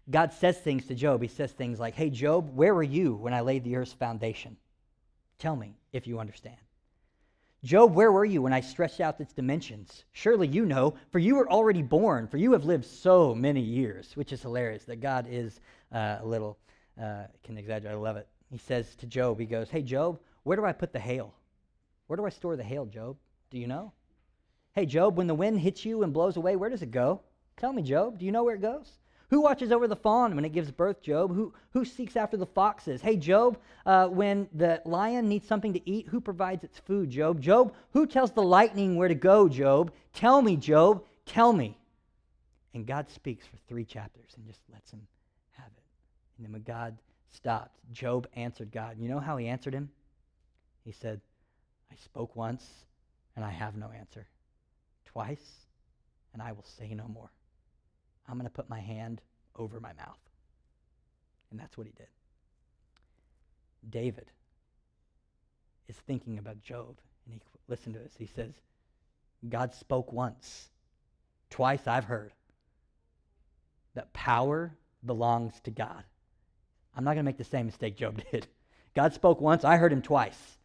God 0.09 0.31
says 0.33 0.57
things 0.57 0.85
to 0.87 0.95
Job. 0.95 1.21
He 1.21 1.27
says 1.27 1.51
things 1.51 1.79
like, 1.79 1.95
Hey, 1.95 2.09
Job, 2.09 2.55
where 2.55 2.73
were 2.73 2.83
you 2.83 3.15
when 3.15 3.33
I 3.33 3.41
laid 3.41 3.63
the 3.63 3.75
earth's 3.75 3.93
foundation? 3.93 4.55
Tell 5.39 5.55
me 5.55 5.75
if 5.91 6.07
you 6.07 6.19
understand. 6.19 6.55
Job, 7.63 7.95
where 7.95 8.11
were 8.11 8.25
you 8.25 8.41
when 8.43 8.53
I 8.53 8.61
stretched 8.61 8.99
out 8.99 9.19
its 9.19 9.33
dimensions? 9.33 10.05
Surely 10.11 10.47
you 10.47 10.65
know, 10.65 10.93
for 11.09 11.19
you 11.19 11.35
were 11.35 11.49
already 11.49 11.81
born, 11.81 12.27
for 12.27 12.37
you 12.37 12.51
have 12.51 12.65
lived 12.65 12.85
so 12.85 13.33
many 13.33 13.61
years, 13.61 14.15
which 14.15 14.31
is 14.31 14.41
hilarious 14.41 14.83
that 14.85 14.97
God 14.97 15.25
is 15.29 15.59
uh, 15.91 16.17
a 16.21 16.25
little, 16.25 16.59
uh, 17.01 17.23
can 17.43 17.57
exaggerate, 17.57 17.95
I 17.95 17.97
love 17.97 18.17
it. 18.17 18.27
He 18.51 18.57
says 18.59 18.95
to 18.97 19.07
Job, 19.07 19.39
he 19.39 19.45
goes, 19.45 19.69
Hey, 19.69 19.81
Job, 19.81 20.19
where 20.43 20.55
do 20.55 20.63
I 20.65 20.73
put 20.73 20.93
the 20.93 20.99
hail? 20.99 21.33
Where 22.07 22.17
do 22.17 22.25
I 22.25 22.29
store 22.29 22.55
the 22.55 22.63
hail, 22.63 22.85
Job? 22.85 23.17
Do 23.49 23.57
you 23.57 23.67
know? 23.67 23.91
Hey, 24.73 24.85
Job, 24.85 25.17
when 25.17 25.27
the 25.27 25.33
wind 25.33 25.59
hits 25.59 25.85
you 25.85 26.03
and 26.03 26.13
blows 26.13 26.37
away, 26.37 26.55
where 26.55 26.69
does 26.69 26.83
it 26.83 26.91
go? 26.91 27.21
Tell 27.57 27.73
me, 27.73 27.81
Job, 27.81 28.19
do 28.19 28.25
you 28.25 28.31
know 28.31 28.43
where 28.43 28.55
it 28.55 28.61
goes? 28.61 28.91
Who 29.29 29.41
watches 29.41 29.71
over 29.71 29.87
the 29.87 29.95
fawn 29.95 30.35
when 30.35 30.45
it 30.45 30.53
gives 30.53 30.71
birth, 30.71 31.01
Job? 31.01 31.33
Who, 31.33 31.53
who 31.71 31.83
seeks 31.83 32.15
after 32.15 32.37
the 32.37 32.45
foxes? 32.45 33.01
Hey, 33.01 33.17
Job, 33.17 33.57
uh, 33.85 34.07
when 34.07 34.47
the 34.53 34.81
lion 34.85 35.27
needs 35.27 35.47
something 35.47 35.73
to 35.73 35.89
eat, 35.89 36.07
who 36.07 36.21
provides 36.21 36.63
its 36.63 36.79
food, 36.79 37.09
Job? 37.09 37.41
Job, 37.41 37.73
who 37.91 38.05
tells 38.05 38.31
the 38.31 38.43
lightning 38.43 38.95
where 38.95 39.07
to 39.07 39.15
go, 39.15 39.49
Job? 39.49 39.91
Tell 40.13 40.41
me, 40.41 40.55
Job, 40.55 41.03
tell 41.25 41.53
me. 41.53 41.77
And 42.73 42.85
God 42.85 43.09
speaks 43.09 43.47
for 43.47 43.57
three 43.67 43.85
chapters 43.85 44.31
and 44.35 44.45
just 44.45 44.61
lets 44.71 44.91
him 44.91 45.01
have 45.51 45.71
it. 45.75 45.83
And 46.37 46.45
then 46.45 46.53
when 46.53 46.63
God 46.63 46.97
stopped, 47.31 47.79
Job 47.91 48.27
answered 48.35 48.71
God. 48.71 48.97
You 48.99 49.09
know 49.09 49.19
how 49.19 49.37
he 49.37 49.47
answered 49.47 49.73
him? 49.73 49.89
He 50.83 50.91
said, 50.91 51.19
I 51.91 51.95
spoke 51.95 52.35
once 52.35 52.69
and 53.35 53.43
I 53.43 53.49
have 53.49 53.75
no 53.75 53.89
answer 53.89 54.27
twice, 55.05 55.65
and 56.33 56.41
I 56.41 56.51
will 56.51 56.65
say 56.77 56.93
no 56.93 57.07
more. 57.07 57.31
I'm 58.27 58.35
going 58.35 58.45
to 58.45 58.51
put 58.51 58.69
my 58.69 58.79
hand 58.79 59.21
over 59.55 59.79
my 59.79 59.93
mouth. 59.93 60.19
And 61.51 61.59
that's 61.59 61.77
what 61.77 61.87
he 61.87 61.93
did. 61.93 62.07
David 63.89 64.31
is 65.87 65.95
thinking 66.07 66.39
about 66.39 66.61
Job, 66.61 66.97
and 67.25 67.33
he 67.33 67.41
listen 67.67 67.93
to 67.93 67.99
this. 67.99 68.13
He 68.17 68.25
says, 68.35 68.53
God 69.47 69.73
spoke 69.73 70.11
once, 70.11 70.69
twice 71.49 71.87
I've 71.87 72.05
heard 72.05 72.33
that 73.93 74.11
power 74.13 74.75
belongs 75.05 75.53
to 75.61 75.71
God. 75.71 76.03
I'm 76.95 77.03
not 77.03 77.11
going 77.11 77.23
to 77.23 77.29
make 77.29 77.37
the 77.37 77.43
same 77.43 77.67
mistake 77.67 77.97
Job 77.97 78.21
did. 78.31 78.47
God 78.95 79.13
spoke 79.13 79.41
once, 79.41 79.63
I 79.63 79.77
heard 79.77 79.93
him 79.93 80.01
twice. 80.01 80.57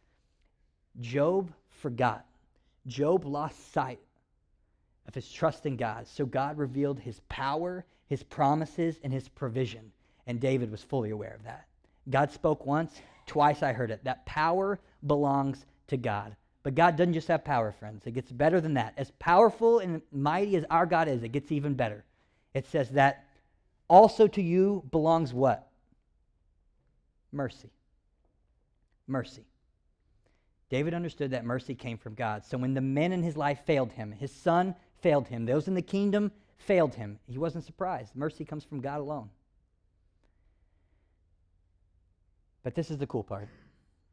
Job 0.99 1.51
forgot. 1.69 2.25
Job 2.87 3.25
lost 3.25 3.71
sight 3.73 3.99
of 5.07 5.15
his 5.15 5.31
trust 5.31 5.65
in 5.65 5.77
God. 5.77 6.07
So 6.07 6.25
God 6.25 6.57
revealed 6.57 6.99
his 6.99 7.19
power, 7.29 7.85
his 8.07 8.23
promises, 8.23 8.99
and 9.03 9.11
his 9.11 9.27
provision. 9.27 9.91
And 10.27 10.39
David 10.39 10.71
was 10.71 10.83
fully 10.83 11.09
aware 11.09 11.33
of 11.33 11.43
that. 11.43 11.67
God 12.09 12.31
spoke 12.31 12.65
once, 12.65 13.01
twice 13.25 13.63
I 13.63 13.73
heard 13.73 13.91
it. 13.91 14.03
That 14.03 14.25
power 14.25 14.79
belongs 15.05 15.65
to 15.87 15.97
God. 15.97 16.35
But 16.63 16.75
God 16.75 16.95
doesn't 16.95 17.13
just 17.13 17.27
have 17.27 17.43
power, 17.43 17.71
friends. 17.71 18.05
It 18.05 18.11
gets 18.11 18.31
better 18.31 18.61
than 18.61 18.75
that. 18.75 18.93
As 18.97 19.11
powerful 19.19 19.79
and 19.79 20.01
mighty 20.11 20.55
as 20.55 20.65
our 20.69 20.85
God 20.85 21.07
is, 21.07 21.23
it 21.23 21.31
gets 21.31 21.51
even 21.51 21.73
better. 21.73 22.05
It 22.53 22.67
says 22.67 22.89
that 22.91 23.25
also 23.87 24.27
to 24.27 24.41
you 24.41 24.83
belongs 24.91 25.33
what? 25.33 25.67
Mercy. 27.31 27.71
Mercy. 29.07 29.45
David 30.69 30.93
understood 30.93 31.31
that 31.31 31.43
mercy 31.43 31.75
came 31.75 31.97
from 31.97 32.13
God. 32.13 32.45
So 32.45 32.57
when 32.57 32.73
the 32.73 32.81
men 32.81 33.11
in 33.11 33.23
his 33.23 33.35
life 33.35 33.59
failed 33.65 33.91
him, 33.91 34.11
his 34.11 34.31
son 34.31 34.75
failed 35.01 35.27
him. 35.27 35.45
Those 35.45 35.67
in 35.67 35.73
the 35.73 35.81
kingdom 35.81 36.31
failed 36.57 36.95
him. 36.95 37.19
He 37.27 37.37
wasn't 37.37 37.65
surprised. 37.65 38.15
Mercy 38.15 38.45
comes 38.45 38.63
from 38.63 38.81
God 38.81 38.99
alone. 38.99 39.29
But 42.63 42.75
this 42.75 42.91
is 42.91 42.97
the 42.97 43.07
cool 43.07 43.23
part. 43.23 43.49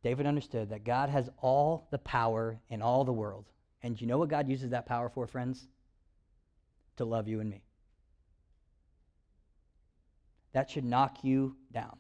David 0.03 0.27
understood 0.27 0.71
that 0.71 0.85
God 0.85 1.11
has 1.11 1.29
all 1.39 1.89
the 1.91 1.99
power 1.99 2.59
in 2.71 2.83
all 2.83 3.05
the 3.05 3.13
world. 3.13 3.45
And 3.83 4.01
you 4.01 4.07
know 4.07 4.19
what 4.19 4.29
God 4.29 4.49
uses 4.49 4.71
that 4.71 4.87
power 4.87 5.09
for, 5.09 5.27
friends? 5.27 5.69
To 6.97 7.05
love 7.05 7.29
you 7.29 7.41
and 7.41 7.51
me. 7.51 7.63
That 10.53 10.71
should 10.71 10.85
knock 10.85 11.23
you 11.23 11.57
down. 11.73 11.99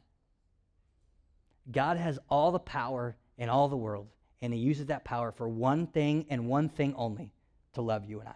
God 1.70 1.98
has 1.98 2.18
all 2.28 2.50
the 2.50 2.58
power 2.58 3.16
in 3.36 3.48
all 3.48 3.68
the 3.68 3.76
world, 3.76 4.08
and 4.40 4.52
He 4.52 4.58
uses 4.58 4.86
that 4.86 5.04
power 5.04 5.30
for 5.32 5.48
one 5.48 5.86
thing 5.86 6.24
and 6.30 6.48
one 6.48 6.68
thing 6.68 6.94
only 6.96 7.32
to 7.74 7.82
love 7.82 8.06
you 8.06 8.20
and 8.20 8.28
I. 8.30 8.34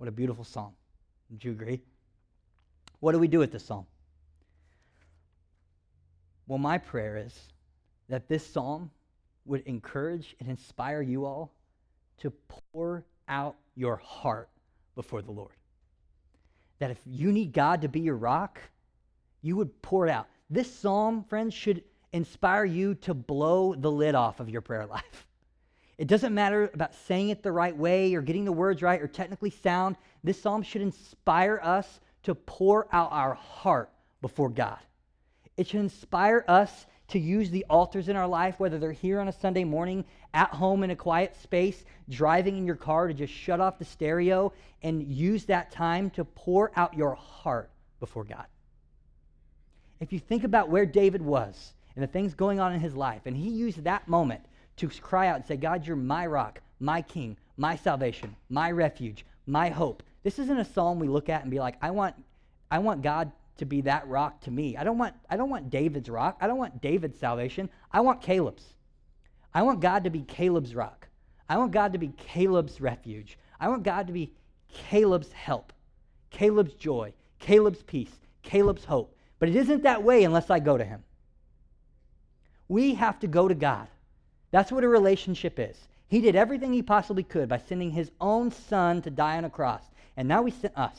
What 0.00 0.08
a 0.08 0.12
beautiful 0.12 0.44
song. 0.44 0.72
Would 1.28 1.44
you 1.44 1.50
agree? 1.50 1.82
What 3.00 3.12
do 3.12 3.18
we 3.18 3.28
do 3.28 3.38
with 3.38 3.52
this 3.52 3.66
psalm? 3.66 3.84
Well, 6.46 6.56
my 6.56 6.78
prayer 6.78 7.18
is 7.18 7.38
that 8.08 8.26
this 8.26 8.46
psalm 8.46 8.90
would 9.44 9.60
encourage 9.66 10.34
and 10.40 10.48
inspire 10.48 11.02
you 11.02 11.26
all 11.26 11.52
to 12.20 12.32
pour 12.70 13.04
out 13.28 13.56
your 13.74 13.96
heart 13.96 14.48
before 14.94 15.20
the 15.20 15.32
Lord. 15.32 15.52
That 16.78 16.90
if 16.90 17.00
you 17.04 17.30
need 17.30 17.52
God 17.52 17.82
to 17.82 17.88
be 17.88 18.00
your 18.00 18.16
rock, 18.16 18.58
you 19.42 19.54
would 19.56 19.82
pour 19.82 20.06
it 20.06 20.10
out. 20.10 20.28
This 20.48 20.72
psalm, 20.72 21.24
friends, 21.24 21.52
should 21.52 21.84
inspire 22.14 22.64
you 22.64 22.94
to 22.94 23.12
blow 23.12 23.74
the 23.74 23.90
lid 23.90 24.14
off 24.14 24.40
of 24.40 24.48
your 24.48 24.62
prayer 24.62 24.86
life. 24.86 25.26
It 26.00 26.08
doesn't 26.08 26.32
matter 26.32 26.70
about 26.72 26.94
saying 26.94 27.28
it 27.28 27.42
the 27.42 27.52
right 27.52 27.76
way 27.76 28.14
or 28.14 28.22
getting 28.22 28.46
the 28.46 28.52
words 28.52 28.80
right 28.80 29.02
or 29.02 29.06
technically 29.06 29.50
sound. 29.50 29.96
This 30.24 30.40
psalm 30.40 30.62
should 30.62 30.80
inspire 30.80 31.60
us 31.62 32.00
to 32.22 32.34
pour 32.34 32.88
out 32.90 33.12
our 33.12 33.34
heart 33.34 33.90
before 34.22 34.48
God. 34.48 34.78
It 35.58 35.66
should 35.66 35.80
inspire 35.80 36.42
us 36.48 36.86
to 37.08 37.18
use 37.18 37.50
the 37.50 37.66
altars 37.68 38.08
in 38.08 38.16
our 38.16 38.26
life, 38.26 38.58
whether 38.58 38.78
they're 38.78 38.92
here 38.92 39.20
on 39.20 39.28
a 39.28 39.32
Sunday 39.32 39.62
morning, 39.62 40.06
at 40.32 40.48
home 40.48 40.84
in 40.84 40.90
a 40.90 40.96
quiet 40.96 41.36
space, 41.36 41.84
driving 42.08 42.56
in 42.56 42.64
your 42.64 42.76
car 42.76 43.06
to 43.06 43.12
just 43.12 43.34
shut 43.34 43.60
off 43.60 43.78
the 43.78 43.84
stereo 43.84 44.54
and 44.82 45.02
use 45.02 45.44
that 45.44 45.70
time 45.70 46.08
to 46.12 46.24
pour 46.24 46.72
out 46.76 46.94
your 46.94 47.14
heart 47.14 47.68
before 47.98 48.24
God. 48.24 48.46
If 50.00 50.14
you 50.14 50.18
think 50.18 50.44
about 50.44 50.70
where 50.70 50.86
David 50.86 51.20
was 51.20 51.74
and 51.94 52.02
the 52.02 52.08
things 52.08 52.32
going 52.32 52.58
on 52.58 52.72
in 52.72 52.80
his 52.80 52.94
life, 52.94 53.26
and 53.26 53.36
he 53.36 53.50
used 53.50 53.84
that 53.84 54.08
moment 54.08 54.40
to 54.80 54.88
cry 55.00 55.28
out 55.28 55.36
and 55.36 55.46
say, 55.46 55.56
God, 55.56 55.86
you're 55.86 55.96
my 55.96 56.26
rock, 56.26 56.60
my 56.78 57.02
king, 57.02 57.36
my 57.56 57.76
salvation, 57.76 58.34
my 58.48 58.70
refuge, 58.70 59.24
my 59.46 59.68
hope. 59.68 60.02
This 60.22 60.38
isn't 60.38 60.58
a 60.58 60.64
psalm 60.64 60.98
we 60.98 61.08
look 61.08 61.28
at 61.28 61.42
and 61.42 61.50
be 61.50 61.60
like, 61.60 61.76
I 61.82 61.90
want, 61.90 62.14
I 62.70 62.78
want 62.78 63.02
God 63.02 63.32
to 63.58 63.64
be 63.64 63.82
that 63.82 64.08
rock 64.08 64.40
to 64.42 64.50
me. 64.50 64.76
I 64.76 64.84
don't 64.84 64.98
want, 64.98 65.14
I 65.28 65.36
don't 65.36 65.50
want 65.50 65.70
David's 65.70 66.08
rock. 66.08 66.38
I 66.40 66.46
don't 66.46 66.58
want 66.58 66.80
David's 66.80 67.18
salvation. 67.18 67.68
I 67.92 68.00
want 68.00 68.22
Caleb's. 68.22 68.64
I 69.52 69.62
want 69.62 69.80
God 69.80 70.04
to 70.04 70.10
be 70.10 70.22
Caleb's 70.22 70.74
rock. 70.74 71.08
I 71.48 71.58
want 71.58 71.72
God 71.72 71.92
to 71.92 71.98
be 71.98 72.08
Caleb's 72.16 72.80
refuge. 72.80 73.38
I 73.58 73.68
want 73.68 73.82
God 73.82 74.06
to 74.06 74.12
be 74.12 74.32
Caleb's 74.72 75.32
help, 75.32 75.72
Caleb's 76.30 76.74
joy, 76.74 77.12
Caleb's 77.38 77.82
peace, 77.82 78.20
Caleb's 78.42 78.84
hope. 78.84 79.16
But 79.38 79.48
it 79.48 79.56
isn't 79.56 79.82
that 79.82 80.02
way 80.02 80.24
unless 80.24 80.48
I 80.48 80.60
go 80.60 80.78
to 80.78 80.84
him. 80.84 81.02
We 82.68 82.94
have 82.94 83.18
to 83.20 83.26
go 83.26 83.48
to 83.48 83.54
God. 83.54 83.88
That's 84.50 84.72
what 84.72 84.84
a 84.84 84.88
relationship 84.88 85.58
is. 85.58 85.76
He 86.08 86.20
did 86.20 86.34
everything 86.34 86.72
he 86.72 86.82
possibly 86.82 87.22
could 87.22 87.48
by 87.48 87.58
sending 87.58 87.90
his 87.90 88.10
own 88.20 88.50
son 88.50 89.02
to 89.02 89.10
die 89.10 89.36
on 89.36 89.44
a 89.44 89.50
cross. 89.50 89.82
And 90.16 90.26
now 90.26 90.44
he 90.44 90.50
sent 90.50 90.76
us. 90.76 90.98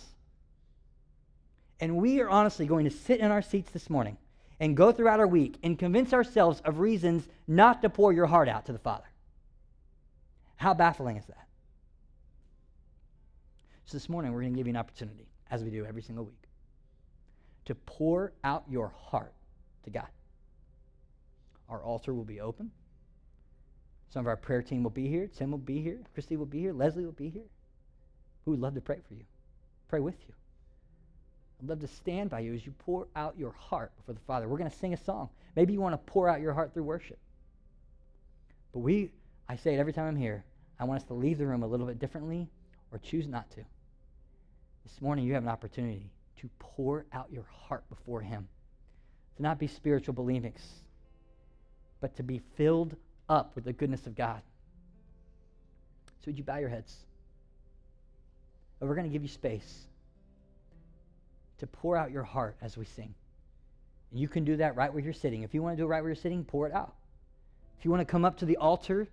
And 1.79 1.97
we 1.97 2.21
are 2.21 2.29
honestly 2.29 2.65
going 2.65 2.85
to 2.85 2.91
sit 2.91 3.19
in 3.19 3.31
our 3.31 3.41
seats 3.41 3.71
this 3.71 3.89
morning 3.89 4.17
and 4.59 4.77
go 4.77 4.91
throughout 4.91 5.19
our 5.19 5.27
week 5.27 5.57
and 5.63 5.77
convince 5.77 6.13
ourselves 6.13 6.61
of 6.61 6.79
reasons 6.79 7.27
not 7.47 7.81
to 7.81 7.89
pour 7.89 8.13
your 8.13 8.27
heart 8.27 8.47
out 8.47 8.67
to 8.67 8.71
the 8.71 8.79
Father. 8.79 9.09
How 10.55 10.73
baffling 10.73 11.17
is 11.17 11.25
that? 11.25 11.47
So 13.85 13.97
this 13.97 14.07
morning, 14.07 14.31
we're 14.31 14.41
going 14.41 14.53
to 14.53 14.57
give 14.57 14.67
you 14.67 14.73
an 14.73 14.77
opportunity, 14.77 15.27
as 15.49 15.63
we 15.63 15.71
do 15.71 15.85
every 15.85 16.03
single 16.03 16.23
week, 16.23 16.47
to 17.65 17.75
pour 17.75 18.31
out 18.43 18.63
your 18.69 18.93
heart 18.95 19.33
to 19.83 19.89
God. 19.89 20.07
Our 21.67 21.83
altar 21.83 22.13
will 22.13 22.23
be 22.23 22.39
open. 22.39 22.71
Some 24.11 24.21
of 24.21 24.27
our 24.27 24.35
prayer 24.37 24.61
team 24.61 24.83
will 24.83 24.91
be 24.91 25.07
here. 25.07 25.27
Tim 25.27 25.51
will 25.51 25.57
be 25.57 25.81
here. 25.81 25.99
Christy 26.13 26.35
will 26.35 26.45
be 26.45 26.59
here. 26.59 26.73
Leslie 26.73 27.05
will 27.05 27.13
be 27.13 27.29
here. 27.29 27.49
Who 28.43 28.51
would 28.51 28.59
love 28.59 28.75
to 28.75 28.81
pray 28.81 28.99
for 29.07 29.13
you, 29.13 29.23
pray 29.87 30.01
with 30.01 30.15
you. 30.27 30.33
I'd 31.61 31.69
love 31.69 31.79
to 31.79 31.87
stand 31.87 32.29
by 32.29 32.39
you 32.39 32.53
as 32.53 32.65
you 32.65 32.73
pour 32.79 33.07
out 33.15 33.37
your 33.37 33.51
heart 33.51 33.95
before 33.95 34.15
the 34.15 34.21
Father. 34.21 34.47
We're 34.47 34.57
going 34.57 34.69
to 34.69 34.77
sing 34.77 34.93
a 34.93 34.97
song. 34.97 35.29
Maybe 35.55 35.73
you 35.73 35.79
want 35.79 35.93
to 35.93 36.11
pour 36.11 36.27
out 36.27 36.41
your 36.41 36.53
heart 36.53 36.73
through 36.73 36.83
worship. 36.83 37.19
But 38.73 38.79
we, 38.79 39.11
I 39.47 39.55
say 39.55 39.75
it 39.75 39.79
every 39.79 39.93
time 39.93 40.07
I'm 40.07 40.15
here, 40.15 40.43
I 40.79 40.85
want 40.85 41.01
us 41.01 41.07
to 41.07 41.13
leave 41.13 41.37
the 41.37 41.45
room 41.45 41.63
a 41.63 41.67
little 41.67 41.85
bit 41.85 41.99
differently 41.99 42.49
or 42.91 42.97
choose 42.97 43.27
not 43.27 43.49
to. 43.51 43.63
This 44.83 44.99
morning, 45.01 45.25
you 45.25 45.35
have 45.35 45.43
an 45.43 45.49
opportunity 45.49 46.09
to 46.41 46.49
pour 46.57 47.05
out 47.13 47.31
your 47.31 47.45
heart 47.67 47.87
before 47.89 48.21
Him, 48.21 48.47
to 49.37 49.43
not 49.43 49.59
be 49.59 49.67
spiritual 49.67 50.15
bulimics, 50.15 50.63
but 52.01 52.15
to 52.17 52.23
be 52.23 52.41
filled 52.57 52.95
up 53.31 53.55
with 53.55 53.63
the 53.63 53.73
goodness 53.73 54.05
of 54.05 54.15
God. 54.15 54.41
So, 56.19 56.25
would 56.27 56.37
you 56.37 56.43
bow 56.43 56.57
your 56.57 56.69
heads? 56.69 56.95
We're 58.79 58.95
going 58.95 59.07
to 59.07 59.13
give 59.13 59.21
you 59.21 59.29
space 59.29 59.85
to 61.59 61.67
pour 61.67 61.95
out 61.95 62.11
your 62.11 62.23
heart 62.23 62.55
as 62.61 62.77
we 62.77 62.85
sing. 62.85 63.13
And 64.11 64.19
you 64.19 64.27
can 64.27 64.43
do 64.43 64.57
that 64.57 64.75
right 64.75 64.91
where 64.91 65.01
you're 65.03 65.13
sitting. 65.13 65.43
If 65.43 65.53
you 65.53 65.61
want 65.61 65.77
to 65.77 65.81
do 65.81 65.85
it 65.85 65.89
right 65.89 66.01
where 66.01 66.09
you're 66.09 66.15
sitting, 66.15 66.43
pour 66.43 66.67
it 66.67 66.73
out. 66.73 66.93
If 67.79 67.85
you 67.85 67.91
want 67.91 68.01
to 68.01 68.11
come 68.11 68.25
up 68.25 68.37
to 68.39 68.45
the 68.45 68.57
altar, 68.57 69.07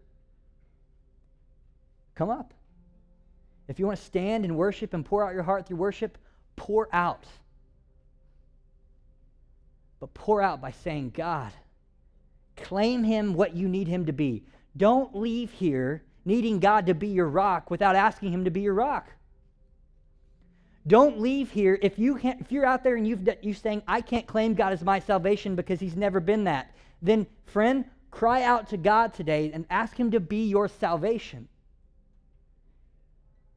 come 2.14 2.30
up. 2.30 2.52
If 3.68 3.78
you 3.78 3.86
want 3.86 3.98
to 3.98 4.04
stand 4.04 4.44
and 4.44 4.56
worship 4.56 4.94
and 4.94 5.04
pour 5.04 5.26
out 5.26 5.34
your 5.34 5.42
heart 5.42 5.66
through 5.66 5.76
worship, 5.76 6.16
pour 6.56 6.88
out. 6.92 7.24
But 10.00 10.14
pour 10.14 10.42
out 10.42 10.60
by 10.60 10.70
saying, 10.70 11.12
God, 11.14 11.52
claim 12.62 13.04
him 13.04 13.34
what 13.34 13.54
you 13.54 13.68
need 13.68 13.88
him 13.88 14.06
to 14.06 14.12
be. 14.12 14.44
Don't 14.76 15.16
leave 15.16 15.50
here 15.52 16.02
needing 16.24 16.60
God 16.60 16.86
to 16.86 16.94
be 16.94 17.08
your 17.08 17.28
rock 17.28 17.70
without 17.70 17.96
asking 17.96 18.32
him 18.32 18.44
to 18.44 18.50
be 18.50 18.60
your 18.60 18.74
rock. 18.74 19.10
Don't 20.88 21.20
leave 21.20 21.50
here 21.50 21.78
if 21.82 21.98
you 21.98 22.16
can't, 22.16 22.40
if 22.40 22.50
you're 22.50 22.64
out 22.64 22.82
there 22.82 22.96
and 22.96 23.06
you've 23.06 23.28
you 23.42 23.52
saying 23.52 23.82
I 23.86 24.00
can't 24.00 24.26
claim 24.26 24.54
God 24.54 24.72
as 24.72 24.82
my 24.82 24.98
salvation 24.98 25.54
because 25.54 25.78
He's 25.80 25.96
never 25.96 26.18
been 26.18 26.44
that. 26.44 26.74
Then, 27.02 27.26
friend, 27.44 27.84
cry 28.10 28.42
out 28.42 28.70
to 28.70 28.78
God 28.78 29.12
today 29.12 29.50
and 29.52 29.66
ask 29.68 29.94
Him 29.98 30.12
to 30.12 30.20
be 30.20 30.48
your 30.48 30.66
salvation. 30.66 31.46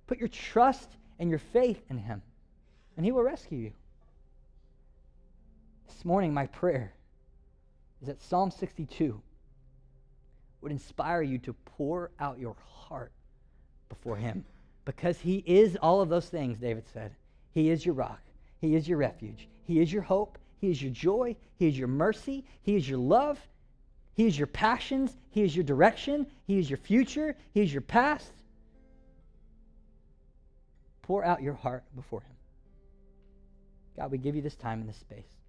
Put 0.07 0.19
your 0.19 0.27
trust 0.27 0.89
and 1.19 1.29
your 1.29 1.39
faith 1.39 1.81
in 1.89 1.99
Him, 1.99 2.21
and 2.97 3.05
He 3.05 3.13
will 3.13 3.23
rescue 3.23 3.59
you. 3.59 3.71
This 5.87 6.03
morning, 6.03 6.33
my 6.33 6.47
prayer 6.47 6.93
is 8.01 8.07
that 8.07 8.21
Psalm 8.21 8.51
62 8.51 9.21
would 10.61 10.71
inspire 10.71 11.21
you 11.21 11.37
to 11.39 11.53
pour 11.53 12.11
out 12.19 12.39
your 12.39 12.55
heart 12.65 13.11
before 13.89 14.15
Him 14.15 14.43
because 14.85 15.19
He 15.19 15.43
is 15.45 15.77
all 15.81 16.01
of 16.01 16.09
those 16.09 16.29
things, 16.29 16.57
David 16.57 16.85
said. 16.93 17.13
He 17.53 17.69
is 17.69 17.85
your 17.85 17.95
rock. 17.95 18.21
He 18.59 18.75
is 18.75 18.87
your 18.87 18.97
refuge. 18.97 19.47
He 19.65 19.79
is 19.79 19.91
your 19.91 20.01
hope. 20.01 20.37
He 20.59 20.69
is 20.69 20.81
your 20.81 20.91
joy. 20.91 21.35
He 21.57 21.67
is 21.67 21.77
your 21.77 21.87
mercy. 21.87 22.45
He 22.61 22.75
is 22.75 22.87
your 22.87 22.99
love. 22.99 23.39
He 24.13 24.27
is 24.27 24.37
your 24.37 24.47
passions. 24.47 25.15
He 25.31 25.43
is 25.43 25.55
your 25.55 25.63
direction. 25.63 26.27
He 26.45 26.59
is 26.59 26.69
your 26.69 26.77
future. 26.77 27.35
He 27.53 27.61
is 27.61 27.73
your 27.73 27.81
past. 27.81 28.31
Pour 31.01 31.23
out 31.25 31.41
your 31.41 31.55
heart 31.55 31.83
before 31.95 32.21
Him. 32.21 32.35
God, 33.97 34.11
we 34.11 34.17
give 34.17 34.35
you 34.35 34.41
this 34.41 34.55
time 34.55 34.79
and 34.79 34.89
this 34.89 34.97
space. 34.97 35.40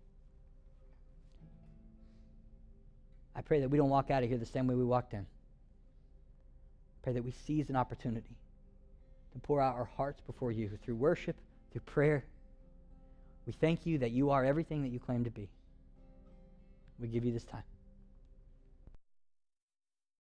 I 3.35 3.41
pray 3.41 3.61
that 3.61 3.69
we 3.69 3.79
don't 3.79 3.91
walk 3.91 4.11
out 4.11 4.23
of 4.23 4.29
here 4.29 4.39
the 4.39 4.47
same 4.47 4.67
way 4.67 4.75
we 4.75 4.85
walked 4.85 5.15
in. 5.15 5.27
Pray 7.03 7.15
that 7.15 7.25
we 7.25 7.33
seize 7.47 7.71
an 7.71 7.77
opportunity 7.77 8.37
to 9.33 9.39
pour 9.39 9.61
out 9.61 9.75
our 9.75 9.85
hearts 9.97 10.21
before 10.21 10.53
you 10.53 10.71
through 10.85 10.97
worship 10.97 11.37
through 11.73 11.81
prayer. 11.83 12.25
We 13.47 13.53
thank 13.53 13.87
you 13.87 13.99
that 13.99 14.11
you 14.11 14.31
are 14.31 14.45
everything 14.45 14.83
that 14.83 14.91
you 14.91 15.01
claim 15.01 15.25
to 15.25 15.31
be. 15.31 15.49
We 16.99 17.09
give 17.09 17.25
you 17.25 17.33
this 17.33 17.45
time. 17.45 17.65